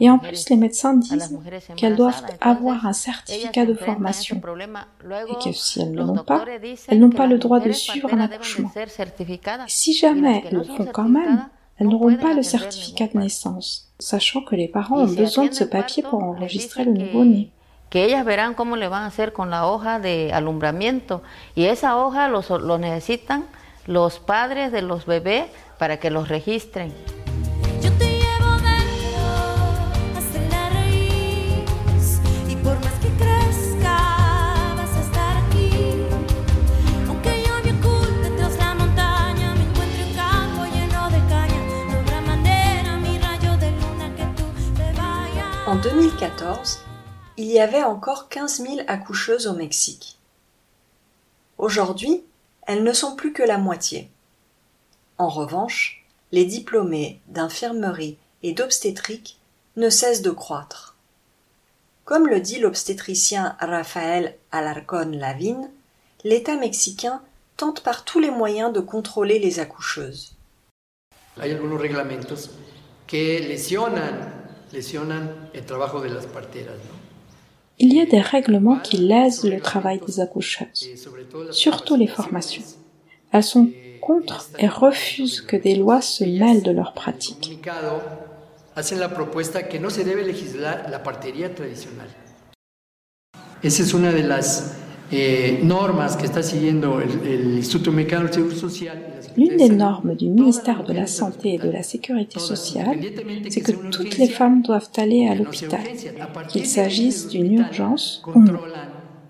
Et 0.00 0.10
en 0.10 0.18
plus, 0.18 0.48
les 0.50 0.56
médecins 0.56 0.94
disent 0.94 1.38
qu'elles 1.76 1.96
doivent 1.96 2.22
avoir 2.40 2.86
un 2.86 2.92
certificat 2.92 3.66
de 3.66 3.74
formation, 3.74 4.40
et 5.06 5.44
que 5.44 5.52
si 5.52 5.80
elles 5.80 5.92
ne 5.92 6.02
l'ont 6.02 6.24
pas, 6.24 6.44
elles 6.88 7.00
n'ont 7.00 7.10
pas 7.10 7.26
le 7.26 7.38
droit 7.38 7.60
de 7.60 7.72
suivre 7.72 8.12
un 8.12 8.20
accouchement. 8.20 8.70
si 9.66 9.94
jamais 9.94 10.44
elles 10.46 10.58
le 10.58 10.64
font 10.64 10.86
quand 10.86 11.08
même, 11.08 11.46
elles 11.78 11.88
n'auront 11.88 12.16
pas 12.16 12.32
le 12.32 12.42
certificat 12.42 13.08
de 13.08 13.18
naissance, 13.18 13.92
sachant 13.98 14.42
que 14.42 14.56
les 14.56 14.68
parents 14.68 15.00
ont 15.00 15.12
besoin 15.12 15.46
de 15.46 15.52
ce 15.52 15.64
papier 15.64 16.02
pour 16.02 16.22
enregistrer 16.22 16.84
le 16.84 16.92
nouveau-né. 16.92 17.50
que 17.90 18.04
ellas 18.04 18.24
verán 18.24 18.54
cómo 18.54 18.76
le 18.76 18.88
van 18.88 19.02
a 19.02 19.06
hacer 19.06 19.32
con 19.32 19.50
la 19.50 19.66
hoja 19.66 19.98
de 19.98 20.32
alumbramiento. 20.32 21.22
Y 21.54 21.66
esa 21.66 21.96
hoja 21.96 22.28
los, 22.28 22.50
los 22.50 22.80
necesitan 22.80 23.46
los 23.86 24.18
padres 24.18 24.72
de 24.72 24.82
los 24.82 25.06
bebés 25.06 25.46
para 25.78 25.98
que 25.98 26.10
los 26.10 26.28
registren. 26.28 26.92
En 45.68 45.82
2014, 45.82 46.85
il 47.36 47.46
y 47.46 47.60
avait 47.60 47.82
encore 47.82 48.28
15 48.28 48.62
000 48.62 48.76
accoucheuses 48.86 49.46
au 49.46 49.52
Mexique. 49.52 50.18
Aujourd'hui, 51.58 52.22
elles 52.66 52.82
ne 52.82 52.92
sont 52.92 53.14
plus 53.14 53.32
que 53.32 53.42
la 53.42 53.58
moitié. 53.58 54.10
En 55.18 55.28
revanche, 55.28 56.04
les 56.32 56.44
diplômés 56.44 57.20
d'infirmerie 57.28 58.16
et 58.42 58.52
d'obstétrique 58.52 59.38
ne 59.76 59.90
cessent 59.90 60.22
de 60.22 60.30
croître. 60.30 60.96
Comme 62.04 62.26
le 62.26 62.40
dit 62.40 62.58
l'obstétricien 62.58 63.56
Rafael 63.60 64.36
Alarcón 64.52 65.12
Lavín, 65.12 65.70
l'État 66.24 66.56
mexicain 66.56 67.20
tente 67.56 67.82
par 67.82 68.04
tous 68.04 68.20
les 68.20 68.30
moyens 68.30 68.72
de 68.72 68.80
contrôler 68.80 69.38
les 69.38 69.60
accoucheuses. 69.60 70.34
Il 77.78 77.92
y 77.92 78.00
a 78.00 78.06
des 78.06 78.20
règlements 78.20 78.78
qui 78.78 78.96
lèsent 78.96 79.44
le 79.44 79.60
travail 79.60 80.00
des 80.06 80.20
accoucheuses, 80.20 80.88
surtout 81.50 81.96
les 81.96 82.06
formations. 82.06 82.62
Elles 83.32 83.42
sont 83.42 83.70
contre 84.00 84.48
et 84.58 84.66
refusent 84.66 85.42
que 85.42 85.56
des 85.56 85.74
lois 85.74 86.00
se 86.00 86.24
mêlent 86.24 86.62
de 86.62 86.70
leurs 86.70 86.94
pratiques. 86.94 87.58
Esa 93.62 93.82
es 93.82 93.94
una 93.94 94.12
de 94.12 94.22
las 94.22 94.76
eh, 95.10 95.60
normas 95.62 96.16
que 96.16 96.26
está 96.26 96.42
siguiendo 96.42 97.00
el, 97.00 97.26
el 97.26 97.56
Instituto 97.56 97.90
Mexicano 97.90 98.24
del 98.24 98.34
Seguro 98.34 98.54
Social. 98.54 99.15
L'une 99.36 99.52
de 99.52 99.56
des 99.56 99.68
normes 99.68 100.14
du 100.14 100.28
ministère 100.28 100.84
de 100.84 100.92
la 100.92 101.06
Santé 101.06 101.54
et 101.54 101.58
de 101.58 101.70
la 101.70 101.82
Sécurité 101.82 102.38
sociale, 102.38 102.98
c'est 103.50 103.60
que 103.60 103.72
toutes 103.90 104.16
les 104.16 104.28
femmes 104.28 104.62
doivent 104.62 104.90
aller 104.96 105.28
à 105.28 105.34
l'hôpital, 105.34 105.82
qu'il 106.48 106.66
s'agisse 106.66 107.28
d'une 107.28 107.52
urgence 107.54 108.22
ou 108.34 108.40
non. 108.40 108.58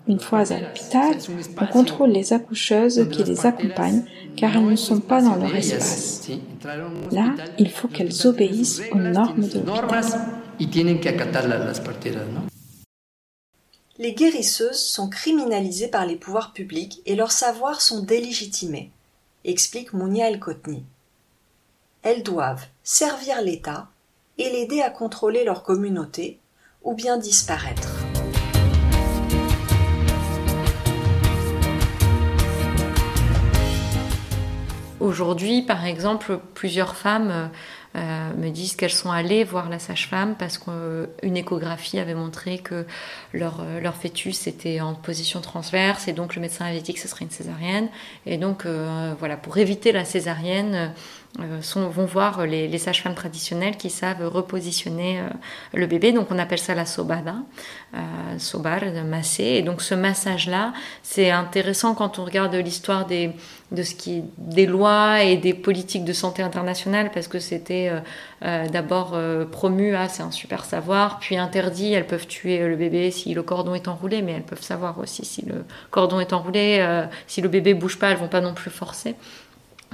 Une 0.07 0.19
fois 0.19 0.51
à 0.51 0.59
l'hôpital, 0.59 1.15
on 1.59 1.65
contrôle 1.65 2.11
les 2.11 2.31
accoucheuses 2.31 3.07
qui 3.11 3.23
les 3.23 3.45
accompagnent 3.45 4.05
car 4.37 4.55
elles 4.55 4.65
ne 4.65 4.75
sont 4.77 5.01
pas 5.01 5.21
dans 5.21 5.35
leur 5.35 5.53
espace. 5.53 6.29
Là, 7.11 7.35
il 7.59 7.69
faut 7.69 7.89
qu'elles 7.89 8.25
obéissent 8.25 8.81
aux 8.91 8.99
normes 8.99 9.47
de 9.47 9.59
l'hôpital. 9.59 10.03
Les 13.99 14.13
guérisseuses 14.13 14.79
sont 14.79 15.09
criminalisées 15.09 15.87
par 15.87 16.05
les 16.05 16.15
pouvoirs 16.15 16.53
publics 16.53 17.01
et 17.05 17.15
leurs 17.15 17.31
savoirs 17.31 17.81
sont 17.81 18.03
délégitimés, 18.03 18.91
explique 19.47 19.93
Mounia 19.93 20.29
El 20.29 20.39
Kotni. 20.39 20.83
Elles 22.03 22.21
doivent 22.21 22.67
servir 22.83 23.41
l'État 23.41 23.87
et 24.37 24.49
l'aider 24.49 24.81
à 24.81 24.89
contrôler 24.89 25.45
leur 25.45 25.63
communauté 25.63 26.39
ou 26.83 26.93
bien 26.93 27.17
disparaître. 27.17 27.89
Aujourd'hui, 34.99 35.61
par 35.61 35.85
exemple, 35.85 36.39
plusieurs 36.53 36.97
femmes 36.97 37.49
euh, 37.97 38.17
euh, 38.27 38.33
me 38.35 38.49
disent 38.49 38.75
qu'elles 38.75 38.89
sont 38.89 39.11
allées 39.11 39.43
voir 39.43 39.69
la 39.69 39.79
sage-femme 39.79 40.35
parce 40.37 40.57
qu'une 40.57 41.37
échographie 41.37 41.99
avait 41.99 42.15
montré 42.15 42.59
que 42.59 42.85
leur, 43.33 43.61
euh, 43.61 43.79
leur 43.79 43.95
fœtus 43.95 44.47
était 44.47 44.81
en 44.81 44.93
position 44.93 45.41
transverse 45.41 46.07
et 46.07 46.13
donc 46.13 46.35
le 46.35 46.41
médecin 46.41 46.65
avait 46.65 46.81
dit 46.81 46.93
que 46.93 46.99
ce 46.99 47.07
serait 47.07 47.25
une 47.25 47.31
césarienne. 47.31 47.89
Et 48.25 48.37
donc, 48.37 48.65
euh, 48.65 49.13
voilà, 49.19 49.37
pour 49.37 49.57
éviter 49.57 49.91
la 49.91 50.05
césarienne, 50.05 50.75
euh, 50.75 50.87
sont, 51.61 51.89
vont 51.89 52.05
voir 52.05 52.45
les, 52.45 52.77
sages-femmes 52.77 53.15
traditionnelles 53.15 53.77
qui 53.77 53.89
savent 53.89 54.27
repositionner 54.27 55.19
euh, 55.19 55.29
le 55.73 55.87
bébé. 55.87 56.11
Donc, 56.11 56.27
on 56.31 56.39
appelle 56.39 56.59
ça 56.59 56.75
la 56.75 56.85
sobada, 56.85 57.35
euh, 57.95 57.97
sobar, 58.39 58.81
masser. 59.05 59.43
Et 59.43 59.61
donc, 59.61 59.81
ce 59.81 59.95
massage-là, 59.95 60.73
c'est 61.03 61.31
intéressant 61.31 61.95
quand 61.95 62.19
on 62.19 62.25
regarde 62.25 62.55
l'histoire 62.55 63.05
des 63.05 63.33
de 63.71 63.83
ce 63.83 63.95
qui 63.95 64.23
des 64.37 64.65
lois 64.65 65.23
et 65.23 65.35
des 65.35 65.53
politiques 65.53 66.05
de 66.05 66.13
santé 66.13 66.41
internationale 66.41 67.11
parce 67.13 67.27
que 67.27 67.39
c'était 67.39 67.89
euh, 67.91 67.99
euh, 68.45 68.67
d'abord 68.69 69.11
euh, 69.13 69.43
promu 69.43 69.93
à 69.95 70.07
c'est 70.07 70.23
un 70.23 70.31
super 70.31 70.63
savoir 70.63 71.19
puis 71.19 71.37
interdit 71.37 71.91
elles 71.91 72.07
peuvent 72.07 72.27
tuer 72.27 72.65
le 72.65 72.77
bébé 72.77 73.11
si 73.11 73.33
le 73.33 73.43
cordon 73.43 73.73
est 73.73 73.89
enroulé 73.89 74.21
mais 74.21 74.31
elles 74.33 74.45
peuvent 74.45 74.61
savoir 74.61 74.97
aussi 74.99 75.25
si 75.25 75.45
le 75.45 75.65
cordon 75.91 76.21
est 76.21 76.31
enroulé 76.31 76.77
euh, 76.79 77.05
si 77.27 77.41
le 77.41 77.49
bébé 77.49 77.73
bouge 77.73 77.99
pas 77.99 78.11
elles 78.11 78.17
vont 78.17 78.29
pas 78.29 78.41
non 78.41 78.53
plus 78.53 78.71
forcer 78.71 79.15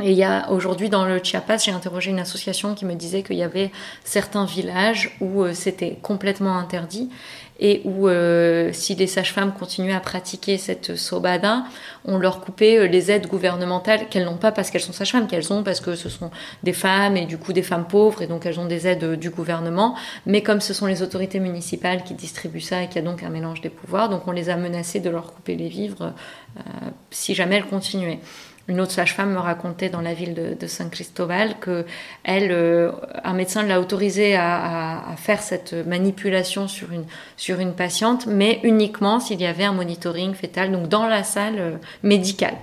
et 0.01 0.09
il 0.11 0.17
y 0.17 0.23
a 0.23 0.49
aujourd'hui 0.49 0.89
dans 0.89 1.05
le 1.05 1.19
Chiapas, 1.23 1.59
j'ai 1.59 1.71
interrogé 1.71 2.09
une 2.09 2.19
association 2.19 2.73
qui 2.73 2.83
me 2.83 2.95
disait 2.95 3.21
qu'il 3.21 3.35
y 3.35 3.43
avait 3.43 3.69
certains 4.03 4.45
villages 4.45 5.15
où 5.21 5.43
euh, 5.43 5.53
c'était 5.53 5.99
complètement 6.01 6.57
interdit 6.57 7.11
et 7.59 7.81
où 7.85 8.07
euh, 8.07 8.71
si 8.73 8.95
les 8.95 9.05
sages-femmes 9.05 9.53
continuaient 9.53 9.93
à 9.93 9.99
pratiquer 9.99 10.57
cette 10.57 10.95
sobada, 10.95 11.65
on 12.05 12.17
leur 12.17 12.41
coupait 12.41 12.79
euh, 12.79 12.87
les 12.87 13.11
aides 13.11 13.27
gouvernementales 13.27 14.09
qu'elles 14.09 14.25
n'ont 14.25 14.37
pas 14.37 14.51
parce 14.51 14.71
qu'elles 14.71 14.81
sont 14.81 14.93
sages-femmes, 14.93 15.27
qu'elles 15.27 15.53
ont 15.53 15.61
parce 15.61 15.79
que 15.79 15.93
ce 15.93 16.09
sont 16.09 16.31
des 16.63 16.73
femmes 16.73 17.15
et 17.15 17.27
du 17.27 17.37
coup 17.37 17.53
des 17.53 17.61
femmes 17.61 17.85
pauvres 17.85 18.23
et 18.23 18.27
donc 18.27 18.47
elles 18.47 18.59
ont 18.59 18.65
des 18.65 18.87
aides 18.87 19.19
du 19.19 19.29
gouvernement. 19.29 19.93
Mais 20.25 20.41
comme 20.41 20.59
ce 20.59 20.73
sont 20.73 20.87
les 20.87 21.03
autorités 21.03 21.39
municipales 21.39 22.03
qui 22.03 22.15
distribuent 22.15 22.61
ça 22.61 22.81
et 22.81 22.87
qu'il 22.87 22.95
y 22.95 23.05
a 23.05 23.07
donc 23.07 23.21
un 23.21 23.29
mélange 23.29 23.61
des 23.61 23.69
pouvoirs, 23.69 24.09
donc 24.09 24.27
on 24.27 24.31
les 24.31 24.49
a 24.49 24.57
menacées 24.57 25.01
de 25.01 25.11
leur 25.11 25.33
couper 25.33 25.55
les 25.55 25.69
vivres 25.69 26.13
si 27.11 27.33
jamais 27.35 27.57
elles 27.57 27.65
continuaient. 27.65 28.19
Une 28.69 28.79
autre 28.79 28.93
sage-femme 28.93 29.33
me 29.33 29.39
racontait 29.39 29.89
dans 29.89 29.99
la 29.99 30.13
ville 30.13 30.33
de, 30.33 30.53
de 30.57 30.67
San 30.67 30.89
Cristobal 30.89 31.59
que 31.59 31.85
elle, 32.23 32.49
euh, 32.53 32.93
un 33.25 33.33
médecin 33.33 33.61
l'a 33.63 33.81
autorisée 33.81 34.37
à, 34.37 35.03
faire 35.17 35.41
cette 35.41 35.73
manipulation 35.85 36.69
sur 36.69 36.93
une, 36.93 37.03
sur 37.35 37.59
une 37.59 37.73
patiente, 37.73 38.25
mais 38.25 38.61
uniquement 38.63 39.19
s'il 39.19 39.41
y 39.41 39.45
avait 39.45 39.65
un 39.65 39.73
monitoring 39.73 40.33
fœtal, 40.33 40.71
donc 40.71 40.87
dans 40.87 41.07
la 41.07 41.23
salle 41.23 41.55
euh, 41.59 41.75
médicale. 42.03 42.55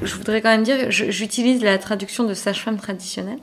Je 0.00 0.14
voudrais 0.14 0.40
quand 0.40 0.50
même 0.50 0.62
dire, 0.62 0.90
j'utilise 0.90 1.60
la 1.60 1.76
traduction 1.78 2.22
de 2.22 2.34
sage-femme 2.34 2.76
traditionnelle, 2.76 3.40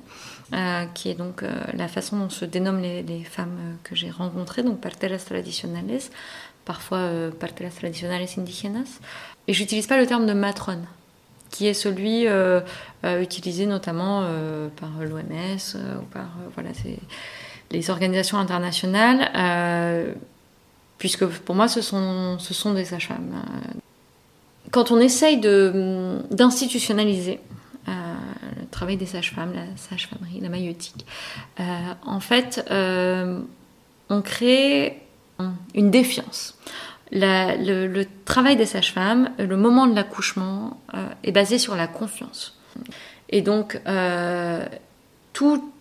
euh, 0.54 0.86
qui 0.94 1.10
est 1.10 1.14
donc 1.14 1.44
euh, 1.44 1.50
la 1.74 1.88
façon 1.88 2.18
dont 2.20 2.30
se 2.30 2.44
dénomment 2.44 2.82
les, 2.82 3.24
femmes 3.24 3.58
euh, 3.58 3.74
que 3.84 3.96
j'ai 3.96 4.10
rencontrées, 4.10 4.64
donc 4.64 4.82
parteras 4.82 5.18
tradicionales, 5.18 6.00
parfois 6.66 7.10
parteras 7.40 7.70
tradicionales 7.70 8.26
indígenas. 8.38 9.00
Et 9.48 9.54
j'utilise 9.54 9.88
pas 9.88 9.98
le 9.98 10.06
terme 10.06 10.26
de 10.26 10.34
matrone, 10.34 10.86
qui 11.52 11.68
est 11.68 11.74
celui 11.74 12.28
utilisé 13.04 13.66
notamment 13.66 14.28
par 14.76 14.90
l'OMS 15.02 15.76
ou 16.00 16.06
par 16.14 16.28
voilà, 16.54 16.70
les 17.72 17.90
organisations 17.90 18.38
internationales, 18.38 20.16
puisque 20.98 21.26
pour 21.26 21.56
moi 21.56 21.68
ce 21.68 21.82
sont, 21.82 22.38
ce 22.40 22.54
sont 22.54 22.74
des 22.74 22.86
sages-femmes. 22.86 23.42
quand 24.70 24.92
on 24.92 25.00
essaye 25.00 25.40
de- 25.40 26.20
d'institutionnaliser 26.30 27.40
le 28.60 28.66
travail 28.70 28.98
des 28.98 29.06
sages-femmes, 29.06 29.54
la 29.54 29.66
sage-famerie, 29.78 30.40
la 30.42 30.50
maïeutique, 30.50 31.06
euh, 31.60 31.64
en 32.06 32.20
fait, 32.20 32.66
euh, 32.72 33.40
on 34.10 34.22
crée 34.22 35.02
une 35.74 35.90
défiance. 35.92 36.58
Le, 37.12 38.04
travail 38.26 38.56
des 38.56 38.66
sages-femmes, 38.66 39.32
le 39.40 39.58
moment 39.58 39.88
de 39.88 39.96
l'accouchement, 39.96 40.80
euh, 40.94 41.08
est 41.24 41.32
basé 41.32 41.58
sur 41.58 41.76
la 41.76 41.88
confiance. 41.88 42.58
Et 43.30 43.42
donc, 43.42 43.82
euh, 43.88 44.66
tout 45.34 45.72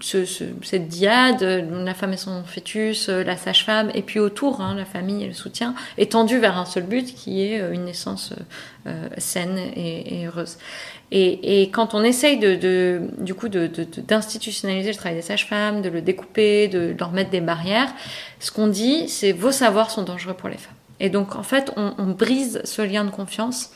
ce- 0.00 0.24
ce- 0.24 0.44
cette 0.62 0.88
diade, 0.88 1.42
euh, 1.42 1.84
la 1.84 1.94
femme 1.94 2.12
et 2.12 2.16
son 2.16 2.42
fœtus, 2.44 3.08
euh, 3.08 3.22
la 3.22 3.36
sage-femme, 3.36 3.90
et 3.94 4.02
puis 4.02 4.18
autour, 4.18 4.60
hein, 4.60 4.74
la 4.74 4.84
famille 4.84 5.24
et 5.24 5.28
le 5.28 5.34
soutien, 5.34 5.74
est 5.98 6.12
tendue 6.12 6.38
vers 6.38 6.56
un 6.56 6.64
seul 6.64 6.84
but 6.84 7.14
qui 7.14 7.42
est 7.42 7.60
euh, 7.60 7.72
une 7.72 7.84
naissance 7.84 8.32
euh, 8.32 8.90
euh, 8.90 9.08
saine 9.18 9.58
et 9.58 10.26
heureuse. 10.26 10.58
Et, 11.14 11.64
quand 11.72 11.92
on 11.94 12.02
essaye 12.02 12.38
de, 12.38 13.00
du 13.18 13.34
coup 13.34 13.48
d'institutionnaliser 13.50 14.90
le 14.90 14.96
travail 14.96 15.16
des 15.16 15.22
sages-femmes, 15.22 15.82
de 15.82 15.90
le 15.90 16.00
découper, 16.00 16.68
de 16.68 16.94
leur 16.98 17.12
mettre 17.12 17.28
des 17.28 17.42
barrières, 17.42 17.92
ce 18.40 18.50
qu'on 18.50 18.66
dit, 18.66 19.08
c'est 19.08 19.32
vos 19.32 19.52
savoirs 19.52 19.90
sont 19.90 20.04
dangereux 20.04 20.32
pour 20.32 20.48
les 20.48 20.56
femmes. 20.56 20.72
Et 21.00 21.10
donc 21.10 21.36
en 21.36 21.42
fait, 21.42 21.70
on 21.76 22.06
brise 22.12 22.62
ce 22.64 22.80
lien 22.80 23.04
de 23.04 23.10
confiance 23.10 23.70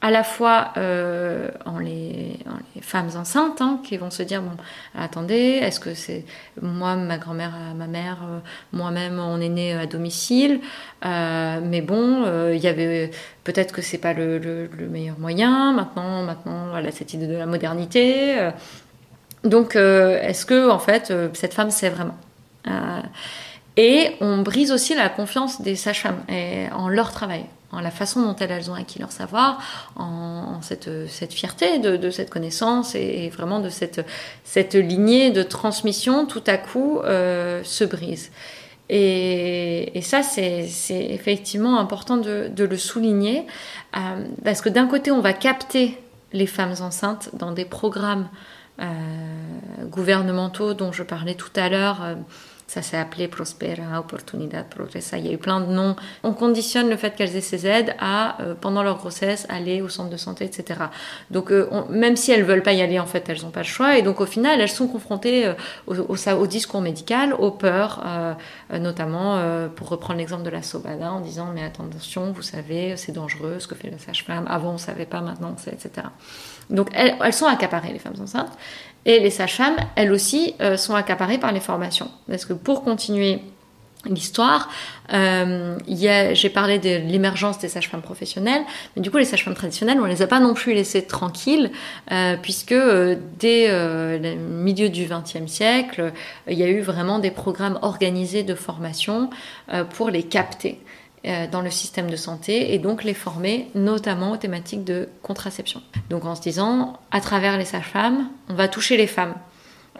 à 0.00 0.10
la 0.10 0.22
fois 0.22 0.72
euh, 0.76 1.48
en, 1.64 1.78
les, 1.78 2.38
femmes 2.80 3.10
enceintes 3.16 3.60
hein, 3.60 3.80
qui 3.82 3.96
vont 3.96 4.10
se 4.10 4.22
dire 4.22 4.40
bon 4.40 4.56
attendez 4.94 5.58
est-ce 5.60 5.80
que 5.80 5.94
c'est 5.94 6.24
moi 6.62 6.94
ma 6.94 7.18
grand-mère 7.18 7.52
ma 7.76 7.86
mère 7.86 8.18
euh, 8.22 8.38
moi-même 8.72 9.18
on 9.18 9.40
est 9.40 9.48
né 9.48 9.74
à 9.74 9.86
domicile 9.86 10.60
euh, 11.04 11.60
mais 11.62 11.80
bon 11.80 12.24
il 12.52 12.58
y 12.58 12.68
avait 12.68 13.10
peut-être 13.44 13.74
que 13.74 13.82
c'est 13.82 13.98
pas 13.98 14.12
le, 14.12 14.38
le, 14.38 14.88
meilleur 14.88 15.18
moyen 15.18 15.72
maintenant 15.72 16.22
maintenant 16.22 16.68
voilà 16.70 16.92
cette 16.92 17.12
idée 17.14 17.26
de 17.26 17.36
la 17.36 17.46
modernité 17.46 18.50
donc 19.44 19.74
est-ce 19.74 20.46
que 20.46 20.70
en 20.70 20.78
fait 20.78 21.12
cette 21.34 21.54
femme 21.54 21.70
sait 21.70 21.90
vraiment 21.90 22.16
et 23.76 24.16
on 24.20 24.42
brise 24.42 24.72
aussi 24.72 24.94
la 24.94 25.08
confiance 25.08 25.60
des 25.60 25.76
sages-femmes 25.76 26.22
en 26.72 26.88
leur 26.88 27.12
travail 27.12 27.44
en 27.72 27.80
la 27.80 27.90
façon 27.90 28.22
dont 28.22 28.36
elles, 28.36 28.70
ont 28.70 28.74
acquis 28.74 28.98
leur 28.98 29.12
savoir, 29.12 29.58
en, 29.96 30.60
cette, 30.62 30.88
fierté 31.32 31.78
de, 31.78 32.10
cette 32.10 32.30
connaissance 32.30 32.94
et, 32.94 33.28
vraiment 33.28 33.60
de 33.60 33.68
cette, 33.68 34.04
cette, 34.44 34.74
lignée 34.74 35.30
de 35.30 35.42
transmission, 35.42 36.26
tout 36.26 36.42
à 36.46 36.56
coup, 36.56 37.00
euh, 37.00 37.62
se 37.64 37.84
brise. 37.84 38.30
Et, 38.88 40.00
ça, 40.02 40.22
c'est 40.22 40.66
effectivement 40.88 41.78
important 41.78 42.16
de, 42.16 42.50
le 42.56 42.76
souligner, 42.78 43.46
euh, 43.96 44.24
parce 44.44 44.62
que 44.62 44.70
d'un 44.70 44.86
côté, 44.86 45.10
on 45.10 45.20
va 45.20 45.34
capter 45.34 45.98
les 46.32 46.46
femmes 46.46 46.74
enceintes 46.80 47.30
dans 47.34 47.52
des 47.52 47.64
programmes 47.64 48.28
euh, 48.80 48.84
gouvernementaux 49.84 50.72
dont 50.72 50.92
je 50.92 51.02
parlais 51.02 51.34
tout 51.34 51.50
à 51.56 51.68
l'heure 51.68 52.16
ça 52.68 52.82
s'est 52.82 52.98
appelé 52.98 53.28
Prospera, 53.28 53.98
Oportunidad, 53.98 54.66
Progressa. 54.68 55.16
Il 55.16 55.26
y 55.26 55.30
a 55.30 55.32
eu 55.32 55.38
plein 55.38 55.60
de 55.60 55.72
noms. 55.72 55.96
On 56.22 56.34
conditionne 56.34 56.90
le 56.90 56.98
fait 56.98 57.16
qu'elles 57.16 57.34
aient 57.34 57.40
ces 57.40 57.66
aides 57.66 57.96
à, 57.98 58.40
euh, 58.42 58.54
pendant 58.54 58.82
leur 58.82 58.98
grossesse, 58.98 59.46
aller 59.48 59.80
au 59.80 59.88
centre 59.88 60.10
de 60.10 60.18
santé, 60.18 60.44
etc. 60.44 60.80
Donc, 61.30 61.50
euh, 61.50 61.66
même 61.88 62.16
si 62.16 62.30
elles 62.30 62.44
veulent 62.44 62.62
pas 62.62 62.74
y 62.74 62.82
aller, 62.82 63.00
en 63.00 63.06
fait, 63.06 63.26
elles 63.30 63.40
n'ont 63.42 63.50
pas 63.50 63.60
le 63.60 63.66
choix. 63.66 63.96
Et 63.96 64.02
donc, 64.02 64.20
au 64.20 64.26
final, 64.26 64.60
elles 64.60 64.68
sont 64.68 64.86
confrontées 64.86 65.46
euh, 65.46 65.54
au, 65.86 65.96
au, 65.96 66.46
discours 66.46 66.82
médical, 66.82 67.32
aux 67.32 67.50
peurs, 67.50 68.04
notamment, 68.70 69.40
pour 69.74 69.88
reprendre 69.88 70.18
l'exemple 70.18 70.42
de 70.42 70.50
la 70.50 70.62
Sobada, 70.62 71.10
en 71.10 71.20
disant, 71.20 71.50
mais 71.54 71.64
attention, 71.64 72.32
vous 72.32 72.42
savez, 72.42 72.96
c'est 72.96 73.12
dangereux 73.12 73.56
ce 73.60 73.66
que 73.66 73.74
fait 73.74 73.90
la 73.90 73.98
sage-femme. 73.98 74.44
Avant, 74.48 74.74
on 74.74 74.78
savait 74.78 75.06
pas, 75.06 75.22
maintenant, 75.22 75.54
on 75.54 75.58
sait, 75.58 75.72
etc. 75.72 76.08
Donc, 76.70 76.90
elles, 76.94 77.16
elles 77.24 77.32
sont 77.32 77.46
accaparées, 77.46 77.92
les 77.92 77.98
femmes 77.98 78.20
enceintes. 78.20 78.52
Et 79.08 79.20
les 79.20 79.30
sages-femmes, 79.30 79.78
elles 79.96 80.12
aussi, 80.12 80.54
euh, 80.60 80.76
sont 80.76 80.94
accaparées 80.94 81.38
par 81.38 81.50
les 81.50 81.60
formations. 81.60 82.10
Parce 82.28 82.44
que 82.44 82.52
pour 82.52 82.84
continuer 82.84 83.40
l'histoire, 84.04 84.68
euh, 85.14 85.78
j'ai 85.88 86.50
parlé 86.50 86.78
de 86.78 87.08
l'émergence 87.10 87.58
des 87.58 87.68
sages-femmes 87.68 88.02
professionnelles, 88.02 88.62
mais 88.94 89.02
du 89.02 89.10
coup 89.10 89.16
les 89.16 89.24
sages-femmes 89.24 89.54
traditionnelles, 89.54 89.98
on 90.00 90.04
les 90.04 90.20
a 90.20 90.26
pas 90.26 90.40
non 90.40 90.52
plus 90.52 90.74
laissées 90.74 91.06
tranquilles, 91.06 91.72
euh, 92.12 92.36
puisque 92.40 92.74
dès 93.38 93.68
le 93.68 94.34
milieu 94.36 94.90
du 94.90 95.06
XXe 95.06 95.50
siècle, 95.50 96.12
il 96.46 96.58
y 96.58 96.62
a 96.62 96.68
eu 96.68 96.80
vraiment 96.80 97.18
des 97.18 97.30
programmes 97.30 97.78
organisés 97.80 98.42
de 98.42 98.54
formation 98.54 99.30
pour 99.94 100.10
les 100.10 100.22
capter. 100.22 100.78
Euh, 101.26 101.48
dans 101.48 101.62
le 101.62 101.70
système 101.70 102.08
de 102.08 102.14
santé 102.14 102.74
et 102.74 102.78
donc 102.78 103.02
les 103.02 103.12
former 103.12 103.68
notamment 103.74 104.30
aux 104.30 104.36
thématiques 104.36 104.84
de 104.84 105.08
contraception. 105.22 105.82
Donc 106.10 106.24
en 106.24 106.36
se 106.36 106.40
disant, 106.40 106.96
à 107.10 107.20
travers 107.20 107.58
les 107.58 107.64
sages-femmes, 107.64 108.28
on 108.48 108.54
va 108.54 108.68
toucher 108.68 108.96
les 108.96 109.08
femmes. 109.08 109.34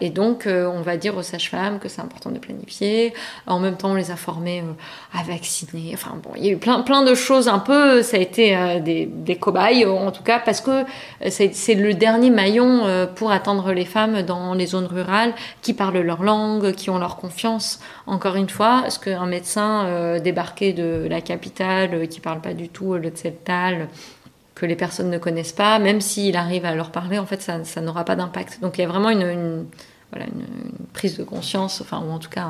Et 0.01 0.09
donc, 0.09 0.47
euh, 0.47 0.67
on 0.67 0.81
va 0.81 0.97
dire 0.97 1.17
aux 1.17 1.23
sages-femmes 1.23 1.79
que 1.79 1.89
c'est 1.89 2.01
important 2.01 2.31
de 2.31 2.39
planifier. 2.39 3.13
En 3.47 3.59
même 3.59 3.77
temps, 3.77 3.91
on 3.91 3.95
les 3.95 4.11
a 4.11 4.15
formées 4.15 4.61
euh, 4.61 5.17
à 5.19 5.23
vacciner. 5.23 5.91
Enfin 5.93 6.17
bon, 6.21 6.31
il 6.35 6.45
y 6.45 6.49
a 6.49 6.51
eu 6.53 6.57
plein, 6.57 6.81
plein 6.81 7.03
de 7.03 7.13
choses 7.13 7.47
un 7.47 7.59
peu. 7.59 8.01
Ça 8.01 8.17
a 8.17 8.19
été 8.19 8.55
euh, 8.55 8.79
des, 8.79 9.05
des, 9.05 9.35
cobayes, 9.35 9.85
en 9.85 10.11
tout 10.11 10.23
cas, 10.23 10.39
parce 10.39 10.61
que 10.61 10.83
c'est 11.29 11.75
le 11.75 11.93
dernier 11.93 12.29
maillon 12.29 13.07
pour 13.15 13.31
attendre 13.31 13.71
les 13.71 13.85
femmes 13.85 14.21
dans 14.23 14.53
les 14.53 14.67
zones 14.67 14.85
rurales 14.85 15.33
qui 15.61 15.73
parlent 15.73 15.99
leur 15.99 16.23
langue, 16.23 16.73
qui 16.73 16.89
ont 16.89 16.97
leur 16.97 17.17
confiance. 17.17 17.79
Encore 18.07 18.35
une 18.35 18.49
fois, 18.49 18.83
est-ce 18.87 18.99
qu'un 18.99 19.25
médecin 19.25 20.19
débarqué 20.19 20.73
de 20.73 21.07
la 21.09 21.21
capitale, 21.21 22.07
qui 22.07 22.19
parle 22.19 22.41
pas 22.41 22.53
du 22.53 22.69
tout 22.69 22.95
le 22.95 23.09
tseltal, 23.09 23.87
que 24.59 24.65
les 24.65 24.75
personnes 24.75 25.09
ne 25.09 25.17
connaissent 25.17 25.53
pas, 25.53 25.79
même 25.79 26.01
s'il 26.01 26.35
arrive 26.35 26.65
à 26.65 26.75
leur 26.75 26.91
parler, 26.91 27.17
en 27.17 27.25
fait, 27.25 27.41
ça, 27.41 27.81
n'aura 27.81 28.03
pas 28.03 28.17
d'impact. 28.17 28.59
Donc 28.61 28.77
il 28.77 28.81
y 28.81 28.83
a 28.83 28.87
vraiment 28.87 29.09
une, 29.09 29.65
prise 30.91 31.17
de 31.17 31.23
conscience, 31.23 31.81
enfin, 31.81 32.03
ou 32.05 32.11
en 32.11 32.19
tout 32.19 32.29
cas 32.29 32.47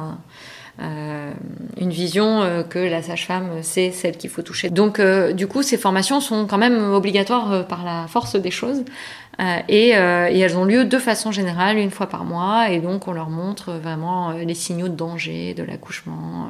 euh, 0.82 1.32
une 1.78 1.92
vision 1.92 2.42
euh, 2.42 2.64
que 2.64 2.80
la 2.80 3.04
sage-femme, 3.04 3.50
c'est 3.62 3.92
celle 3.92 4.18
qu'il 4.18 4.30
faut 4.30 4.42
toucher. 4.42 4.70
Donc, 4.70 5.00
euh, 5.00 5.34
du 5.34 5.46
coup, 5.46 5.62
ces 5.62 5.78
formations 5.78 6.20
sont 6.20 6.48
quand 6.48 6.58
même 6.58 6.94
obligatoires 6.94 7.68
par 7.68 7.86
la 7.86 8.08
force 8.08 8.36
des 8.36 8.52
choses. 8.52 8.84
Et, 9.70 9.90
et, 9.90 10.40
elles 10.40 10.58
ont 10.58 10.66
lieu 10.66 10.84
de 10.84 10.98
façon 10.98 11.32
générale, 11.32 11.78
une 11.78 11.92
fois 11.92 12.08
par 12.08 12.26
mois, 12.26 12.72
et 12.72 12.80
donc 12.80 13.08
on 13.08 13.14
leur 13.14 13.30
montre 13.30 13.72
vraiment 13.72 14.32
les 14.32 14.54
signaux 14.54 14.90
de 14.90 14.96
danger 14.96 15.54
de 15.54 15.64
l'accouchement. 15.64 16.50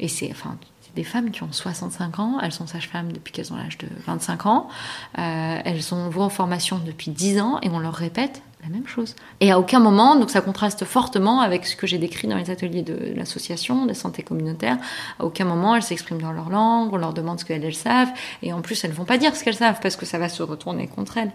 et 0.00 0.08
c'est, 0.08 0.30
enfin, 0.32 0.56
des 0.94 1.04
femmes 1.04 1.30
qui 1.30 1.42
ont 1.42 1.52
65 1.52 2.18
ans, 2.18 2.38
elles 2.42 2.52
sont 2.52 2.66
sages-femmes 2.66 3.12
depuis 3.12 3.32
qu'elles 3.32 3.52
ont 3.52 3.56
l'âge 3.56 3.78
de 3.78 3.88
25 4.06 4.46
ans, 4.46 4.68
elles 5.14 5.94
ont 5.94 6.08
vont 6.08 6.22
en 6.22 6.28
formation 6.28 6.80
depuis 6.84 7.10
10 7.10 7.40
ans 7.40 7.58
et 7.62 7.68
on 7.68 7.78
leur 7.78 7.94
répète 7.94 8.42
la 8.64 8.70
même 8.70 8.86
chose. 8.86 9.14
Et 9.40 9.52
à 9.52 9.58
aucun 9.58 9.78
moment, 9.78 10.16
donc 10.16 10.30
ça 10.30 10.40
contraste 10.40 10.84
fortement 10.84 11.40
avec 11.40 11.66
ce 11.66 11.76
que 11.76 11.86
j'ai 11.86 11.98
décrit 11.98 12.28
dans 12.28 12.36
les 12.36 12.50
ateliers 12.50 12.82
de 12.82 13.12
l'association 13.14 13.86
de 13.86 13.92
santé 13.92 14.22
communautaire, 14.22 14.78
à 15.18 15.24
aucun 15.24 15.44
moment 15.44 15.76
elles 15.76 15.82
s'expriment 15.82 16.20
dans 16.20 16.32
leur 16.32 16.48
langue, 16.48 16.92
on 16.92 16.96
leur 16.96 17.12
demande 17.12 17.38
ce 17.38 17.44
qu'elles 17.44 17.74
savent, 17.74 18.10
et 18.42 18.52
en 18.52 18.62
plus 18.62 18.82
elles 18.84 18.90
ne 18.90 18.96
vont 18.96 19.04
pas 19.04 19.18
dire 19.18 19.36
ce 19.36 19.44
qu'elles 19.44 19.54
savent 19.54 19.78
parce 19.82 19.96
que 19.96 20.06
ça 20.06 20.18
va 20.18 20.28
se 20.28 20.42
retourner 20.42 20.86
contre 20.88 21.18
elles. 21.18 21.30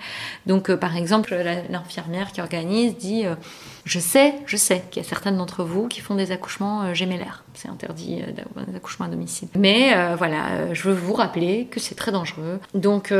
Donc 0.48 0.70
euh, 0.70 0.78
par 0.78 0.98
exemple, 0.98 1.36
l'infirmière 1.70 2.32
qui 2.32 2.42
organise 2.42 2.98
dit 2.98 3.26
euh, 3.26 3.36
Je 3.86 4.00
sais, 4.00 4.34
je 4.46 4.58
sais 4.58 4.84
qu'il 4.90 5.04
y 5.04 5.06
a 5.06 5.08
certaines 5.08 5.38
d'entre 5.38 5.64
vous 5.64 5.88
qui 5.88 6.02
font 6.02 6.16
des 6.16 6.32
accouchements 6.32 6.84
euh. 6.84 6.94
C'est 7.54 7.70
interdit 7.70 8.22
d'avoir 8.36 8.66
des 8.66 8.76
accouchements 8.76 9.06
à 9.06 9.10
domicile. 9.10 9.50
Mais 9.58 9.94
voilà, 10.16 10.74
je 10.74 10.84
veux 10.84 10.94
vous 10.94 11.14
rappeler 11.14 11.68
que 11.70 11.80
c'est 11.80 11.96
très 11.96 12.12
dangereux. 12.12 12.60
Donc 12.74 13.12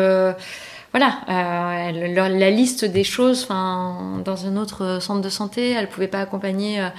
voilà, 0.92 1.22
euh, 1.30 2.30
la 2.30 2.50
liste 2.50 2.84
des 2.84 3.04
choses, 3.04 3.44
enfin, 3.44 4.22
dans 4.26 4.46
un 4.48 4.58
autre 4.58 5.00
centre 5.02 5.22
de 5.22 5.30
santé, 5.30 5.72
elle 5.72 5.88
pouvait 5.88 6.08
pas 6.08 6.20
accompagner 6.20 6.82
euh, 6.82 6.90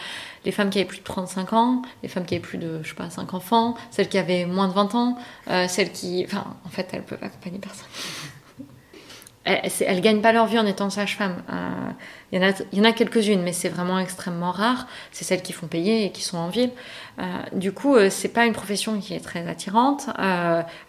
les 0.45 0.53
femmes 0.53 0.71
qui 0.71 0.79
avaient 0.79 0.89
plus 0.89 0.99
de 0.99 1.05
35 1.05 1.53
ans, 1.53 1.83
les 2.03 2.09
femmes 2.09 2.25
qui 2.25 2.35
avaient 2.35 2.43
plus 2.43 2.59
de, 2.59 2.81
je 2.83 2.91
sais 2.91 2.95
pas, 2.95 3.11
5 3.11 3.35
enfants, 3.35 3.75
celles 3.91 4.09
qui 4.09 4.19
avaient 4.19 4.47
moins 4.47 4.69
de 4.69 4.75
20 4.75 4.95
ans, 4.95 5.19
euh, 5.49 5.67
celles 5.67 5.91
qui, 5.91 6.25
enfin, 6.25 6.45
en 6.65 6.69
fait, 6.69 6.89
elles 6.93 7.03
peuvent 7.03 7.23
accompagner 7.23 7.59
personne. 7.59 7.89
Elles, 9.45 9.71
elles 9.81 10.01
gagnent 10.01 10.21
pas 10.21 10.33
leur 10.33 10.47
vie 10.47 10.59
en 10.59 10.67
étant 10.67 10.91
sage-femme. 10.91 11.43
Il 12.31 12.41
y 12.41 12.45
en 12.45 12.49
a, 12.49 12.53
il 12.73 12.79
y 12.79 12.81
en 12.81 12.85
a 12.85 12.93
quelques-unes, 12.93 13.43
mais 13.43 13.53
c'est 13.53 13.69
vraiment 13.69 13.99
extrêmement 13.99 14.51
rare. 14.51 14.87
C'est 15.13 15.25
celles 15.25 15.43
qui 15.43 15.53
font 15.53 15.67
payer 15.67 16.05
et 16.05 16.11
qui 16.13 16.23
sont 16.23 16.39
en 16.39 16.49
ville. 16.49 16.71
du 17.53 17.73
coup, 17.73 17.97
c'est 18.11 18.29
pas 18.29 18.47
une 18.47 18.53
profession 18.53 19.01
qui 19.01 19.15
est 19.15 19.21
très 19.21 19.49
attirante, 19.49 20.11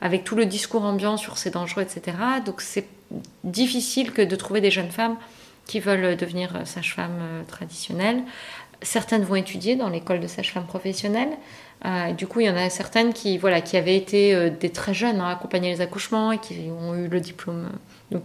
avec 0.02 0.24
tout 0.24 0.36
le 0.36 0.46
discours 0.46 0.84
ambiant 0.84 1.18
sur 1.18 1.38
c'est 1.38 1.52
dangereux, 1.52 1.84
etc. 1.84 2.18
Donc 2.46 2.62
c'est 2.62 2.88
difficile 3.44 4.12
de 4.14 4.36
trouver 4.36 4.62
des 4.62 4.72
jeunes 4.72 4.92
femmes 4.92 5.16
qui 5.72 5.80
veulent 5.80 6.16
devenir 6.18 6.52
sage-femme 6.66 7.18
euh, 7.22 7.44
traditionnelle. 7.44 8.24
Certaines 8.82 9.24
vont 9.24 9.36
étudier 9.36 9.76
dans 9.76 9.90
l'école 9.90 10.20
de 10.20 10.28
sage-femme 10.28 10.66
professionnelle. 10.66 11.30
Euh, 11.86 12.14
du 12.14 12.28
coup, 12.28 12.40
il 12.42 12.48
y 12.48 12.50
en 12.50 12.58
a 12.58 12.70
certaines 12.70 13.14
qui, 13.14 13.38
voilà, 13.38 13.62
qui 13.62 13.78
avaient 13.78 13.96
été 13.96 14.34
euh, 14.34 14.50
des 14.50 14.70
très 14.70 14.94
jeunes 14.94 15.22
à 15.22 15.30
accompagner 15.30 15.70
les 15.72 15.82
accouchements 15.82 16.32
et 16.32 16.40
qui 16.40 16.70
ont 16.72 16.96
eu 16.96 17.08
le 17.08 17.20
diplôme, 17.20 17.70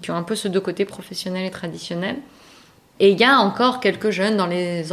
qui 0.03 0.11
ont 0.11 0.17
un 0.17 0.23
peu 0.23 0.35
ce 0.35 0.49
deux 0.49 0.61
côtés 0.61 0.85
professionnel 0.85 1.45
et 1.45 1.51
traditionnel. 1.51 2.17
Et 2.99 3.11
il 3.11 3.21
y 3.21 3.25
a 3.25 3.39
encore 3.39 3.81
quelques 3.81 4.11
jeunes 4.11 4.39
dans 4.39 4.47
les, 4.47 4.85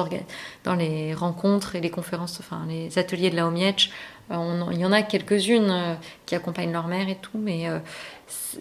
dans 0.65 0.75
les 0.75 1.13
rencontres 1.13 1.75
et 1.75 1.81
les 1.81 1.89
conférences, 1.89 2.37
enfin 2.41 2.63
les 2.67 2.99
ateliers 2.99 3.29
de 3.29 3.37
la 3.37 3.47
Omietch. 3.47 3.91
il 4.29 4.77
y 4.77 4.85
en 4.85 4.91
a 4.91 5.01
quelques-unes 5.03 5.97
qui 6.25 6.35
accompagnent 6.35 6.73
leur 6.73 6.87
mère 6.87 7.07
et 7.07 7.15
tout, 7.15 7.37
mais 7.37 7.69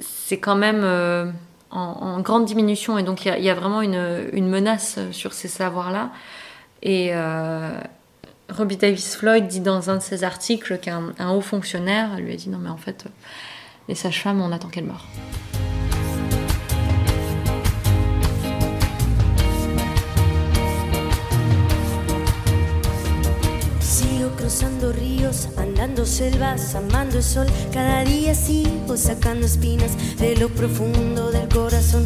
c'est 0.00 0.38
quand 0.38 0.56
même 0.56 0.82
euh, 0.84 1.30
en, 1.70 2.20
grande 2.20 2.44
diminution 2.44 2.98
et 2.98 3.02
donc 3.02 3.24
il 3.24 3.42
y, 3.42 3.50
a 3.50 3.54
vraiment 3.54 3.82
une, 3.82 4.48
menace 4.48 4.98
sur 5.10 5.32
ces 5.32 5.48
savoirs-là. 5.48 6.10
Et 6.82 7.10
euh, 7.12 7.70
Robbie 8.48 8.76
Davis 8.76 9.16
Floyd 9.16 9.46
dit 9.46 9.60
dans 9.60 9.90
un 9.90 9.96
de 9.96 10.02
ses 10.02 10.24
articles 10.24 10.78
qu'un 10.78 11.30
haut 11.30 11.40
fonctionnaire 11.40 12.16
lui 12.18 12.32
a 12.32 12.36
dit 12.36 12.48
non 12.48 12.58
mais 12.58 12.70
en 12.70 12.76
fait 12.76 13.06
les 13.88 13.94
sages-femmes 13.94 14.40
on 14.40 14.52
attend 14.52 14.68
qu'elles 14.68 14.84
meurent. 14.84 15.06
Ríos, 24.92 25.48
andando 25.56 26.04
selvas, 26.04 26.74
amando 26.74 27.22
sol. 27.22 27.46
Cada 27.72 28.04
día 28.04 28.34
sacando 28.96 29.46
espinas 29.46 29.96
de 30.18 30.36
lo 30.36 30.48
profundo 30.48 31.30
del 31.30 31.48
corazón. 31.48 32.04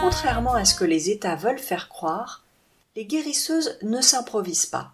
Contrairement 0.00 0.54
à 0.54 0.64
ce 0.64 0.74
que 0.74 0.84
les 0.84 1.10
États 1.10 1.34
veulent 1.34 1.58
faire 1.58 1.88
croire, 1.88 2.44
les 2.94 3.04
guérisseuses 3.04 3.76
ne 3.82 4.00
s'improvisent 4.00 4.66
pas. 4.66 4.92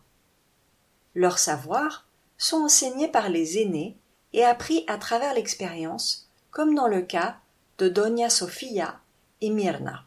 Leurs 1.15 1.39
savoirs 1.39 2.07
sont 2.39 2.65
enseignés 2.65 3.09
par 3.09 3.29
les 3.29 3.59
aînés 3.59 3.97
et 4.33 4.45
appris 4.45 4.85
à 4.89 4.97
travers 4.97 5.35
l'expérience, 5.35 6.29
comme 6.51 6.75
dans 6.75 6.89
le 6.89 7.03
cas 7.03 7.37
de 7.79 7.89
Doña 7.89 8.31
Sofía 8.31 9.01
y 9.41 9.51
Mirna. 9.51 10.07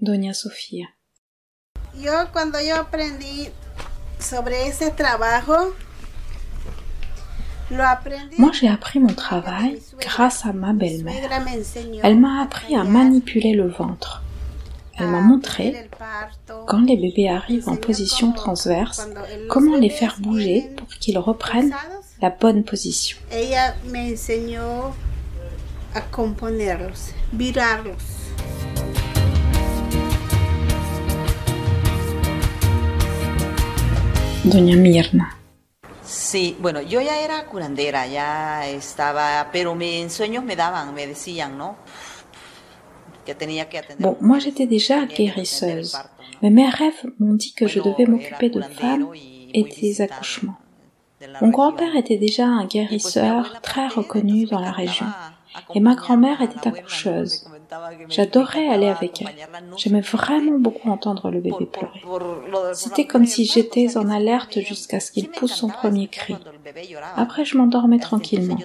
Doña 0.00 0.32
Sofía. 0.32 0.96
Yo 1.94 2.32
cuando 2.32 2.58
yo 2.60 2.76
aprendí 2.76 3.50
sobre 4.18 4.66
ese 4.66 4.90
trabajo. 4.90 5.74
Moi, 8.38 8.50
j'ai 8.52 8.68
appris 8.68 8.98
mon 8.98 9.14
travail 9.14 9.80
grâce 10.00 10.44
à 10.44 10.52
ma 10.52 10.72
belle-mère. 10.72 11.30
Elle 12.02 12.18
m'a 12.18 12.42
appris 12.42 12.74
à 12.74 12.82
manipuler 12.82 13.54
le 13.54 13.68
ventre. 13.68 14.22
Elle 14.98 15.06
m'a 15.06 15.20
montré, 15.20 15.88
quand 16.66 16.80
les 16.80 16.96
bébés 16.96 17.28
arrivent 17.28 17.68
en 17.68 17.76
position 17.76 18.32
transverse, 18.32 19.06
comment 19.48 19.76
les 19.76 19.88
faire 19.88 20.16
bouger 20.18 20.68
pour 20.76 20.88
qu'ils 20.88 21.18
reprennent 21.18 21.72
la 22.20 22.30
bonne 22.30 22.64
position. 22.64 23.18
Doña 34.44 34.76
Mirna. 34.76 35.36
Sí, 36.02 36.56
bueno, 36.60 36.80
yo 36.80 37.00
ya 37.00 37.20
era 37.20 37.44
curandera, 37.46 38.06
ya 38.06 38.66
estaba, 38.66 39.48
pero 39.52 39.74
me, 39.74 40.00
en 40.00 40.10
sueños 40.10 40.42
me 40.44 40.56
daban, 40.56 40.94
me 40.94 41.06
decían, 41.06 41.58
¿no? 41.58 41.76
Bon, 44.00 44.16
moi 44.20 44.38
j'étais 44.38 44.66
déjà 44.66 45.04
guérisseuse, 45.06 45.96
mais 46.42 46.50
mes 46.50 46.68
rêves 46.68 47.04
m'ont 47.20 47.34
dit 47.34 47.52
que 47.52 47.68
je 47.68 47.78
devais 47.80 48.06
m'occuper 48.06 48.50
de 48.50 48.60
femmes 48.60 49.08
et 49.14 49.62
des 49.62 50.00
accouchements. 50.00 50.56
Mon 51.40 51.50
grand-père 51.50 51.94
était 51.96 52.16
déjà 52.16 52.46
un 52.46 52.64
guérisseur 52.64 53.60
très 53.62 53.88
reconnu 53.88 54.46
dans 54.46 54.58
la 54.58 54.72
région, 54.72 55.06
et 55.74 55.80
ma 55.80 55.94
grand-mère 55.94 56.40
était 56.42 56.66
accoucheuse. 56.66 57.44
J'adorais 58.08 58.68
aller 58.68 58.88
avec 58.88 59.22
elle. 59.22 59.28
J'aimais 59.76 60.00
vraiment 60.00 60.58
beaucoup 60.58 60.90
entendre 60.90 61.30
le 61.30 61.40
bébé 61.40 61.66
pleurer. 61.66 62.02
C'était 62.74 63.06
comme 63.06 63.26
si 63.26 63.44
j'étais 63.44 63.96
en 63.96 64.08
alerte 64.08 64.60
jusqu'à 64.60 65.00
ce 65.00 65.12
qu'il 65.12 65.28
pousse 65.28 65.54
son 65.54 65.68
premier 65.68 66.08
cri. 66.08 66.36
Après, 67.16 67.44
je 67.44 67.56
m'endormais 67.56 67.98
tranquillement. 67.98 68.58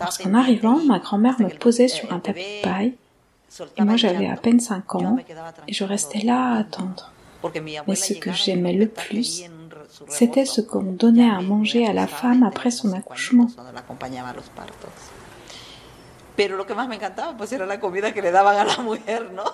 Lorsqu'en 0.00 0.34
arrivant, 0.34 0.78
ma 0.84 0.98
grand-mère 0.98 1.40
me 1.40 1.48
posait 1.48 1.88
sur 1.88 2.12
un 2.12 2.20
tapis 2.20 2.40
de 2.40 2.62
paille, 2.62 2.94
et 3.76 3.82
moi 3.82 3.96
j'avais 3.96 4.28
à 4.28 4.36
peine 4.36 4.60
5 4.60 4.94
ans, 4.96 5.16
et 5.68 5.72
je 5.72 5.84
restais 5.84 6.20
là 6.20 6.54
à 6.54 6.58
attendre. 6.58 7.12
Mais 7.86 7.94
ce 7.94 8.14
que 8.14 8.32
j'aimais 8.32 8.72
le 8.72 8.88
plus, 8.88 9.44
c'était 10.08 10.44
ce 10.46 10.60
qu'on 10.60 10.82
donnait 10.82 11.28
à 11.28 11.40
manger 11.40 11.86
à 11.86 11.92
la 11.92 12.06
femme 12.06 12.42
après 12.42 12.70
son 12.70 12.92
accouchement. 12.92 13.48
Pero 16.36 16.56
lo 16.56 16.66
que 16.66 16.74
más 16.74 16.88
me 16.88 16.96
encantaba 16.96 17.36
pues 17.36 17.52
era 17.52 17.66
la 17.66 17.78
comida 17.80 18.12
que 18.12 18.22
le 18.22 18.30
daban 18.30 18.56
a 18.56 18.64
la 18.64 18.78
mujer, 18.78 19.30
¿no? 19.32 19.44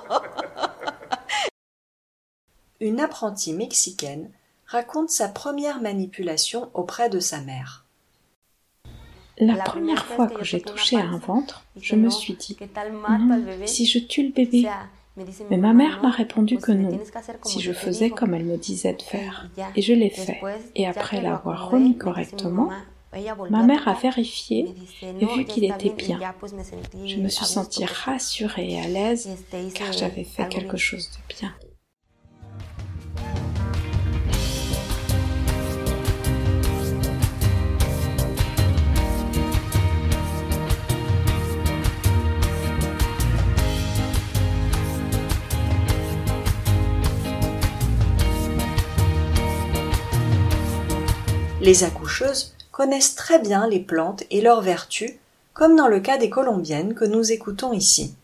Une 2.81 3.01
apprentie 3.01 3.53
mexicaine 3.53 4.31
raconte 4.67 5.11
sa 5.11 5.29
première 5.29 5.81
manipulation 5.81 6.71
auprès 6.75 7.09
de 7.09 7.19
sa 7.19 7.41
mère. 7.41 7.85
La 9.41 9.57
première 9.57 10.05
fois 10.05 10.27
que 10.27 10.45
j'ai 10.45 10.61
touché 10.61 10.97
à 10.97 11.05
un 11.05 11.19
ventre, 11.19 11.65
je 11.81 11.95
me 11.95 12.11
suis 12.11 12.35
dit, 12.35 12.57
non, 12.91 13.43
si 13.67 13.87
je 13.87 13.99
tue 13.99 14.25
le 14.25 14.33
bébé. 14.33 14.69
Mais 15.51 15.57
ma 15.57 15.73
mère 15.73 16.01
m'a 16.03 16.11
répondu 16.11 16.59
que 16.59 16.73
non, 16.73 16.99
si 17.45 17.61
je 17.61 17.73
faisais 17.73 18.11
comme 18.11 18.35
elle 18.35 18.45
me 18.45 18.57
disait 18.57 18.95
de 18.95 19.03
faire. 19.03 19.49
Et 19.75 19.83
je 19.83 19.93
l'ai 19.93 20.11
fait. 20.11 20.41
Et 20.75 20.87
après 20.87 21.21
l'avoir 21.21 21.71
remis 21.71 21.97
correctement, 21.97 22.71
ma 23.51 23.63
mère 23.63 23.89
a 23.89 23.95
vérifié 23.95 24.75
et 25.03 25.27
vu 25.27 25.45
qu'il 25.45 25.65
était 25.65 25.91
bien. 25.91 26.19
Je 27.05 27.17
me 27.17 27.29
suis 27.29 27.47
sentie 27.47 27.85
rassurée 27.85 28.73
et 28.73 28.81
à 28.81 28.89
l'aise 28.89 29.29
car 29.75 29.93
j'avais 29.93 30.25
fait 30.25 30.49
quelque 30.49 30.77
chose 30.77 31.11
de 31.11 31.35
bien. 31.35 31.55
Les 51.61 51.85
accoucheuses 51.85 52.55
connaissent 52.79 53.17
très 53.17 53.41
bien 53.41 53.67
les 53.67 53.81
plantes 53.81 54.23
et 54.31 54.41
leurs 54.41 54.61
vertus, 54.61 55.11
comme 55.53 55.75
dans 55.75 55.89
le 55.89 55.99
cas 55.99 56.17
des 56.17 56.31
colombiennes 56.31 56.95
que 56.95 57.05
nous 57.05 57.33
écoutons 57.33 57.73
ici. 57.73 58.15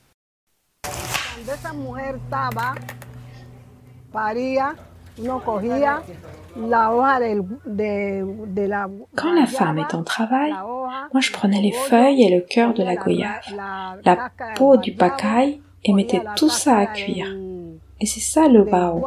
Quand 9.16 9.32
la 9.32 9.46
femme 9.46 9.78
est 9.78 9.92
en 9.92 10.04
travail, 10.04 10.52
moi 11.12 11.20
je 11.20 11.32
prenais 11.32 11.60
les 11.60 11.72
feuilles 11.72 12.22
et 12.22 12.30
le 12.32 12.40
cœur 12.40 12.74
de 12.74 12.84
la 12.84 12.94
goyave, 12.94 13.42
la 14.04 14.30
peau 14.54 14.76
du 14.76 14.94
pacaille 14.94 15.60
et 15.82 15.92
mettais 15.92 16.22
tout 16.36 16.48
ça 16.48 16.78
à 16.78 16.86
cuire. 16.86 17.26
Et 18.00 18.06
c'est 18.06 18.20
ça 18.20 18.46
le 18.46 18.62
bao, 18.62 19.04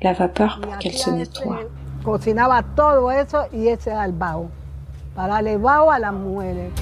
la 0.00 0.14
vapeur 0.14 0.58
pour 0.62 0.78
qu'elle 0.78 0.96
se 0.96 1.10
nettoie. 1.10 1.64
Cocinaba 2.02 2.62
todo 2.62 3.10
eso 3.10 3.44
y 3.52 3.68
ese 3.68 3.90
era 3.90 4.06
el 4.06 4.12
bao. 4.12 4.50
Para 5.14 5.42
bao 5.58 5.90
a 5.90 5.98
las 5.98 6.12
mujeres. 6.12 6.72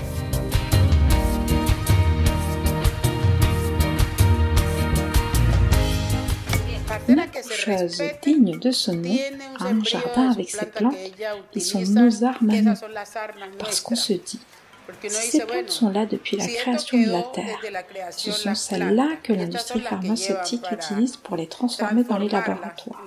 Une 7.08 7.20
accoucheuse 7.20 8.02
digne 8.22 8.58
de 8.58 8.70
ce 8.70 8.90
nom 8.90 9.16
a 9.58 9.64
un 9.68 9.82
jardin 9.82 10.30
avec 10.30 10.50
ses 10.50 10.66
plantes 10.66 10.94
qui 11.52 11.60
sont 11.60 11.80
nos 11.80 12.22
armes 12.22 12.50
à 12.50 12.60
nous. 12.60 12.74
Parce 13.58 13.80
qu'on 13.80 13.96
se 13.96 14.12
dit, 14.12 14.40
si 15.08 15.30
ces 15.30 15.44
plantes 15.44 15.70
sont 15.70 15.90
là 15.90 16.06
depuis 16.06 16.36
la 16.36 16.46
création 16.46 16.98
de 16.98 17.10
la 17.10 17.22
Terre, 17.22 17.58
ce 18.10 18.32
sont 18.32 18.54
celles-là 18.54 19.16
que 19.22 19.32
l'industrie 19.32 19.80
pharmaceutique 19.80 20.64
utilise 20.70 21.16
pour 21.16 21.36
les 21.36 21.46
transformer 21.46 22.04
dans 22.04 22.18
les 22.18 22.28
laboratoires. 22.28 23.02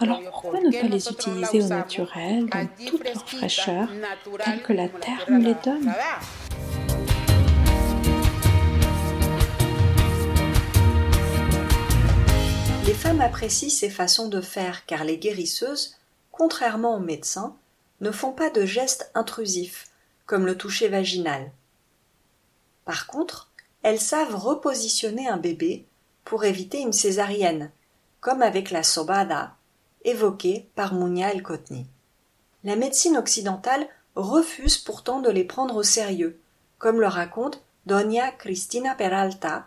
Alors 0.00 0.22
pourquoi 0.30 0.60
ne 0.60 0.70
pas 0.70 0.88
les 0.88 1.08
utiliser 1.08 1.62
au 1.62 1.68
naturel, 1.68 2.46
dans 2.46 2.68
toute 2.86 3.04
leur 3.04 3.28
fraîcheur, 3.28 3.88
telle 4.44 4.62
que 4.62 4.72
la 4.72 4.88
Terre 4.88 5.24
nous 5.28 5.40
les 5.40 5.54
donne? 5.64 5.92
Les 12.86 12.94
femmes 12.94 13.20
apprécient 13.20 13.68
ces 13.68 13.90
façons 13.90 14.28
de 14.28 14.40
faire 14.40 14.86
car 14.86 15.04
les 15.04 15.18
guérisseuses, 15.18 15.96
contrairement 16.30 16.94
aux 16.96 17.00
médecins, 17.00 17.56
ne 18.00 18.10
font 18.10 18.32
pas 18.32 18.50
de 18.50 18.64
gestes 18.64 19.10
intrusifs, 19.14 19.86
comme 20.26 20.46
le 20.46 20.56
toucher 20.56 20.88
vaginal. 20.88 21.50
Par 22.84 23.06
contre, 23.06 23.50
elles 23.82 24.00
savent 24.00 24.34
repositionner 24.34 25.28
un 25.28 25.36
bébé 25.36 25.86
pour 26.24 26.44
éviter 26.44 26.80
une 26.80 26.92
césarienne, 26.92 27.70
comme 28.20 28.42
avec 28.42 28.70
la 28.70 28.82
sobada, 28.82 29.54
évoquée 30.04 30.68
par 30.74 30.92
Mounia 30.94 31.32
El 31.32 31.42
Kotni. 31.42 31.86
La 32.64 32.76
médecine 32.76 33.16
occidentale 33.16 33.88
refuse 34.16 34.78
pourtant 34.78 35.20
de 35.20 35.30
les 35.30 35.44
prendre 35.44 35.76
au 35.76 35.82
sérieux, 35.82 36.40
comme 36.78 37.00
le 37.00 37.06
raconte 37.06 37.62
Doña 37.86 38.32
Cristina 38.32 38.94
Peralta, 38.94 39.66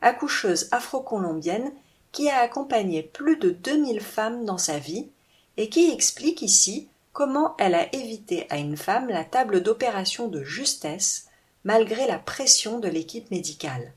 accoucheuse 0.00 0.68
afro-colombienne 0.72 1.72
qui 2.10 2.28
a 2.28 2.40
accompagné 2.40 3.02
plus 3.02 3.36
de 3.36 3.50
2000 3.50 4.00
femmes 4.00 4.44
dans 4.44 4.58
sa 4.58 4.78
vie 4.78 5.08
et 5.56 5.68
qui 5.68 5.90
explique 5.90 6.42
ici 6.42 6.88
comment 7.12 7.54
elle 7.58 7.74
a 7.74 7.94
évité 7.94 8.46
à 8.50 8.56
une 8.58 8.76
femme 8.76 9.08
la 9.08 9.24
table 9.24 9.62
d'opération 9.62 10.28
de 10.28 10.42
justesse 10.42 11.26
malgré 11.64 12.06
la 12.06 12.18
pression 12.18 12.78
de 12.80 12.88
l'équipe 12.88 13.30
médicale? 13.30 13.94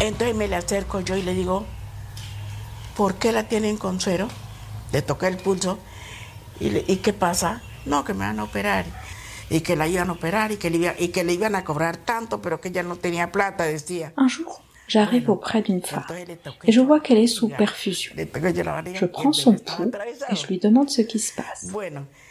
Entonces 0.00 0.34
me 0.34 0.48
le 0.48 0.56
acerco 0.56 1.00
yo 1.00 1.16
y 1.16 1.22
le 1.22 1.34
digo, 1.34 1.64
¿por 2.96 3.14
qué 3.16 3.30
la 3.32 3.44
tienen 3.48 3.76
con 3.76 4.00
suero? 4.00 4.28
Le 4.92 5.02
toqué 5.02 5.26
el 5.28 5.36
pulso. 5.36 5.78
¿Y, 6.60 6.70
le- 6.70 6.84
¿y 6.86 6.96
qué 6.96 7.12
pasa? 7.12 7.62
No, 7.86 8.04
que 8.04 8.12
me 8.14 8.24
van 8.26 8.40
a 8.40 8.44
operar. 8.44 8.84
Y 9.50 9.60
que 9.60 9.76
la 9.76 9.86
iban 9.86 10.08
a 10.08 10.12
operar 10.12 10.50
y 10.52 10.56
que, 10.56 10.70
le 10.70 10.78
iba- 10.78 10.94
y 10.98 11.08
que 11.08 11.24
le 11.24 11.34
iban 11.34 11.54
a 11.54 11.64
cobrar 11.64 11.96
tanto, 11.98 12.40
pero 12.40 12.60
que 12.60 12.68
ella 12.68 12.82
no 12.82 12.96
tenía 12.96 13.30
plata, 13.32 13.64
decía. 13.64 14.12
Un 14.16 14.28
jour, 14.28 14.56
j'arrive 14.92 15.30
auprès 15.30 15.62
d'une 15.62 15.82
femme 15.82 16.04
et 16.64 16.72
je 16.72 16.80
vois 16.80 17.00
qu'elle 17.00 17.18
est 17.18 17.26
sous 17.26 17.48
perfusion. 17.48 18.12
Je 18.94 19.06
prends 19.06 19.32
son 19.32 19.54
pouls 19.54 19.92
et 20.30 20.36
je 20.36 20.46
lui 20.48 20.58
demande 20.58 20.90
ce 20.90 21.02
qui 21.02 21.18
se 21.18 21.34
passe. 21.34 21.72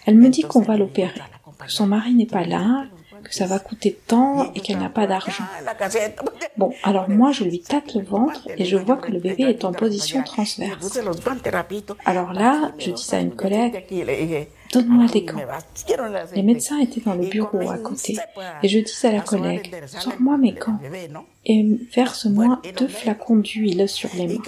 Elle 0.05 0.17
me 0.17 0.29
dit 0.29 0.43
qu'on 0.43 0.61
va 0.61 0.77
l'opérer, 0.77 1.21
que 1.59 1.71
son 1.71 1.87
mari 1.87 2.13
n'est 2.13 2.25
pas 2.25 2.45
là 2.45 2.85
que 3.23 3.35
ça 3.35 3.45
va 3.45 3.59
coûter 3.59 3.99
tant 4.07 4.51
et 4.53 4.59
qu'elle 4.61 4.79
n'a 4.79 4.89
pas 4.89 5.05
d'argent. 5.05 5.43
Bon, 6.57 6.73
alors 6.81 7.07
moi 7.09 7.31
je 7.31 7.43
lui 7.43 7.61
tâte 7.61 7.93
le 7.93 8.01
ventre 8.01 8.47
et 8.57 8.65
je 8.65 8.77
vois 8.77 8.97
que 8.97 9.11
le 9.11 9.19
bébé 9.19 9.43
est 9.43 9.63
en 9.63 9.71
position 9.71 10.23
transverse. 10.23 10.99
Alors 12.05 12.33
là, 12.33 12.71
je 12.79 12.91
dis 12.91 13.09
à 13.11 13.19
une 13.19 13.35
collègue, 13.35 13.85
donne-moi 14.71 15.07
des 15.07 15.23
gants. 15.23 15.41
Les 16.35 16.43
médecins 16.43 16.79
étaient 16.79 17.01
dans 17.01 17.15
le 17.15 17.27
bureau 17.27 17.69
à 17.69 17.77
côté 17.77 18.17
et 18.63 18.67
je 18.67 18.79
dis 18.79 19.07
à 19.07 19.11
la 19.11 19.21
collègue, 19.21 19.73
sors-moi 19.87 20.37
mes 20.37 20.53
gants 20.53 20.79
et 21.45 21.65
verse-moi 21.93 22.61
deux 22.77 22.87
flacons 22.87 23.37
d'huile 23.37 23.87
sur 23.89 24.09
les 24.15 24.27
mains. 24.27 24.43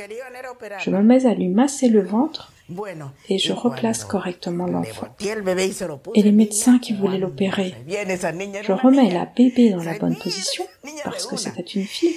Je 0.79 0.89
me 0.89 1.01
mets 1.01 1.25
à 1.25 1.33
lui 1.33 1.49
masser 1.49 1.89
le 1.89 2.01
ventre 2.01 2.52
et 3.29 3.37
je 3.37 3.53
replace 3.53 4.05
correctement 4.05 4.67
l'enfant. 4.67 5.07
Et 6.15 6.23
les 6.23 6.31
médecins 6.31 6.79
qui 6.79 6.93
voulaient 6.93 7.17
l'opérer, 7.17 7.73
je 7.87 8.71
remets 8.71 9.11
la 9.11 9.25
bébé 9.25 9.71
dans 9.71 9.83
la 9.83 9.97
bonne 9.97 10.15
position 10.17 10.65
parce 11.03 11.25
que 11.25 11.35
c'était 11.35 11.61
une 11.61 11.85
fille. 11.85 12.15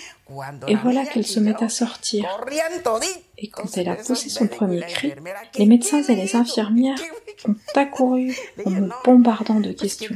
Et 0.68 0.74
voilà 0.76 1.04
qu'elle 1.04 1.26
se 1.26 1.40
met 1.40 1.54
à 1.62 1.68
sortir. 1.68 2.26
Et 3.38 3.48
quand 3.48 3.76
elle 3.76 3.88
a 3.88 3.96
poussé 3.96 4.28
son 4.28 4.46
premier 4.46 4.80
cri, 4.80 5.12
les 5.58 5.66
médecins 5.66 6.02
et 6.02 6.14
les 6.14 6.36
infirmières 6.36 6.98
ont 7.46 7.54
accouru 7.74 8.34
en 8.64 8.70
me 8.70 8.88
bombardant 9.04 9.60
de 9.60 9.72
questions. 9.72 10.14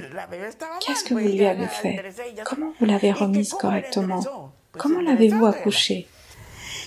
Qu'est-ce 0.80 1.04
que 1.04 1.14
vous 1.14 1.20
lui 1.20 1.44
avez 1.44 1.66
fait? 1.66 2.02
Comment 2.44 2.72
vous 2.78 2.86
l'avez 2.86 3.12
remise 3.12 3.50
correctement? 3.50 4.24
Comment 4.72 5.00
l'avez-vous 5.00 5.46
accouchée 5.46 6.06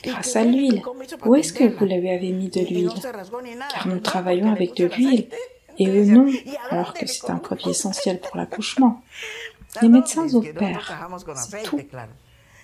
grâce 0.04 0.36
à 0.36 0.44
l'huile. 0.44 0.82
Où 1.26 1.36
est-ce 1.36 1.54
que 1.54 1.64
vous 1.64 1.86
lui 1.86 2.10
avez 2.10 2.32
mis 2.32 2.50
de 2.50 2.62
l'huile 2.62 2.90
Car 3.74 3.88
nous 3.88 4.00
travaillons 4.00 4.52
avec 4.52 4.76
de 4.76 4.86
l'huile 4.86 5.28
et 5.80 5.88
eux 5.88 6.06
non, 6.06 6.32
alors 6.70 6.94
que 6.94 7.08
c'est 7.08 7.30
un 7.30 7.38
produit 7.38 7.72
essentiel 7.72 8.20
pour 8.20 8.38
l'accouchement. 8.38 9.02
Les 9.82 9.90
médecins 9.90 10.32
opèrent, 10.34 11.10
c'est 11.36 11.64
tout. 11.64 11.80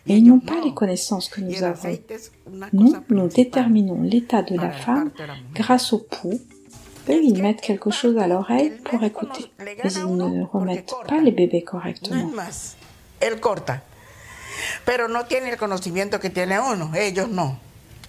Et 0.08 0.16
ils 0.16 0.24
n'ont 0.24 0.40
pas 0.40 0.62
les 0.64 0.74
connaissances 0.74 1.28
que 1.28 1.42
nous 1.42 1.64
avons. 1.64 1.98
Nous, 2.74 2.96
nous 3.10 3.28
déterminons 3.28 4.02
l'état 4.02 4.44
de 4.44 4.56
la 4.56 4.72
femme 4.72 5.12
grâce 5.54 5.94
au 5.94 6.00
pouls. 6.00 6.40
Eux, 7.10 7.22
ils 7.24 7.42
mettent 7.42 7.62
quelque 7.62 7.90
chose 7.90 8.18
à 8.18 8.28
l'oreille 8.28 8.72
pour 8.84 9.04
écouter, 9.04 9.46
mais 9.60 9.76
ils 9.96 10.16
ne 10.16 10.44
remettent 10.44 10.94
pas 11.08 11.22
les 11.22 11.32
bébés 11.32 11.64
correctement. 11.64 12.30
Pero 14.86 15.08
no 15.08 15.26
tiene 15.26 15.50
el 15.50 15.58
conocimiento 15.58 16.20
que 16.20 16.30
tiene 16.30 16.60
uno, 16.60 16.92
ellos 16.96 17.30
no. 17.30 17.60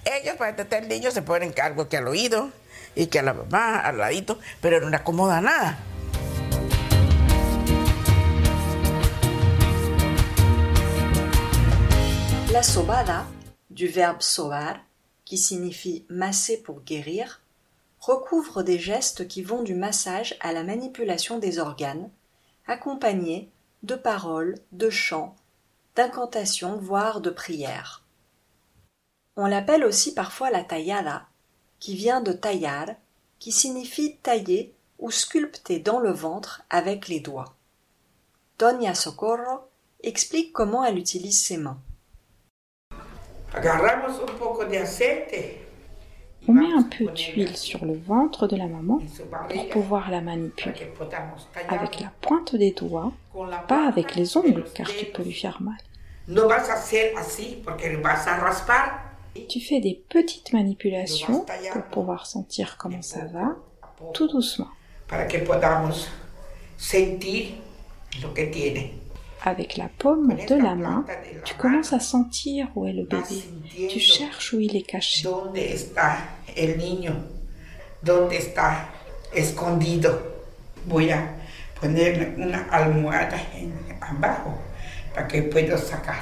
Ellos 0.05 0.35
para 0.35 0.55
tratar 0.55 0.83
el 0.83 0.89
niño 0.89 1.11
se 1.11 1.21
ponen 1.21 1.53
algo 1.61 1.87
que 1.87 1.97
al 1.97 2.07
oído 2.07 2.51
y 2.95 3.07
que 3.07 3.19
a 3.19 3.23
la 3.23 3.33
mamá 3.33 3.79
al 3.79 3.97
ladito, 3.97 4.39
pero 4.59 4.79
no 4.81 4.89
le 4.89 4.95
acomoda 4.95 5.41
nada. 5.41 5.77
La 12.51 12.63
sobada, 12.63 13.27
du 13.69 13.87
verbe 13.87 14.21
sobar, 14.21 14.83
qui 15.23 15.37
signifie 15.37 16.05
masser 16.09 16.57
pour 16.57 16.81
guérir, 16.83 17.39
recouvre 18.01 18.63
des 18.63 18.77
gestes 18.77 19.25
qui 19.25 19.41
vont 19.41 19.63
du 19.63 19.73
massage 19.73 20.35
à 20.41 20.51
la 20.51 20.63
manipulation 20.63 21.39
des 21.39 21.59
organes, 21.59 22.09
accompagnés 22.67 23.49
de 23.83 23.95
paroles, 23.95 24.59
de 24.73 24.89
chants, 24.89 25.35
d'incantations, 25.95 26.77
voire 26.77 27.21
de 27.21 27.29
prières. 27.29 28.03
On 29.35 29.45
l'appelle 29.45 29.83
aussi 29.83 30.13
parfois 30.13 30.49
la 30.49 30.63
tallada, 30.63 31.27
qui 31.79 31.95
vient 31.95 32.21
de 32.21 32.33
tallar, 32.33 32.89
qui 33.39 33.51
signifie 33.51 34.17
tailler 34.17 34.73
ou 34.99 35.09
sculpter 35.09 35.79
dans 35.79 35.99
le 35.99 36.11
ventre 36.11 36.63
avec 36.69 37.07
les 37.07 37.19
doigts. 37.19 37.55
Doña 38.59 38.93
Socorro 38.93 39.61
explique 40.03 40.53
comment 40.53 40.85
elle 40.85 40.99
utilise 40.99 41.43
ses 41.43 41.57
mains. 41.57 41.79
On 46.47 46.53
met 46.53 46.73
un 46.73 46.83
peu 46.83 47.05
d'huile 47.05 47.55
sur 47.55 47.85
le 47.85 47.95
ventre 47.97 48.47
de 48.47 48.55
la 48.55 48.67
maman 48.67 48.99
pour 49.49 49.69
pouvoir 49.69 50.09
la 50.09 50.21
manipuler. 50.21 50.91
Avec 51.69 51.99
la 51.99 52.11
pointe 52.21 52.55
des 52.55 52.71
doigts, 52.71 53.11
pas 53.67 53.87
avec 53.87 54.15
les 54.15 54.37
ongles 54.37 54.65
car 54.73 54.87
tu 54.87 55.05
peux 55.05 55.23
lui 55.23 55.33
faire 55.33 55.61
mal. 55.61 55.77
Tu 59.47 59.59
fais 59.61 59.79
des 59.79 60.03
petites 60.09 60.51
manipulations 60.53 61.45
pour 61.71 61.83
pouvoir 61.83 62.25
sentir 62.25 62.77
comment 62.77 63.01
ça 63.01 63.25
va, 63.25 63.55
tout 64.13 64.27
doucement. 64.27 64.67
Avec 69.43 69.77
la 69.77 69.89
paume 69.97 70.35
de 70.47 70.55
la 70.55 70.75
main, 70.75 71.05
tu 71.43 71.55
commences 71.55 71.93
à 71.93 71.99
sentir 71.99 72.67
où 72.75 72.85
est 72.85 72.93
le 72.93 73.03
bébé. 73.05 73.87
Tu 73.89 73.99
cherches 73.99 74.53
où 74.53 74.59
il 74.59 74.75
est 74.75 74.83
caché. 74.83 75.27
Voy 80.87 81.11
a 81.11 81.35
poner 81.79 82.33
una 82.37 82.63
almohada 82.71 83.37
abajo 84.01 84.57
para 85.13 85.27
que 85.27 85.41
pueda 85.43 85.77
sacar. 85.77 86.15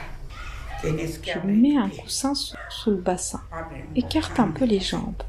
Je 0.83 1.39
lui 1.45 1.57
mets 1.57 1.77
un 1.77 1.89
coussin 1.89 2.33
sous, 2.33 2.55
sous 2.69 2.91
le 2.91 2.97
bassin. 2.97 3.41
Écarte 3.95 4.39
un 4.39 4.49
peu 4.49 4.65
les 4.65 4.79
jambes. 4.79 5.23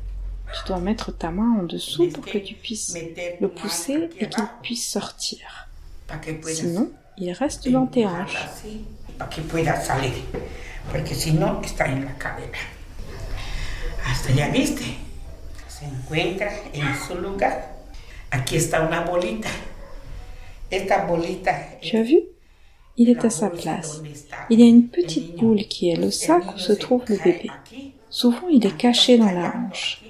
Tu 0.52 0.66
dois 0.66 0.78
mettre 0.80 1.16
ta 1.16 1.30
main 1.30 1.60
en 1.60 1.62
dessous 1.64 2.08
pour 2.08 2.24
que 2.24 2.38
tu 2.38 2.54
puisses 2.54 2.96
le 3.40 3.48
pousser 3.48 4.08
et 4.18 4.28
qu'il 4.28 4.44
puisse 4.62 4.88
sortir. 4.90 5.68
Sinon, 6.42 6.90
il 7.20 7.32
reste 7.32 7.68
dans 7.68 7.86
tes 7.86 8.06
hanches. 8.06 8.48
Para 9.18 9.28
que 9.28 9.42
pueda 9.42 9.78
salir, 9.80 10.12
porque 10.90 11.14
si 11.14 11.32
no 11.32 11.60
está 11.62 11.86
en 11.86 12.06
la 12.06 12.14
cadera. 12.16 12.58
Hasta 14.06 14.32
ya 14.32 14.48
viste, 14.48 14.84
se 15.68 15.84
encuentra 15.84 16.50
en 16.72 16.94
su 17.06 17.16
lugar. 17.16 17.76
Aquí 18.30 18.56
está 18.56 18.80
una 18.80 19.02
bolita. 19.02 19.48
Esta 20.70 21.04
bolita. 21.04 21.52
Tu 21.82 21.96
as 21.96 22.02
vu? 22.02 22.22
Il 22.96 23.10
est 23.10 23.24
à 23.24 23.30
sa 23.30 23.50
place. 23.50 24.02
Il 24.48 24.60
y 24.60 24.62
a 24.62 24.66
une 24.66 24.88
petite 24.88 25.36
boule 25.36 25.64
qui 25.64 25.90
est 25.90 25.96
le 25.96 26.10
sac 26.10 26.42
où 26.54 26.58
se 26.58 26.72
trouve 26.72 27.02
le 27.08 27.16
bébé. 27.16 27.50
Souvent, 28.08 28.48
il 28.48 28.64
est 28.66 28.76
caché 28.76 29.18
dans 29.18 29.30
la 29.30 29.54
hanche. 29.54 30.02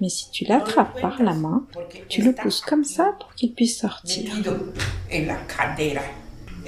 Mais 0.00 0.08
si 0.08 0.30
tu 0.30 0.44
l'attrapes 0.44 1.00
par 1.00 1.22
la 1.22 1.34
main, 1.34 1.66
tu 2.08 2.22
le 2.22 2.32
pousses 2.32 2.60
comme 2.60 2.84
ça 2.84 3.16
pour 3.18 3.34
qu'il 3.34 3.52
puisse 3.54 3.78
sortir. 3.80 4.30
En 5.12 5.26
la 5.26 5.36
cadera. 5.36 6.02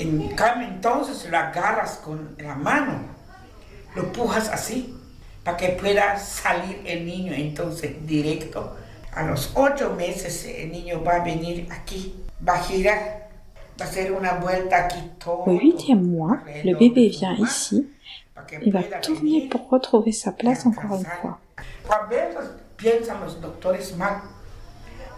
En 0.00 0.28
cambio, 0.34 0.66
entonces 0.66 1.28
lo 1.30 1.36
agarras 1.36 2.00
con 2.02 2.34
la 2.38 2.54
mano, 2.54 3.00
lo 3.94 4.10
pujas 4.12 4.48
así, 4.48 4.96
para 5.44 5.58
que 5.58 5.68
pueda 5.70 6.18
salir 6.18 6.80
el 6.86 7.04
niño. 7.04 7.34
Entonces, 7.34 8.06
directo, 8.06 8.76
a 9.12 9.24
los 9.24 9.52
ocho 9.54 9.94
meses 9.94 10.46
el 10.46 10.72
niño 10.72 11.04
va 11.04 11.16
a 11.16 11.24
venir 11.24 11.68
aquí, 11.70 12.14
va 12.46 12.54
a 12.54 12.62
girar, 12.62 13.28
va 13.78 13.84
a 13.84 13.88
hacer 13.88 14.12
una 14.12 14.34
vuelta 14.34 14.86
aquí 14.86 15.10
todo. 15.18 15.44
Au 15.44 15.58
huitième 15.58 16.02
mois, 16.02 16.38
le 16.64 16.74
bébé 16.74 17.08
vient 17.08 17.36
ici 17.36 17.90
et 18.62 18.70
va 18.70 18.82
tourner 19.02 19.48
pour 19.48 19.68
retrouver 19.68 20.12
sa 20.12 20.32
place 20.32 20.64
encore 20.64 20.96
une 20.96 21.04
fois. 21.20 21.38
A 21.90 22.06
veces 22.06 22.48
piensan 22.76 23.20
los 23.20 23.38
doctores 23.40 23.94
mal, 23.96 24.22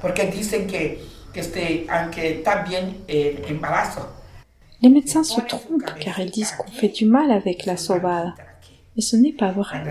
porque 0.00 0.26
dicen 0.26 0.66
que, 0.66 0.98
que 1.32 1.40
este, 1.40 1.86
aunque 1.88 2.38
está 2.38 2.62
bien 2.62 3.04
el 3.06 3.44
embarazo, 3.46 4.08
Les 4.82 4.88
médecins 4.88 5.22
se 5.22 5.40
trompent 5.40 5.94
car 6.00 6.18
ils 6.18 6.30
disent 6.30 6.52
qu'on 6.52 6.70
fait 6.70 6.88
du 6.88 7.04
mal 7.04 7.30
avec 7.30 7.66
la 7.66 7.76
sobada. 7.76 8.34
Mais 8.96 9.02
ce 9.02 9.16
n'est 9.16 9.32
pas 9.32 9.52
vrai. 9.52 9.82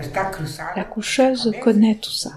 La 0.76 0.84
coucheuse 0.84 1.52
connaît 1.62 1.96
tout 1.96 2.10
ça. 2.10 2.32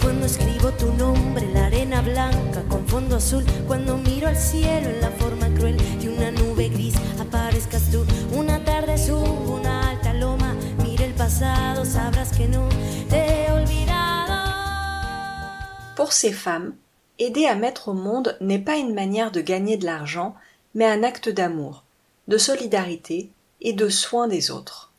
cuando 0.00 0.26
escribo 0.26 0.70
tu 0.72 0.84
nombre 0.98 1.40
en 1.42 1.54
la 1.54 1.66
arena 1.66 2.02
blanca 2.02 2.62
con 2.68 2.86
fondo 2.86 3.16
azul, 3.16 3.44
cuando 3.66 3.96
miro 3.96 4.28
al 4.28 4.36
cielo 4.36 4.90
en 4.90 5.00
la 5.00 5.10
forma 5.10 5.48
cruel 5.54 5.76
de 5.98 6.08
una 6.08 6.30
nube 6.30 6.43
subo 9.04 9.56
una 9.56 9.90
alta 9.90 10.12
loma, 10.14 10.54
mire 10.82 11.04
el 11.04 11.14
pasado, 11.14 11.84
sabrás 11.84 12.32
que 12.32 12.48
no 12.48 12.68
te 13.10 13.16
he 13.16 13.52
olvidado. 13.52 14.34
Pour 15.96 16.12
ces 16.12 16.32
femmes, 16.32 16.74
aider 17.18 17.46
à 17.46 17.54
mettre 17.54 17.88
au 17.88 17.94
monde 17.94 18.36
n'est 18.40 18.64
pas 18.64 18.76
une 18.76 18.94
manière 18.94 19.30
de 19.30 19.40
gagner 19.40 19.76
de 19.76 19.84
l'argent, 19.84 20.34
mais 20.74 20.86
un 20.86 21.02
acte 21.02 21.28
d'amour, 21.28 21.84
de 22.28 22.38
solidarité 22.38 23.30
et 23.60 23.72
de 23.72 23.88
soin 23.88 24.26
des 24.26 24.50
autres. 24.50 24.90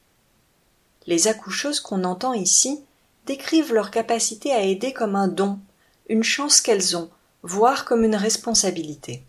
Les 1.08 1.28
accoucheuses 1.28 1.80
qu'on 1.80 2.04
entend 2.04 2.34
ici 2.34 2.82
décrivent 3.26 3.74
leur 3.74 3.92
capacité 3.92 4.52
à 4.54 4.62
aider 4.62 4.94
comme 4.94 5.16
un 5.16 5.28
don, 5.28 5.60
une 6.10 6.24
chance 6.24 6.62
qu'elles 6.62 6.96
ont, 6.96 7.10
voire 7.42 7.86
comme 7.86 8.04
une 8.04 8.16
responsabilité. 8.16 9.24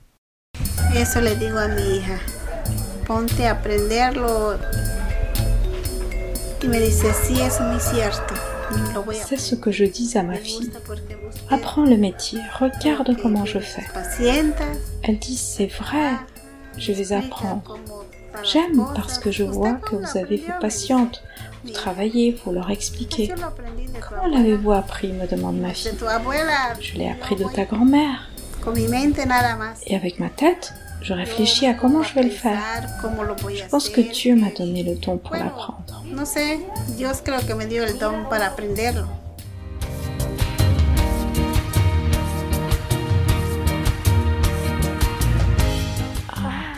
Eso 0.94 1.20
le 1.20 1.34
digo 1.34 1.58
a 1.58 1.68
mi 1.68 1.82
hija. 1.96 2.35
Ponte 3.06 3.46
a 3.46 3.52
aprenderlo. 3.52 4.58
Y 6.62 6.68
me 6.68 6.80
dice, 6.80 7.12
sí, 7.12 7.40
es 7.40 7.60
muy 7.60 7.80
cierto. 7.80 8.34
Lo 8.92 9.04
voy 9.04 9.16
a 9.16 9.24
C'est 9.24 9.36
ce 9.36 9.54
que 9.54 9.70
je 9.70 9.84
dis 9.84 10.18
à 10.18 10.22
ma 10.22 10.34
fille. 10.34 10.72
Apprends 11.50 11.84
le 11.84 11.96
métier, 11.96 12.40
regarde 12.58 13.16
comment 13.20 13.44
je 13.46 13.60
fais. 13.60 13.86
Elle 15.02 15.18
dit 15.18 15.36
c'est 15.36 15.68
vrai, 15.68 16.14
je 16.76 16.92
vais 16.92 17.12
apprendre. 17.12 17.78
J'aime 18.42 18.84
parce 18.94 19.18
que 19.18 19.30
je 19.30 19.44
vois 19.44 19.74
que 19.74 19.94
vous 19.96 20.18
avez 20.18 20.38
vos 20.38 20.52
patientes, 20.60 21.22
vous 21.64 21.70
travaillez, 21.70 22.36
vous 22.44 22.52
leur 22.52 22.70
expliquez. 22.70 23.32
Comment 24.08 24.26
l'avez-vous 24.26 24.72
appris 24.72 25.12
me 25.12 25.26
demande 25.26 25.58
ma 25.60 25.72
fille. 25.72 25.92
Je 26.80 26.98
l'ai 26.98 27.08
appris 27.08 27.36
de 27.36 27.44
ta 27.44 27.64
grand-mère. 27.64 28.28
Et 29.86 29.94
avec 29.94 30.18
ma 30.18 30.28
tête, 30.28 30.74
je 31.06 31.12
réfléchis 31.12 31.66
à 31.66 31.74
comment 31.74 32.02
je 32.02 32.14
vais 32.14 32.24
le 32.24 32.30
faire. 32.30 32.58
Je 33.54 33.68
pense 33.70 33.88
que. 33.88 34.00
Dieu 34.00 34.34
m'a 34.34 34.50
donné 34.50 34.82
le 34.82 34.96
don 34.96 35.18
pour 35.18 35.36
l'apprendre. 35.36 36.02
Aprenderlo. 38.42 39.06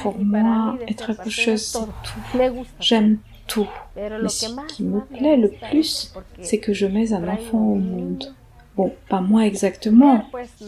Pour 0.03 0.19
moi, 0.19 0.77
être 0.87 1.11
accoucheuse, 1.11 1.63
c'est 1.63 1.79
tout. 1.79 2.67
J'aime 2.81 3.19
tout. 3.47 3.69
Mais 3.97 4.29
ce 4.29 4.47
qui 4.69 4.83
me 4.83 5.01
plaît 5.01 5.39
le 5.39 5.51
plus, 5.71 6.13
c'est 6.43 6.59
que 6.59 6.75
je 6.75 6.87
mets 6.87 7.15
un 7.15 7.27
enfant 7.29 7.59
au 7.59 7.77
monde. 7.77 8.35
Bon, 8.77 8.93
pas 9.09 9.23
moi 9.23 9.47
exactement. 9.47 10.25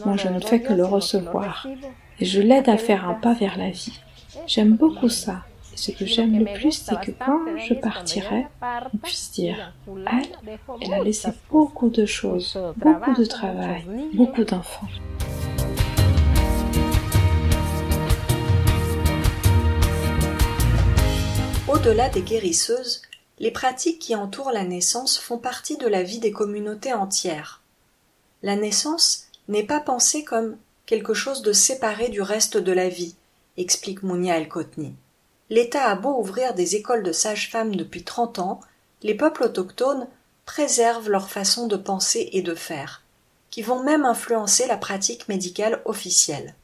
Moi, 0.07 0.17
je 0.17 0.29
ne 0.29 0.41
fais 0.41 0.61
que 0.61 0.73
le 0.73 0.85
recevoir. 0.85 1.67
Et 2.23 2.27
je 2.27 2.43
l'aide 2.43 2.69
à 2.69 2.77
faire 2.77 3.09
un 3.09 3.15
pas 3.15 3.33
vers 3.33 3.57
la 3.57 3.71
vie. 3.71 3.99
J'aime 4.47 4.77
beaucoup 4.77 5.09
ça. 5.09 5.43
Ce 5.75 5.91
que 5.91 6.05
j'aime 6.05 6.39
le 6.39 6.45
plus, 6.59 6.73
c'est 6.73 7.01
que 7.01 7.13
quand 7.13 7.41
je 7.67 7.73
partirai, 7.73 8.47
on 8.93 8.99
puisse 8.99 9.31
dire, 9.31 9.73
elle, 9.89 10.57
elle 10.83 10.93
a 10.93 11.03
laissé 11.03 11.31
beaucoup 11.51 11.89
de 11.89 12.05
choses, 12.05 12.59
beaucoup 12.77 13.15
de 13.15 13.25
travail, 13.25 13.87
beaucoup 14.13 14.45
d'enfants. 14.45 14.87
Au-delà 21.69 22.11
des 22.11 22.21
guérisseuses, 22.21 23.01
les 23.39 23.51
pratiques 23.51 23.99
qui 23.99 24.15
entourent 24.15 24.53
la 24.53 24.65
naissance 24.65 25.17
font 25.17 25.39
partie 25.39 25.79
de 25.79 25.87
la 25.87 26.03
vie 26.03 26.19
des 26.19 26.33
communautés 26.33 26.93
entières. 26.93 27.63
La 28.43 28.57
naissance 28.57 29.29
n'est 29.49 29.65
pas 29.65 29.81
pensée 29.81 30.23
comme 30.23 30.59
quelque 30.91 31.15
chose 31.15 31.43
de 31.43 31.53
séparé 31.53 32.09
du 32.09 32.21
reste 32.21 32.57
de 32.57 32.73
la 32.73 32.89
vie, 32.89 33.15
explique 33.57 34.03
Mounia 34.03 34.37
El-Kotni. 34.39 34.97
L'État 35.49 35.89
a 35.89 35.95
beau 35.95 36.19
ouvrir 36.19 36.53
des 36.53 36.75
écoles 36.75 37.05
de 37.05 37.13
sages-femmes 37.13 37.77
depuis 37.77 38.03
30 38.03 38.41
ans, 38.41 38.59
les 39.03 39.15
peuples 39.15 39.45
autochtones 39.45 40.09
préservent 40.47 41.09
leur 41.09 41.31
façon 41.31 41.69
de 41.69 41.77
penser 41.77 42.31
et 42.33 42.43
de 42.43 42.57
faire, 42.57 43.05
qui 43.51 43.63
vont 43.63 43.85
même 43.85 44.05
influencer 44.05 44.67
la 44.67 44.77
pratique 44.77 45.29
médicale 45.29 45.81
officielle. 45.85 46.57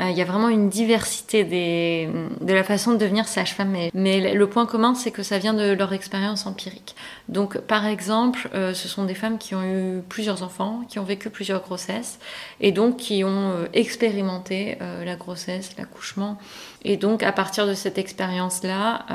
Euh, 0.00 0.10
Il 0.10 0.16
y 0.16 0.22
a 0.22 0.24
vraiment 0.24 0.48
une 0.48 0.68
diversité 0.68 1.44
de 1.44 2.52
la 2.52 2.64
façon 2.64 2.92
de 2.92 2.96
devenir 2.96 3.28
sage-femme. 3.28 3.76
Mais, 3.94 4.34
le 4.34 4.46
point 4.46 4.66
commun, 4.66 4.94
c'est 4.94 5.10
que 5.10 5.22
ça 5.22 5.38
vient 5.38 5.54
de 5.54 5.72
leur 5.72 5.92
expérience 5.92 6.46
empirique. 6.46 6.94
Donc, 7.28 7.58
par 7.58 7.86
exemple, 7.86 8.48
euh, 8.54 8.74
ce 8.74 8.88
sont 8.88 9.04
des 9.04 9.14
femmes 9.14 9.38
qui 9.38 9.54
ont 9.54 9.62
eu 9.62 10.02
plusieurs 10.08 10.42
enfants, 10.42 10.82
qui 10.88 10.98
ont 10.98 11.04
vécu 11.04 11.30
plusieurs 11.30 11.60
grossesses, 11.60 12.18
et 12.60 12.72
donc 12.72 12.96
qui 12.96 13.24
ont 13.24 13.50
euh, 13.50 13.66
expérimenté 13.72 14.78
la 15.04 15.16
grossesse, 15.16 15.70
l'accouchement, 15.78 16.38
et 16.84 16.96
donc 16.96 17.22
à 17.22 17.32
partir 17.32 17.66
de 17.66 17.74
cette 17.74 17.98
expérience-là, 17.98 19.06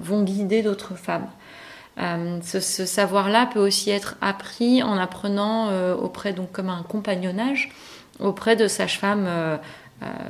vont 0.00 0.22
guider 0.22 0.62
d'autres 0.62 0.94
femmes. 0.94 1.26
Ce, 2.42 2.60
savoir-là 2.60 3.46
peut 3.52 3.60
aussi 3.60 3.90
être 3.90 4.16
appris 4.20 4.82
en 4.82 4.96
apprenant 4.96 5.70
auprès, 5.94 6.32
donc 6.32 6.52
comme 6.52 6.68
un 6.68 6.82
compagnonnage, 6.82 7.70
auprès 8.18 8.56
de 8.56 8.68
sages-femmes 8.68 9.28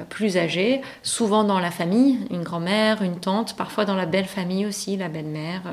plus 0.08 0.36
âgées, 0.36 0.80
souvent 1.02 1.44
dans 1.44 1.60
la 1.60 1.70
famille, 1.70 2.18
une 2.30 2.42
grand-mère, 2.42 3.02
une 3.02 3.20
tante, 3.20 3.56
parfois 3.56 3.84
dans 3.84 3.94
la 3.94 4.06
belle 4.06 4.26
famille 4.26 4.66
aussi, 4.66 4.96
la 4.96 5.08
belle-mère, 5.08 5.62
euh, 5.66 5.70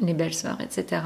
les 0.00 0.14
belles-sœurs, 0.14 0.58
etc., 0.60 1.02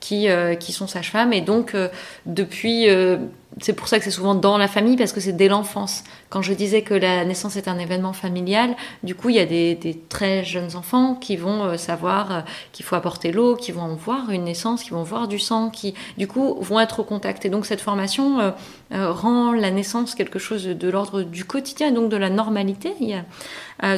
qui, 0.00 0.28
euh, 0.28 0.54
qui 0.54 0.72
sont 0.72 0.86
sages-femmes. 0.86 1.32
Et 1.32 1.40
donc, 1.40 1.74
euh, 1.74 1.88
depuis, 2.26 2.88
euh, 2.88 3.18
c'est 3.60 3.72
pour 3.72 3.88
ça 3.88 3.98
que 3.98 4.04
c'est 4.04 4.10
souvent 4.10 4.34
dans 4.34 4.58
la 4.58 4.68
famille, 4.68 4.96
parce 4.96 5.12
que 5.12 5.20
c'est 5.20 5.32
dès 5.32 5.48
l'enfance. 5.48 6.04
Quand 6.28 6.42
je 6.42 6.52
disais 6.52 6.82
que 6.82 6.92
la 6.92 7.24
naissance 7.24 7.56
est 7.56 7.68
un 7.68 7.78
événement 7.78 8.12
familial, 8.12 8.76
du 9.02 9.14
coup, 9.14 9.30
il 9.30 9.36
y 9.36 9.38
a 9.38 9.46
des, 9.46 9.98
très 10.10 10.44
jeunes 10.44 10.76
enfants 10.76 11.14
qui 11.14 11.36
vont 11.36 11.64
euh, 11.64 11.76
savoir 11.76 12.32
euh, 12.32 12.40
qu'il 12.72 12.84
faut 12.84 12.96
apporter 12.96 13.32
l'eau, 13.32 13.56
qui 13.56 13.72
vont 13.72 13.94
voir 13.94 14.30
une 14.30 14.44
naissance, 14.44 14.82
qui 14.82 14.90
vont 14.90 15.02
voir 15.04 15.26
du 15.26 15.38
sang, 15.38 15.70
qui, 15.70 15.94
du 16.18 16.26
coup, 16.26 16.58
vont 16.60 16.80
être 16.80 17.00
au 17.00 17.04
contact. 17.04 17.46
Et 17.46 17.48
donc, 17.48 17.64
cette 17.64 17.80
formation 17.80 18.40
euh, 18.40 19.12
rend 19.12 19.52
la 19.52 19.70
naissance 19.70 20.14
quelque 20.14 20.38
chose 20.38 20.66
de, 20.66 20.88
l'ordre 20.90 21.22
du 21.22 21.44
quotidien, 21.44 21.92
donc 21.92 22.10
de 22.10 22.16
la 22.16 22.28
normalité, 22.28 22.92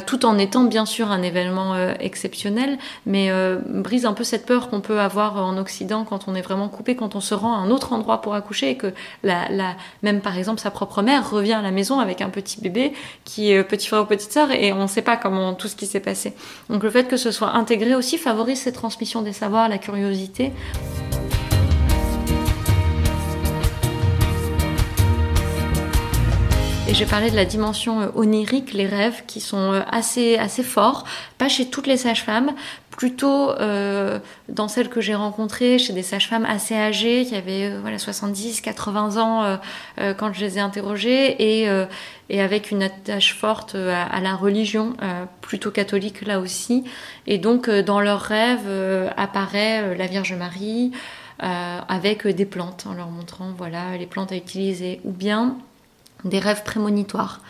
tout 0.07 0.25
en 0.25 0.37
étant 0.37 0.63
bien 0.63 0.85
sûr 0.85 1.11
un 1.11 1.21
événement 1.21 1.75
exceptionnel, 1.99 2.77
mais 3.05 3.31
brise 3.65 4.05
un 4.05 4.13
peu 4.13 4.23
cette 4.23 4.45
peur 4.45 4.69
qu'on 4.69 4.81
peut 4.81 4.99
avoir 4.99 5.37
en 5.37 5.57
Occident 5.57 6.05
quand 6.05 6.27
on 6.27 6.35
est 6.35 6.41
vraiment 6.41 6.69
coupé, 6.69 6.95
quand 6.95 7.15
on 7.15 7.21
se 7.21 7.33
rend 7.33 7.53
à 7.53 7.57
un 7.57 7.69
autre 7.69 7.93
endroit 7.93 8.21
pour 8.21 8.33
accoucher 8.33 8.71
et 8.71 8.77
que 8.77 8.93
la, 9.23 9.38
même 10.01 10.21
par 10.21 10.37
exemple 10.37 10.59
sa 10.59 10.71
propre 10.71 11.01
mère 11.01 11.29
revient 11.29 11.53
à 11.53 11.61
la 11.61 11.71
maison 11.71 11.99
avec 11.99 12.21
un 12.21 12.29
petit 12.29 12.61
bébé 12.61 12.93
qui 13.25 13.51
est 13.51 13.63
petit 13.63 13.87
frère 13.87 14.01
ou 14.01 14.05
petite 14.05 14.31
sœur 14.31 14.51
et 14.51 14.73
on 14.73 14.83
ne 14.83 14.87
sait 14.87 15.01
pas 15.01 15.17
comment 15.17 15.53
tout 15.53 15.67
ce 15.67 15.75
qui 15.75 15.85
s'est 15.85 15.99
passé. 15.99 16.33
Donc 16.69 16.83
le 16.83 16.89
fait 16.89 17.07
que 17.07 17.17
ce 17.17 17.31
soit 17.31 17.51
intégré 17.51 17.95
aussi 17.95 18.17
favorise 18.17 18.61
cette 18.61 18.75
transmission 18.75 19.21
des 19.21 19.33
savoirs, 19.33 19.69
la 19.69 19.77
curiosité. 19.77 20.51
Et 26.89 26.95
j'ai 26.95 27.05
parlé 27.05 27.29
de 27.29 27.35
la 27.35 27.45
dimension 27.45 28.01
euh, 28.01 28.07
onirique, 28.15 28.73
les 28.73 28.87
rêves 28.87 29.21
qui 29.27 29.41
sont 29.41 29.73
euh, 29.73 29.81
assez, 29.91 30.39
assez 30.39 30.63
forts, 30.63 31.05
pas 31.37 31.47
chez 31.47 31.69
toutes 31.69 31.85
les 31.85 31.97
sages-femmes, 31.97 32.53
plutôt 32.89 33.51
euh, 33.51 34.17
dans 34.47 34.67
celles 34.67 34.89
que 34.89 34.99
j'ai 34.99 35.13
rencontrées, 35.13 35.77
chez 35.77 35.93
des 35.93 36.01
sages-femmes 36.01 36.45
assez 36.45 36.73
âgées, 36.75 37.27
qui 37.27 37.35
avaient 37.35 37.77
voilà, 37.77 37.99
70, 37.99 38.61
80 38.61 39.17
ans 39.17 39.59
quand 40.17 40.33
je 40.33 40.41
les 40.41 40.57
ai 40.57 40.61
interrogées, 40.61 41.61
et, 41.61 42.39
avec 42.41 42.71
une 42.71 42.81
attache 42.81 43.35
forte 43.35 43.75
à, 43.75 44.03
à 44.03 44.19
la 44.19 44.35
religion, 44.35 44.93
plutôt 45.41 45.69
catholique 45.69 46.25
là 46.25 46.39
aussi. 46.39 46.83
Et 47.27 47.37
donc 47.37 47.69
dans 47.69 48.01
leurs 48.01 48.21
rêves 48.21 48.67
apparaît 49.15 49.95
la 49.95 50.07
Vierge 50.07 50.33
Marie, 50.33 50.91
avec 51.39 52.27
des 52.27 52.45
plantes, 52.45 52.85
en 52.89 52.93
leur 52.93 53.11
montrant 53.11 53.53
voilà 53.55 53.95
les 53.97 54.07
plantes 54.07 54.31
à 54.31 54.35
utiliser, 54.35 54.99
ou 55.05 55.11
bien 55.11 55.55
des 56.23 56.39
rêves 56.39 56.63
prémonitoires 56.63 57.41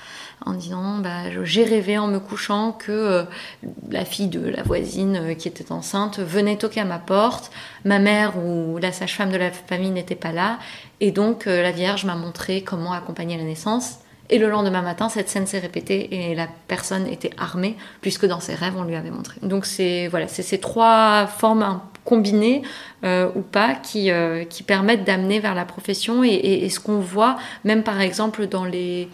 en 0.45 0.53
disant 0.53 0.99
bah, 0.99 1.43
j'ai 1.43 1.63
rêvé 1.63 1.97
en 1.97 2.07
me 2.07 2.19
couchant 2.19 2.71
que 2.71 2.91
euh, 2.91 3.23
la 3.89 4.05
fille 4.05 4.27
de 4.27 4.47
la 4.47 4.63
voisine 4.63 5.17
euh, 5.17 5.33
qui 5.33 5.47
était 5.47 5.71
enceinte 5.71 6.19
venait 6.19 6.55
toquer 6.55 6.81
à 6.81 6.85
ma 6.85 6.99
porte, 6.99 7.51
ma 7.85 7.99
mère 7.99 8.37
ou 8.37 8.77
la 8.77 8.91
sage-femme 8.91 9.31
de 9.31 9.37
la 9.37 9.51
famille 9.51 9.91
n'était 9.91 10.15
pas 10.15 10.31
là, 10.31 10.59
et 11.01 11.11
donc 11.11 11.47
euh, 11.47 11.61
la 11.61 11.71
Vierge 11.71 12.05
m'a 12.05 12.15
montré 12.15 12.63
comment 12.63 12.93
accompagner 12.93 13.37
la 13.37 13.43
naissance. 13.43 13.99
Et 14.31 14.37
le 14.37 14.47
lendemain 14.47 14.83
matin, 14.83 15.09
cette 15.09 15.27
scène 15.27 15.47
s'est 15.47 15.57
répétée 15.57 16.29
et 16.29 16.35
la 16.35 16.47
personne 16.67 17.07
était 17.07 17.31
armée, 17.39 17.75
puisque 17.99 18.27
dans 18.27 18.39
ses 18.39 18.53
rêves, 18.53 18.75
on 18.77 18.83
lui 18.83 18.95
avait 18.95 19.09
montré. 19.09 19.39
Donc 19.41 19.65
c'est 19.65 20.07
voilà, 20.07 20.27
c'est 20.27 20.43
ces 20.43 20.59
trois 20.59 21.25
formes 21.25 21.81
combinées 22.05 22.63
euh, 23.03 23.29
ou 23.35 23.41
pas 23.41 23.75
qui, 23.75 24.11
euh, 24.11 24.43
qui 24.43 24.63
permettent 24.63 25.03
d'amener 25.03 25.39
vers 25.39 25.55
la 25.55 25.65
profession 25.65 26.23
et, 26.23 26.67
ce 26.69 26.79
qu'on 26.79 26.99
voit, 26.99 27.37
même 27.63 27.83
par 27.83 28.01
exemple 28.01 28.47
dans 28.47 28.65
les 28.65 29.07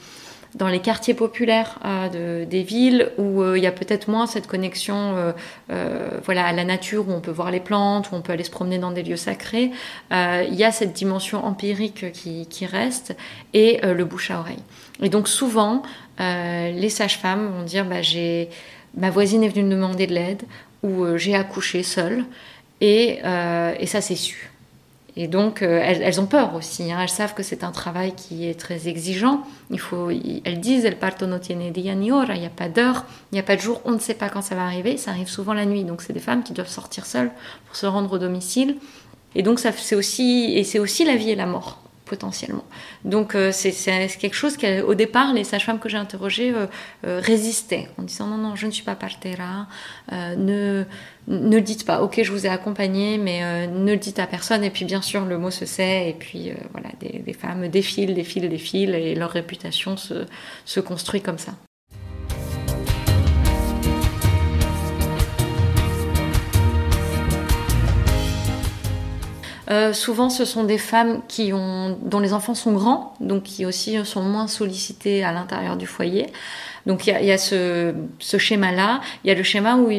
dans 0.55 0.69
les 0.69 0.79
quartiers 0.79 1.13
populaires 1.13 1.79
euh, 1.83 2.43
de- 2.43 2.45
des 2.45 2.63
villes 2.63 3.11
où 3.17 3.43
il 3.55 3.61
y 3.61 3.67
a 3.67 3.73
peut-être 3.73 4.07
moins 4.09 4.25
cette 4.25 4.47
connexion 4.47 5.33
voilà, 6.23 6.45
à 6.45 6.53
la 6.53 6.63
nature, 6.63 7.09
où 7.09 7.11
on 7.11 7.19
peut 7.19 7.31
voir 7.31 7.51
les 7.51 7.59
plantes, 7.59 8.09
où 8.11 8.15
on 8.15 8.21
peut 8.21 8.31
aller 8.31 8.45
se 8.45 8.51
promener 8.51 8.77
dans 8.77 8.91
des 8.91 9.03
lieux 9.03 9.17
sacrés, 9.17 9.71
il 10.11 10.55
y 10.55 10.63
a 10.63 10.71
cette 10.71 10.93
dimension 10.93 11.43
empirique 11.45 12.11
qui, 12.13 12.47
qui 12.47 12.65
reste 12.65 13.17
et 13.53 13.81
le 13.83 14.05
bouche 14.05 14.31
à 14.31 14.39
oreille. 14.39 14.63
Et 15.01 15.09
donc 15.09 15.27
souvent, 15.27 15.83
les 16.19 16.89
sages-femmes 16.89 17.51
vont 17.57 17.63
dire 17.63 17.83
bah, 17.83 18.01
j'ai 18.01 18.49
ma 18.95 19.09
voisine 19.09 19.43
est 19.43 19.49
venue 19.49 19.65
me 19.65 19.71
demander 19.71 20.07
de 20.07 20.13
l'aide 20.13 20.43
ou 20.83 21.17
j'ai 21.17 21.35
accouché 21.35 21.83
seule 21.83 22.23
et, 22.81 23.19
euh, 23.23 23.73
et 23.79 23.85
ça 23.85 24.01
c'est 24.01 24.15
su. 24.15 24.51
Et 25.17 25.27
donc, 25.29 25.61
euh, 25.61 25.79
elles, 25.81 26.01
elles 26.01 26.19
ont 26.19 26.25
peur 26.25 26.55
aussi. 26.55 26.91
hein. 26.91 26.99
Elles 27.01 27.07
savent 27.07 27.33
que 27.33 27.41
c'est 27.41 27.63
un 27.63 27.71
travail 27.71 28.13
qui 28.15 28.49
est 28.49 28.59
très 28.59 28.89
exigeant. 28.89 29.43
Il 29.71 29.79
faut, 29.79 30.09
elles 30.09 30.59
disent, 30.59 30.83
el 30.83 30.97
parto 30.97 31.25
no 31.25 31.39
tiene 31.39 31.71
día 31.71 31.95
ni 31.95 32.11
hora. 32.11 32.35
Il 32.35 32.41
n'y 32.41 32.45
a 32.45 32.49
pas 32.49 32.67
d'heure, 32.67 33.05
il 33.31 33.35
n'y 33.35 33.39
a 33.39 33.43
pas 33.43 33.55
de 33.55 33.61
jour. 33.61 33.79
On 33.85 33.91
ne 33.91 33.99
sait 33.99 34.13
pas 34.13 34.27
quand 34.27 34.41
ça 34.41 34.55
va 34.55 34.65
arriver. 34.65 34.97
Ça 34.97 35.11
arrive 35.11 35.29
souvent 35.29 35.53
la 35.53 35.65
nuit. 35.65 35.85
Donc, 35.85 36.01
c'est 36.01 36.11
des 36.11 36.19
femmes 36.19 36.43
qui 36.43 36.51
doivent 36.51 36.67
sortir 36.67 37.05
seules 37.05 37.31
pour 37.65 37.77
se 37.77 37.85
rendre 37.85 38.11
au 38.11 38.17
domicile. 38.17 38.75
Et 39.35 39.41
donc, 39.41 39.59
c'est 39.59 39.95
aussi, 39.95 40.51
et 40.57 40.65
c'est 40.65 40.79
aussi 40.79 41.05
la 41.05 41.15
vie 41.15 41.29
et 41.29 41.35
la 41.35 41.45
mort. 41.45 41.79
Potentiellement. 42.05 42.63
Donc 43.03 43.35
c'est 43.51 43.71
quelque 44.19 44.35
chose 44.35 44.57
qu'au 44.57 44.93
départ, 44.95 45.33
les 45.33 45.43
sages-femmes 45.43 45.79
que 45.79 45.89
j'ai 45.89 45.97
interrogées 45.97 46.53
résistaient 47.03 47.89
en 47.97 48.03
disant 48.03 48.27
non, 48.27 48.37
non, 48.37 48.55
je 48.55 48.67
ne 48.67 48.71
suis 48.71 48.83
pas 48.83 48.95
partera, 48.95 49.67
ne, 50.11 50.83
ne 51.27 51.55
le 51.55 51.61
dites 51.61 51.85
pas, 51.85 52.01
ok, 52.01 52.21
je 52.23 52.31
vous 52.31 52.45
ai 52.45 52.49
accompagné, 52.49 53.17
mais 53.17 53.67
ne 53.67 53.91
le 53.91 53.97
dites 53.97 54.19
à 54.19 54.27
personne. 54.27 54.63
Et 54.63 54.69
puis 54.69 54.85
bien 54.85 55.01
sûr, 55.01 55.25
le 55.25 55.37
mot 55.37 55.51
se 55.51 55.65
sait, 55.65 56.09
et 56.09 56.13
puis 56.13 56.51
voilà, 56.71 56.89
des, 56.99 57.19
des, 57.19 57.33
femmes 57.33 57.67
défilent, 57.67 58.13
défilent, 58.13 58.49
défilent, 58.49 58.95
et 58.95 59.15
leur 59.15 59.31
réputation 59.31 59.97
se, 59.97 60.25
se 60.65 60.79
construit 60.79 61.21
comme 61.21 61.37
ça. 61.37 61.53
Euh, 69.69 69.93
souvent, 69.93 70.29
ce 70.29 70.45
sont 70.45 70.63
des 70.63 70.77
femmes 70.77 71.21
qui 71.27 71.51
ont, 71.53 71.97
dont 72.01 72.19
les 72.19 72.33
enfants 72.33 72.55
sont 72.55 72.73
grands, 72.73 73.13
donc 73.19 73.43
qui 73.43 73.65
aussi 73.65 74.03
sont 74.05 74.21
moins 74.21 74.47
sollicitées 74.47 75.23
à 75.23 75.31
l'intérieur 75.31 75.75
du 75.77 75.87
foyer. 75.87 76.27
Donc 76.85 77.07
il 77.07 77.11
y 77.11 77.13
a, 77.13 77.21
y 77.21 77.31
a, 77.31 77.37
ce, 77.37 77.93
ce 78.19 78.37
schéma-là. 78.37 79.01
Il 79.23 79.27
y 79.27 79.31
a 79.31 79.35
le 79.35 79.43
schéma 79.43 79.75
où 79.75 79.89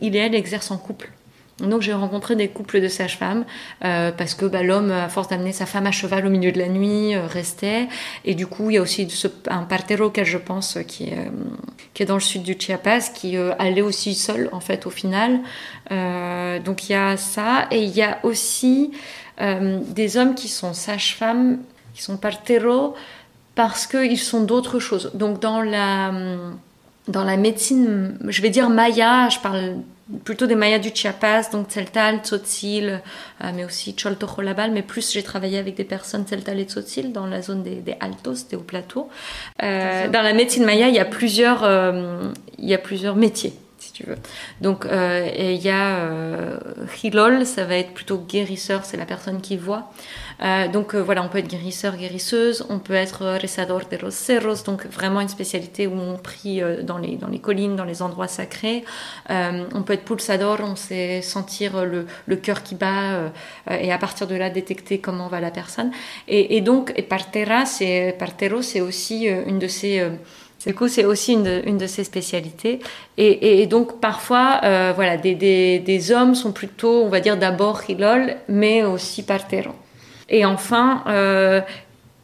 il 0.00 0.16
et 0.16 0.18
elle 0.18 0.34
exercent 0.34 0.72
en 0.72 0.78
couple. 0.78 1.13
Donc 1.60 1.82
j'ai 1.82 1.92
rencontré 1.92 2.34
des 2.34 2.48
couples 2.48 2.80
de 2.80 2.88
sages-femmes 2.88 3.44
euh, 3.84 4.10
parce 4.10 4.34
que 4.34 4.44
bah, 4.44 4.64
l'homme, 4.64 4.90
à 4.90 5.08
force 5.08 5.28
d'amener 5.28 5.52
sa 5.52 5.66
femme 5.66 5.86
à 5.86 5.92
cheval 5.92 6.26
au 6.26 6.30
milieu 6.30 6.50
de 6.50 6.58
la 6.58 6.68
nuit, 6.68 7.14
euh, 7.14 7.26
restait. 7.26 7.88
Et 8.24 8.34
du 8.34 8.46
coup, 8.46 8.70
il 8.70 8.74
y 8.74 8.78
a 8.78 8.82
aussi 8.82 9.06
un 9.48 9.62
partero 9.62 10.06
auquel 10.06 10.26
je 10.26 10.38
pense 10.38 10.78
qui 10.88 11.10
est, 11.10 11.18
euh, 11.18 11.30
qui 11.92 12.02
est 12.02 12.06
dans 12.06 12.14
le 12.14 12.20
sud 12.20 12.42
du 12.42 12.56
Chiapas, 12.58 13.10
qui 13.14 13.36
allait 13.36 13.82
aussi 13.82 14.14
seul 14.14 14.48
en 14.52 14.60
fait 14.60 14.86
au 14.86 14.90
final. 14.90 15.40
donc 15.90 16.88
il 16.88 16.92
y 16.92 16.94
a 16.94 17.16
ça 17.16 17.66
et 17.70 17.82
il 17.82 17.90
y 17.90 18.02
a 18.02 18.18
aussi 18.24 18.92
des 19.38 20.16
hommes 20.16 20.34
qui 20.34 20.48
sont 20.48 20.72
sages-femmes, 20.72 21.58
qui 21.94 22.02
sont 22.02 22.16
partero 22.16 22.94
parce 23.54 23.86
qu'ils 23.86 24.18
sont 24.18 24.42
d'autres 24.42 24.80
choses. 24.80 25.12
Donc 25.14 25.40
dans 25.40 25.62
la 25.62 26.12
dans 27.08 27.24
la 27.24 27.36
médecine, 27.36 28.16
je 28.26 28.42
vais 28.42 28.50
dire 28.50 28.70
maya, 28.70 29.28
je 29.28 29.38
parle 29.38 29.76
plutôt 30.24 30.46
des 30.46 30.54
mayas 30.54 30.78
du 30.78 30.90
Chiapas, 30.94 31.50
donc 31.50 31.68
Tzeltal, 31.68 32.18
Tzotzil, 32.18 33.00
euh, 33.42 33.50
mais 33.54 33.64
aussi 33.64 33.94
Choltojolabal, 33.94 34.70
mais 34.70 34.82
plus 34.82 35.12
j'ai 35.12 35.22
travaillé 35.22 35.58
avec 35.58 35.76
des 35.76 35.84
personnes 35.84 36.24
Tzeltal 36.24 36.58
et 36.60 36.64
Tzotzil 36.64 37.12
dans 37.12 37.26
la 37.26 37.40
zone 37.40 37.62
des, 37.62 37.76
des 37.76 37.96
Altos, 38.00 38.46
des 38.50 38.56
hauts 38.56 38.60
plateaux. 38.60 39.08
Euh, 39.62 40.08
dans 40.08 40.22
la 40.22 40.34
médecine 40.34 40.64
maya, 40.64 40.88
il 40.88 40.94
y 40.94 40.98
a 40.98 41.04
plusieurs, 41.04 41.64
euh, 41.64 42.28
il 42.58 42.68
y 42.68 42.74
a 42.74 42.78
plusieurs 42.78 43.16
métiers. 43.16 43.54
Tu 43.94 44.02
veux. 44.02 44.16
Donc, 44.60 44.86
euh, 44.86 45.30
il 45.38 45.62
y 45.62 45.70
a 45.70 45.98
euh, 45.98 46.58
Hilol, 47.00 47.46
ça 47.46 47.64
va 47.64 47.76
être 47.76 47.94
plutôt 47.94 48.18
guérisseur, 48.18 48.84
c'est 48.84 48.96
la 48.96 49.06
personne 49.06 49.40
qui 49.40 49.56
voit. 49.56 49.92
Euh, 50.42 50.66
donc 50.66 50.96
voilà, 50.96 51.22
on 51.22 51.28
peut 51.28 51.38
être 51.38 51.46
guérisseur, 51.46 51.96
guérisseuse, 51.96 52.66
on 52.70 52.80
peut 52.80 52.94
être 52.94 53.38
rezador 53.40 53.82
de 53.88 53.96
los 53.98 54.10
cerros, 54.10 54.64
donc 54.66 54.84
vraiment 54.86 55.20
une 55.20 55.28
spécialité 55.28 55.86
où 55.86 55.94
on 55.94 56.16
prie 56.16 56.60
dans, 56.82 56.98
les, 56.98 57.14
dans 57.14 57.28
les 57.28 57.38
collines, 57.38 57.76
dans 57.76 57.84
les 57.84 58.02
endroits 58.02 58.26
sacrés. 58.26 58.84
on 59.28 59.82
peut 59.84 59.92
être 59.92 60.04
pulsador, 60.04 60.58
on 60.64 60.74
sait 60.74 61.22
sentir 61.22 61.84
le, 61.84 62.36
cœur 62.36 62.64
qui 62.64 62.74
bat 62.74 63.30
et 63.70 63.92
à 63.92 63.98
partir 63.98 64.26
de 64.26 64.34
là 64.34 64.50
détecter 64.50 64.98
comment 64.98 65.28
va 65.28 65.38
la 65.38 65.52
personne. 65.52 65.92
Et, 66.26 66.56
et 66.56 66.60
donc, 66.62 66.92
et 66.96 67.02
partera, 67.02 67.64
c'est, 67.64 68.18
c'est 68.62 68.80
aussi 68.80 69.26
une 69.26 69.60
de 69.60 69.68
ces... 69.68 70.04
Du 70.66 70.74
coup, 70.74 70.88
c'est 70.88 71.04
aussi 71.04 71.34
une 71.34 71.78
de, 71.78 71.86
ses 71.86 72.04
spécialités. 72.04 72.80
Et, 73.18 73.66
donc, 73.66 74.00
parfois, 74.00 74.60
euh, 74.64 74.92
voilà, 74.94 75.16
des, 75.16 76.12
hommes 76.12 76.34
sont 76.34 76.52
plutôt, 76.52 77.02
on 77.04 77.08
va 77.08 77.20
dire, 77.20 77.36
d'abord 77.36 77.82
hilol, 77.88 78.36
mais 78.48 78.82
aussi 78.82 79.22
partero. 79.22 79.72
Et 80.30 80.46
enfin, 80.46 81.04
euh, 81.06 81.60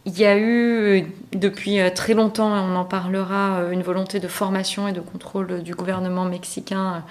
il 0.06 0.18
y 0.18 0.24
a 0.24 0.38
eu 0.38 1.04
depuis 1.32 1.80
euh, 1.80 1.90
très 1.94 2.14
longtemps, 2.14 2.56
et 2.56 2.60
on 2.60 2.76
en 2.76 2.84
parlera, 2.84 3.64
une 3.70 3.82
volonté 3.82 4.20
de 4.20 4.28
formation 4.28 4.88
et 4.88 4.92
de 4.92 5.00
contrôle 5.00 5.62
du 5.62 5.74
gouvernement 5.74 6.24
mexicain, 6.24 7.04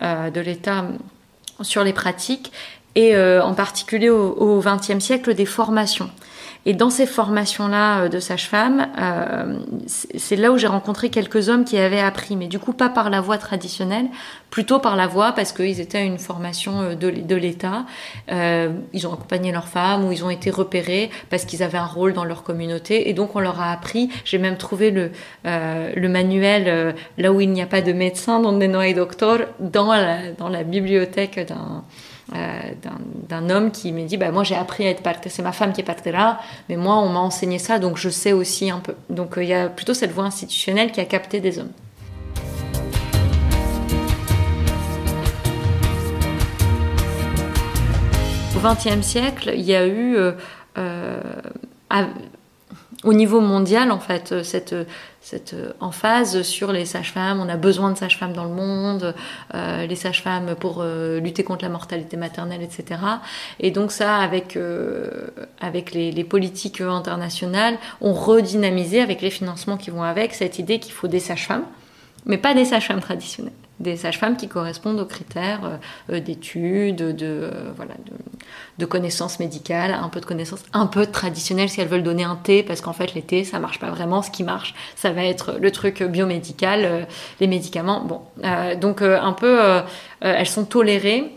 de 0.00 0.40
l'État 0.40 0.86
sur 1.60 1.84
les 1.84 1.92
pratiques, 1.92 2.50
et 2.96 3.16
en 3.16 3.54
particulier 3.54 4.10
au 4.10 4.60
XXe 4.60 4.98
siècle, 4.98 5.34
des 5.34 5.46
formations. 5.46 6.10
Et 6.64 6.74
dans 6.74 6.90
ces 6.90 7.06
formations-là 7.06 8.08
de 8.08 8.20
sage-femme, 8.20 8.88
euh, 8.98 9.58
c'est 9.86 10.36
là 10.36 10.52
où 10.52 10.58
j'ai 10.58 10.68
rencontré 10.68 11.10
quelques 11.10 11.48
hommes 11.48 11.64
qui 11.64 11.76
avaient 11.76 12.00
appris, 12.00 12.36
mais 12.36 12.46
du 12.46 12.58
coup 12.58 12.72
pas 12.72 12.88
par 12.88 13.10
la 13.10 13.20
voie 13.20 13.38
traditionnelle, 13.38 14.06
plutôt 14.50 14.78
par 14.78 14.94
la 14.94 15.06
voie 15.06 15.32
parce 15.32 15.52
qu'ils 15.52 15.80
étaient 15.80 15.98
à 15.98 16.02
une 16.02 16.18
formation 16.18 16.94
de, 16.94 17.10
de 17.10 17.34
l'État. 17.34 17.84
Euh, 18.30 18.68
ils 18.92 19.06
ont 19.06 19.12
accompagné 19.14 19.50
leurs 19.50 19.66
femmes 19.66 20.04
ou 20.04 20.12
ils 20.12 20.24
ont 20.24 20.30
été 20.30 20.50
repérés 20.50 21.10
parce 21.30 21.44
qu'ils 21.44 21.62
avaient 21.62 21.78
un 21.78 21.86
rôle 21.86 22.12
dans 22.12 22.24
leur 22.24 22.42
communauté 22.42 23.08
et 23.08 23.14
donc 23.14 23.34
on 23.34 23.40
leur 23.40 23.60
a 23.60 23.72
appris. 23.72 24.10
J'ai 24.24 24.38
même 24.38 24.56
trouvé 24.56 24.90
le, 24.90 25.10
euh, 25.46 25.92
le 25.96 26.08
manuel 26.08 26.64
euh, 26.66 26.92
là 27.18 27.32
où 27.32 27.40
il 27.40 27.50
n'y 27.50 27.62
a 27.62 27.66
pas 27.66 27.80
de 27.80 27.92
médecin, 27.92 28.40
donde 28.40 28.62
no 28.62 28.78
hay 28.78 28.94
doctor, 28.94 29.38
dans 29.58 29.92
la, 29.92 30.32
dans 30.32 30.48
la 30.48 30.62
bibliothèque 30.62 31.46
d'un 31.48 31.54
euh, 31.54 31.80
d'un 32.30 33.50
homme 33.50 33.70
qui 33.70 33.92
me 33.92 34.06
dit 34.06 34.16
bah, 34.16 34.30
Moi 34.30 34.44
j'ai 34.44 34.54
appris 34.54 34.86
à 34.86 34.90
être 34.90 35.02
partera, 35.02 35.30
c'est 35.30 35.42
ma 35.42 35.52
femme 35.52 35.72
qui 35.72 35.80
est 35.80 35.84
partera, 35.84 36.40
mais 36.68 36.76
moi 36.76 36.96
on 36.98 37.08
m'a 37.08 37.20
enseigné 37.20 37.58
ça 37.58 37.78
donc 37.78 37.96
je 37.96 38.08
sais 38.08 38.32
aussi 38.32 38.70
un 38.70 38.78
peu. 38.78 38.94
Donc 39.10 39.36
euh, 39.36 39.42
il 39.42 39.48
y 39.48 39.54
a 39.54 39.68
plutôt 39.68 39.94
cette 39.94 40.12
voie 40.12 40.24
institutionnelle 40.24 40.92
qui 40.92 41.00
a 41.00 41.04
capté 41.04 41.40
des 41.40 41.58
hommes. 41.58 41.72
Au 48.56 48.60
XXe 48.60 49.04
siècle, 49.04 49.52
il 49.54 49.62
y 49.62 49.74
a 49.74 49.86
eu. 49.86 50.16
Euh, 50.16 50.32
euh, 50.78 51.20
au 53.04 53.12
niveau 53.12 53.40
mondial, 53.40 53.90
en 53.90 53.98
fait, 53.98 54.42
cette, 54.42 54.74
cette 55.20 55.54
emphase 55.80 56.42
sur 56.42 56.72
les 56.72 56.84
sages-femmes. 56.84 57.40
On 57.40 57.48
a 57.48 57.56
besoin 57.56 57.90
de 57.90 57.98
sages-femmes 57.98 58.32
dans 58.32 58.44
le 58.44 58.54
monde, 58.54 59.14
euh, 59.54 59.86
les 59.86 59.96
sages-femmes 59.96 60.54
pour 60.54 60.78
euh, 60.80 61.20
lutter 61.20 61.42
contre 61.44 61.64
la 61.64 61.70
mortalité 61.70 62.16
maternelle, 62.16 62.62
etc. 62.62 63.00
Et 63.60 63.70
donc 63.70 63.92
ça, 63.92 64.16
avec, 64.16 64.56
euh, 64.56 65.28
avec 65.60 65.92
les, 65.92 66.12
les, 66.12 66.24
politiques 66.24 66.80
internationales, 66.80 67.76
on 68.00 68.12
redynamisé 68.12 69.00
avec 69.00 69.20
les 69.20 69.30
financements 69.30 69.76
qui 69.76 69.90
vont 69.90 70.02
avec 70.02 70.34
cette 70.34 70.58
idée 70.58 70.78
qu'il 70.78 70.92
faut 70.92 71.08
des 71.08 71.20
sages-femmes, 71.20 71.64
mais 72.26 72.38
pas 72.38 72.54
des 72.54 72.64
sages-femmes 72.64 73.00
traditionnelles 73.00 73.52
des 73.80 73.96
sages-femmes 73.96 74.36
qui 74.36 74.48
correspondent 74.48 75.00
aux 75.00 75.06
critères 75.06 75.78
euh, 76.10 76.20
d'études, 76.20 76.96
de, 76.96 77.14
euh, 77.22 77.72
voilà, 77.76 77.94
de, 78.78 78.86
connaissances 78.86 79.38
médicales, 79.40 79.92
un 79.92 80.08
peu 80.08 80.20
de 80.20 80.26
connaissances 80.26 80.64
un 80.72 80.86
peu 80.86 81.06
traditionnelles 81.06 81.68
si 81.68 81.80
elles 81.80 81.88
veulent 81.88 82.02
donner 82.02 82.24
un 82.24 82.36
thé, 82.36 82.62
parce 82.62 82.80
qu'en 82.80 82.92
fait 82.92 83.14
les 83.14 83.22
thés 83.22 83.44
ça 83.44 83.58
marche 83.58 83.78
pas 83.78 83.90
vraiment. 83.90 84.22
Ce 84.22 84.30
qui 84.30 84.44
marche, 84.44 84.74
ça 84.96 85.12
va 85.12 85.24
être 85.24 85.56
le 85.60 85.70
truc 85.70 86.02
biomédical, 86.02 86.84
euh, 86.84 87.02
les 87.40 87.46
médicaments. 87.46 88.04
Bon, 88.04 88.22
euh, 88.44 88.74
donc 88.74 89.02
euh, 89.02 89.20
un 89.20 89.32
peu, 89.32 89.62
euh, 89.62 89.82
elles 90.20 90.46
sont 90.46 90.64
tolérées. 90.64 91.30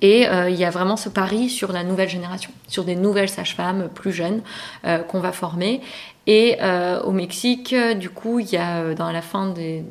Et 0.00 0.28
euh, 0.28 0.50
il 0.50 0.56
y 0.56 0.64
a 0.64 0.70
vraiment 0.70 0.96
ce 0.96 1.08
pari 1.08 1.48
sur 1.48 1.72
la 1.72 1.84
nouvelle 1.84 2.08
génération, 2.08 2.50
sur 2.68 2.84
des 2.84 2.96
nouvelles 2.96 3.28
sages-femmes 3.28 3.88
plus 3.94 4.12
jeunes 4.12 4.42
euh, 4.84 4.98
qu'on 4.98 5.20
va 5.20 5.32
former. 5.32 5.80
Et 6.26 6.56
euh, 6.60 7.00
au 7.02 7.10
Mexique, 7.10 7.74
du 7.96 8.08
coup, 8.08 8.38
il 8.38 8.48
y 8.50 8.56
a 8.56 8.94
dans 8.94 9.10
la 9.10 9.22
fin 9.22 9.48
des, 9.48 9.84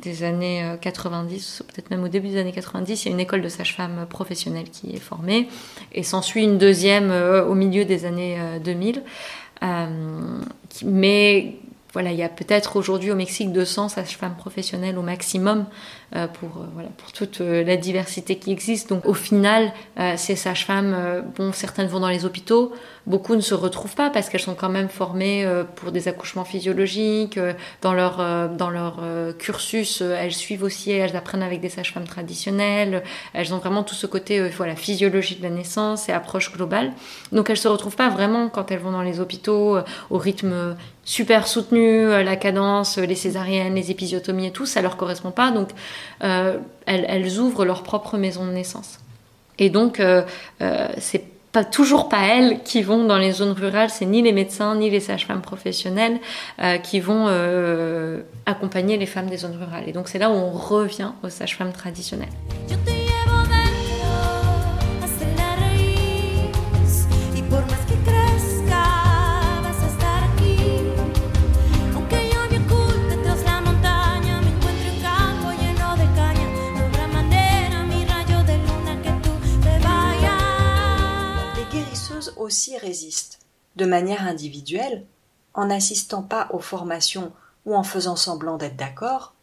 des 0.00 0.22
années 0.22 0.64
90, 0.80 1.64
peut-être 1.66 1.90
même 1.90 2.04
au 2.04 2.08
début 2.08 2.28
des 2.28 2.38
années 2.38 2.52
90, 2.52 3.04
il 3.04 3.08
y 3.08 3.10
a 3.10 3.14
une 3.14 3.20
école 3.20 3.42
de 3.42 3.48
sages-femmes 3.48 4.06
professionnelles 4.08 4.70
qui 4.70 4.94
est 4.94 5.00
formée. 5.00 5.48
Et 5.92 6.04
s'ensuit 6.04 6.44
une 6.44 6.58
deuxième 6.58 7.10
au 7.10 7.54
milieu 7.54 7.84
des 7.84 8.04
années 8.04 8.38
2000. 8.62 9.02
mais 10.84 11.56
voilà, 11.92 12.12
il 12.12 12.18
y 12.18 12.22
a 12.22 12.28
peut-être 12.28 12.76
aujourd'hui 12.76 13.10
au 13.10 13.14
Mexique 13.14 13.52
200 13.52 13.88
sages-femmes 13.88 14.36
professionnelles 14.36 14.98
au 14.98 15.02
maximum 15.02 15.66
euh, 16.14 16.28
pour, 16.28 16.58
euh, 16.58 16.66
voilà, 16.72 16.88
pour 16.98 17.10
toute 17.12 17.40
euh, 17.40 17.64
la 17.64 17.76
diversité 17.76 18.36
qui 18.36 18.52
existe. 18.52 18.88
Donc 18.90 19.06
au 19.06 19.14
final, 19.14 19.72
ces 20.16 20.36
sages-femmes, 20.36 21.24
bon, 21.36 21.52
certaines 21.52 21.86
vont 21.86 22.00
dans 22.00 22.08
les 22.08 22.24
hôpitaux, 22.24 22.72
beaucoup 23.06 23.34
ne 23.34 23.40
se 23.40 23.54
retrouvent 23.54 23.94
pas 23.94 24.10
parce 24.10 24.28
qu'elles 24.28 24.40
sont 24.40 24.54
quand 24.54 24.68
même 24.68 24.88
formées 24.88 25.46
pour 25.76 25.90
des 25.90 26.06
accouchements 26.08 26.44
physiologiques. 26.44 27.40
dans 27.80 27.94
leur, 27.94 28.50
dans 28.50 28.70
leur 28.70 29.00
cursus, 29.38 30.00
elles 30.02 30.32
suivent 30.32 30.62
aussi, 30.62 30.92
elles 30.92 31.16
apprennent 31.16 31.42
avec 31.42 31.60
des 31.60 31.68
sages-femmes 31.68 32.06
traditionnelles. 32.06 33.02
Elles 33.32 33.54
ont 33.54 33.58
vraiment 33.58 33.82
tout 33.82 33.94
ce 33.94 34.06
côté 34.06 34.48
voilà, 34.50 34.76
physiologie 34.76 35.36
de 35.36 35.42
la 35.42 35.50
naissance 35.50 36.08
et 36.08 36.12
approche 36.12 36.52
globale. 36.52 36.92
Donc 37.32 37.48
elles 37.48 37.56
se 37.56 37.68
retrouvent 37.68 37.96
pas 37.96 38.10
vraiment 38.10 38.48
quand 38.48 38.70
elles 38.70 38.80
vont 38.80 38.92
dans 38.92 39.02
les 39.02 39.18
hôpitaux 39.18 39.78
au 40.10 40.18
rythme 40.18 40.76
super 41.06 41.46
soutenu, 41.46 42.08
la 42.08 42.36
cadence, 42.36 42.98
les 42.98 43.14
césariennes, 43.14 43.74
les 43.74 43.90
épisiotomies 43.90 44.48
et 44.48 44.50
tout, 44.50 44.66
ça 44.66 44.82
leur 44.82 44.98
correspond 44.98 45.30
pas. 45.30 45.50
Donc 45.50 45.70
euh, 46.22 46.58
elles, 46.84 47.38
ouvrent 47.38 47.64
leur 47.64 47.82
propre 47.82 48.18
maison 48.18 48.44
de 48.44 48.50
naissance. 48.50 48.98
Et 49.58 49.70
donc, 49.70 50.00
euh, 50.00 50.22
euh, 50.60 50.88
c'est 50.98 51.24
pas 51.56 51.64
toujours 51.64 52.10
pas 52.10 52.20
elles 52.20 52.62
qui 52.64 52.82
vont 52.82 53.04
dans 53.04 53.16
les 53.16 53.32
zones 53.32 53.52
rurales, 53.52 53.88
c'est 53.88 54.04
ni 54.04 54.20
les 54.20 54.32
médecins 54.32 54.74
ni 54.74 54.90
les 54.90 55.00
sages-femmes 55.00 55.40
professionnelles 55.40 56.18
euh, 56.60 56.76
qui 56.76 57.00
vont 57.00 57.28
euh, 57.28 58.20
accompagner 58.44 58.98
les 58.98 59.06
femmes 59.06 59.30
des 59.30 59.38
zones 59.38 59.56
rurales. 59.56 59.88
Et 59.88 59.92
donc 59.92 60.08
c'est 60.08 60.18
là 60.18 60.28
où 60.28 60.34
on 60.34 60.50
revient 60.50 61.12
aux 61.22 61.30
sages-femmes 61.30 61.72
traditionnelles. 61.72 62.28
Celles-ci 82.48 82.78
résistent, 82.78 83.38
de 83.76 83.86
manière 83.86 84.22
individuelle, 84.22 85.04
en 85.54 85.66
n'assistant 85.66 86.22
pas 86.22 86.48
aux 86.50 86.60
formations 86.60 87.32
ou 87.64 87.74
en 87.74 87.82
faisant 87.82 88.16
semblant 88.16 88.56
d'être 88.56 88.76
d'accord, 88.76 89.34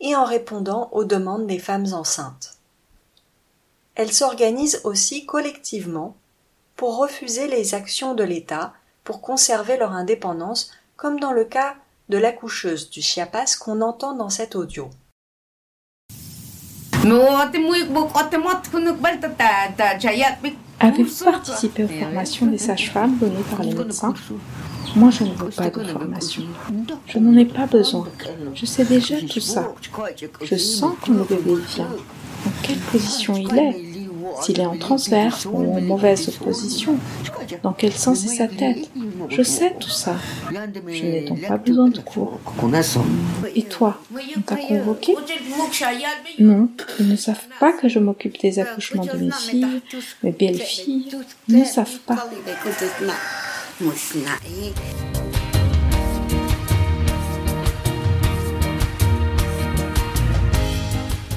et 0.00 0.16
en 0.16 0.24
répondant 0.24 0.88
aux 0.92 1.04
demandes 1.04 1.46
des 1.46 1.58
femmes 1.58 1.92
enceintes. 1.92 2.58
Elles 3.94 4.12
s'organisent 4.12 4.80
aussi 4.84 5.26
collectivement 5.26 6.16
pour 6.76 6.98
refuser 6.98 7.46
les 7.46 7.74
actions 7.74 8.14
de 8.14 8.24
l'État 8.24 8.72
pour 9.04 9.20
conserver 9.20 9.76
leur 9.76 9.92
indépendance, 9.92 10.70
comme 10.96 11.20
dans 11.20 11.32
le 11.32 11.44
cas 11.44 11.76
de 12.08 12.18
l'accoucheuse 12.18 12.90
du 12.90 13.00
Chiapas 13.00 13.56
qu'on 13.60 13.80
entend 13.80 14.14
dans 14.14 14.30
cet 14.30 14.56
audio. 14.56 14.90
Avez-vous 20.82 21.24
participé 21.24 21.84
aux 21.84 21.88
formations 21.88 22.46
des 22.46 22.58
sages-femmes 22.58 23.16
données 23.18 23.44
par 23.48 23.62
les 23.62 23.72
médecins 23.72 24.12
Moi, 24.96 25.10
je 25.10 25.22
ne 25.22 25.30
veux 25.30 25.50
pas 25.50 25.70
de 25.70 25.84
formation. 25.84 26.42
Je 27.06 27.18
n'en 27.18 27.36
ai 27.36 27.44
pas 27.44 27.66
besoin. 27.66 28.08
Je 28.52 28.66
sais 28.66 28.84
déjà 28.84 29.20
tout 29.20 29.40
ça. 29.40 29.72
Je 30.42 30.56
sens 30.56 30.94
quand 31.00 31.12
le 31.12 31.22
bébé 31.22 31.54
vient, 31.74 31.86
en 31.86 32.50
quelle 32.64 32.78
position 32.78 33.34
il 33.36 33.56
est, 33.56 33.91
s'il 34.40 34.60
est 34.60 34.66
en 34.66 34.76
transverse 34.76 35.46
ou 35.46 35.58
en 35.76 35.80
mauvaise 35.80 36.30
position, 36.38 36.96
dans 37.62 37.72
quel 37.72 37.92
sens 37.92 38.24
est 38.24 38.36
sa 38.36 38.48
tête? 38.48 38.88
Je 39.28 39.42
sais 39.42 39.74
tout 39.78 39.90
ça. 39.90 40.16
Je 40.50 41.02
n'ai 41.02 41.28
donc 41.28 41.46
pas 41.46 41.58
besoin 41.58 41.88
de 41.88 42.00
cours. 42.00 42.40
Et 43.54 43.62
toi, 43.62 43.98
on 44.36 44.40
t'a 44.40 44.56
convoqué? 44.56 45.14
Non, 46.38 46.68
ils 46.98 47.08
ne 47.08 47.16
savent 47.16 47.46
pas 47.60 47.72
que 47.72 47.88
je 47.88 47.98
m'occupe 47.98 48.40
des 48.40 48.58
accouchements 48.58 49.04
de 49.04 49.16
mes 49.16 49.30
filles, 49.30 49.80
mes 50.22 50.32
belles-filles. 50.32 51.08
Ils 51.48 51.58
ne 51.58 51.64
savent 51.64 51.98
pas. 52.06 52.28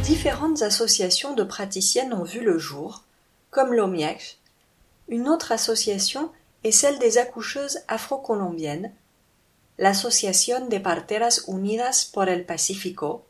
Différentes 0.06 0.62
associations 0.62 1.34
de 1.34 1.44
praticiennes 1.44 2.14
ont 2.14 2.22
vu 2.24 2.42
le 2.42 2.60
jour, 2.60 3.02
comme 3.50 3.74
l'OMIEC. 3.74 4.38
Une 5.08 5.28
autre 5.28 5.52
association 5.52 6.32
est 6.64 6.72
celle 6.72 7.00
des 7.00 7.18
accoucheuses 7.18 7.80
afro-colombiennes, 7.88 8.94
l'Associación 9.80 10.70
de 10.70 10.78
Parteras 10.78 11.42
Unidas 11.48 12.08
por 12.14 12.30
el 12.30 12.46
Pacífico. 12.46 13.26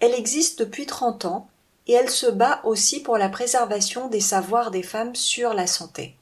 Elle 0.00 0.14
existe 0.14 0.60
depuis 0.60 0.86
30 0.86 1.26
ans 1.26 1.50
et 1.86 1.92
elle 1.92 2.08
se 2.08 2.30
bat 2.30 2.62
aussi 2.64 3.00
pour 3.00 3.18
la 3.18 3.28
préservation 3.28 4.08
des 4.08 4.20
savoirs 4.20 4.70
des 4.70 4.82
femmes 4.82 5.14
sur 5.14 5.52
la 5.52 5.66
santé. 5.66 6.16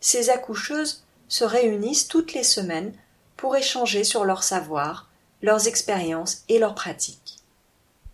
Ces 0.00 0.30
accoucheuses 0.30 1.04
se 1.28 1.44
réunissent 1.44 2.08
toutes 2.08 2.32
les 2.32 2.44
semaines 2.44 2.94
pour 3.36 3.56
échanger 3.56 4.04
sur 4.04 4.24
leurs 4.24 4.42
savoirs, 4.42 5.10
leurs 5.42 5.68
expériences 5.68 6.44
et 6.48 6.58
leurs 6.58 6.74
pratiques. 6.74 7.27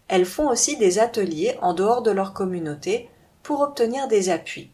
Elles 0.09 0.26
font 0.26 0.48
aussi 0.48 0.76
des 0.76 0.98
ateliers 0.98 1.56
en 1.62 1.74
dehors 1.74 2.02
de 2.02 2.10
leur 2.10 2.32
communauté 2.32 3.09
pour 3.43 3.60
obtenir 3.60 4.09
des 4.09 4.31
appuis. 4.31 4.70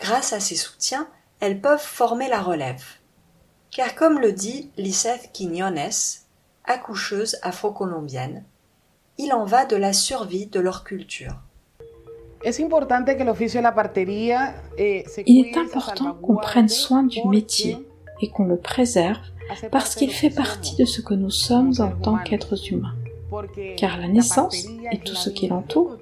Grâce 0.00 0.32
à 0.32 0.40
ces 0.40 0.56
soutiens, 0.56 1.08
elles 1.40 1.60
peuvent 1.60 1.80
former 1.80 2.28
la 2.28 2.40
relève. 2.40 2.84
Car 3.70 3.94
comme 3.94 4.18
le 4.18 4.32
dit 4.32 4.70
Lisette 4.76 5.30
Quiñones, 5.32 5.90
accoucheuse 6.64 7.38
afro-colombienne, 7.42 8.44
il 9.18 9.32
en 9.32 9.44
va 9.44 9.64
de 9.64 9.76
la 9.76 9.92
survie 9.92 10.46
de 10.46 10.60
leur 10.60 10.84
culture. 10.84 11.34
Il 15.26 15.46
est 15.46 15.56
important 15.56 16.14
qu'on 16.14 16.36
prenne 16.36 16.68
soin 16.68 17.02
du 17.02 17.26
métier 17.26 17.84
et 18.20 18.30
qu'on 18.30 18.44
le 18.44 18.56
préserve 18.56 19.18
parce 19.72 19.94
qu'il 19.94 20.12
fait 20.12 20.30
partie 20.30 20.76
de 20.76 20.84
ce 20.84 21.00
que 21.00 21.14
nous 21.14 21.30
sommes 21.30 21.72
en 21.78 21.90
tant 21.90 22.18
qu'êtres 22.18 22.72
humains. 22.72 22.94
Car 23.76 23.98
la 23.98 24.08
naissance 24.08 24.66
et 24.90 24.98
tout 24.98 25.14
ce 25.14 25.30
qui 25.30 25.48
l'entoure, 25.48 25.96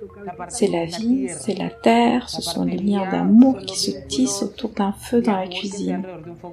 c'est 0.49 0.69
la 0.69 0.85
vie, 0.85 1.29
c'est 1.29 1.59
la 1.59 1.71
terre, 1.71 2.29
ce 2.29 2.41
sont 2.43 2.65
les 2.65 2.77
liens 2.77 3.11
d'amour 3.11 3.59
qui 3.59 3.79
se 3.79 3.91
tissent 4.07 4.43
autour 4.43 4.71
d'un 4.71 4.93
feu 4.93 5.21
dans 5.21 5.37
la 5.37 5.49
cuisine. 5.49 6.03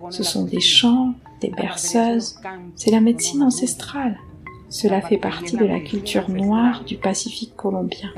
Ce 0.10 0.24
sont 0.24 0.46
des 0.46 0.60
chants, 0.60 1.14
des 1.42 1.50
berceuses, 1.50 2.40
c'est 2.76 2.92
la 2.92 3.02
médecine 3.02 3.44
ancestrale. 3.44 4.18
Cela 4.70 5.02
fait 5.02 5.18
partie 5.18 5.56
de 5.56 5.66
la 5.66 5.80
culture 5.80 6.30
noire 6.32 6.84
du 6.84 6.98
Pacifique 6.98 7.56
colombien. 7.56 8.10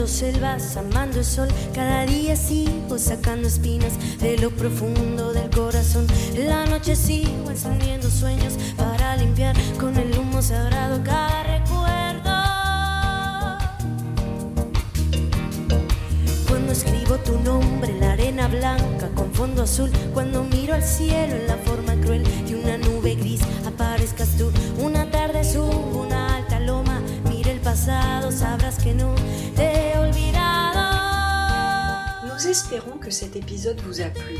Andando 0.00 0.06
selvas, 0.06 0.76
amando 0.78 1.18
el 1.18 1.24
sol. 1.24 1.48
Cada 1.74 2.06
día 2.06 2.34
sigo 2.34 2.98
sacando 2.98 3.48
espinas 3.48 3.92
de 4.18 4.38
lo 4.38 4.50
profundo 4.50 5.32
del 5.32 5.50
corazón. 5.50 6.06
la 6.36 6.64
noche 6.64 6.96
sigo 6.96 7.50
encendiendo 7.50 8.08
sueños 8.08 8.54
para 8.78 9.16
limpiar 9.16 9.54
con 9.78 9.94
el 9.96 10.16
humo 10.18 10.40
sagrado 10.40 11.02
cada 11.04 11.42
recuerdo. 11.42 12.30
Cuando 16.48 16.72
escribo 16.72 17.16
tu 17.16 17.38
nombre 17.40 17.90
en 17.90 18.00
la 18.00 18.12
arena 18.12 18.48
blanca 18.48 19.10
con 19.14 19.30
fondo 19.34 19.64
azul, 19.64 19.90
cuando 20.14 20.44
miro 20.44 20.74
al 20.74 20.82
cielo 20.82 21.36
en 21.36 21.46
la 21.46 21.56
forma 21.58 21.94
cruel 22.00 22.24
de 22.46 22.54
una 22.54 22.78
nube 22.78 23.16
gris, 23.16 23.42
aparezcas 23.66 24.30
tú. 24.38 24.50
Una 24.78 25.10
tarde 25.10 25.44
subo 25.44 26.02
una 26.02 26.36
alta 26.36 26.58
loma 26.58 27.00
sabrás 28.32 28.76
que 28.78 28.94
no. 28.94 29.14
Nous 32.40 32.48
espérons 32.48 32.96
que 32.96 33.10
cet 33.10 33.36
épisode 33.36 33.82
vous 33.82 34.00
a 34.00 34.06
plu 34.06 34.38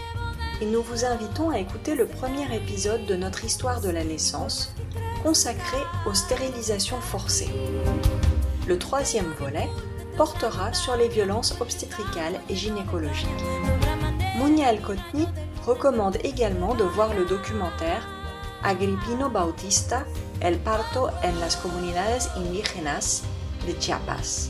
et 0.62 0.64
nous 0.64 0.80
vous 0.80 1.04
invitons 1.04 1.50
à 1.50 1.58
écouter 1.58 1.94
le 1.94 2.06
premier 2.06 2.46
épisode 2.56 3.04
de 3.04 3.14
notre 3.14 3.44
histoire 3.44 3.82
de 3.82 3.90
la 3.90 4.04
naissance 4.04 4.74
consacré 5.22 5.76
aux 6.06 6.14
stérilisations 6.14 7.02
forcées. 7.02 7.50
Le 8.66 8.78
troisième 8.78 9.30
volet 9.38 9.68
portera 10.16 10.72
sur 10.72 10.96
les 10.96 11.08
violences 11.08 11.60
obstétricales 11.60 12.40
et 12.48 12.56
gynécologiques. 12.56 13.28
Monia 14.38 14.68
Alcotni 14.68 15.28
recommande 15.66 16.16
également 16.24 16.74
de 16.74 16.84
voir 16.84 17.12
le 17.12 17.26
documentaire 17.26 18.08
Agripino 18.62 19.28
Bautista, 19.28 20.06
El 20.40 20.58
parto 20.58 21.08
en 21.22 21.38
las 21.38 21.56
comunidades 21.56 22.30
indígenas 22.34 23.24
de 23.66 23.74
Chiapas, 23.78 24.48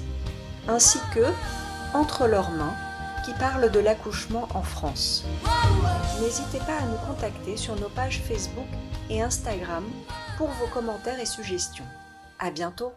ainsi 0.69 1.01
que 1.13 1.25
Entre 1.93 2.29
leurs 2.29 2.53
mains, 2.53 2.77
qui 3.25 3.33
parle 3.35 3.71
de 3.71 3.81
l'accouchement 3.81 4.49
en 4.55 4.63
France. 4.63 5.25
N'hésitez 6.21 6.59
pas 6.59 6.79
à 6.79 6.87
nous 6.87 6.99
contacter 7.07 7.57
sur 7.57 7.77
nos 7.77 7.89
pages 7.89 8.21
Facebook 8.21 8.69
et 9.09 9.23
Instagram 9.23 9.85
pour 10.39 10.49
vos 10.49 10.67
commentaires 10.67 11.21
et 11.21 11.27
suggestions. 11.27 11.87
À 12.39 12.51
bientôt! 12.51 12.93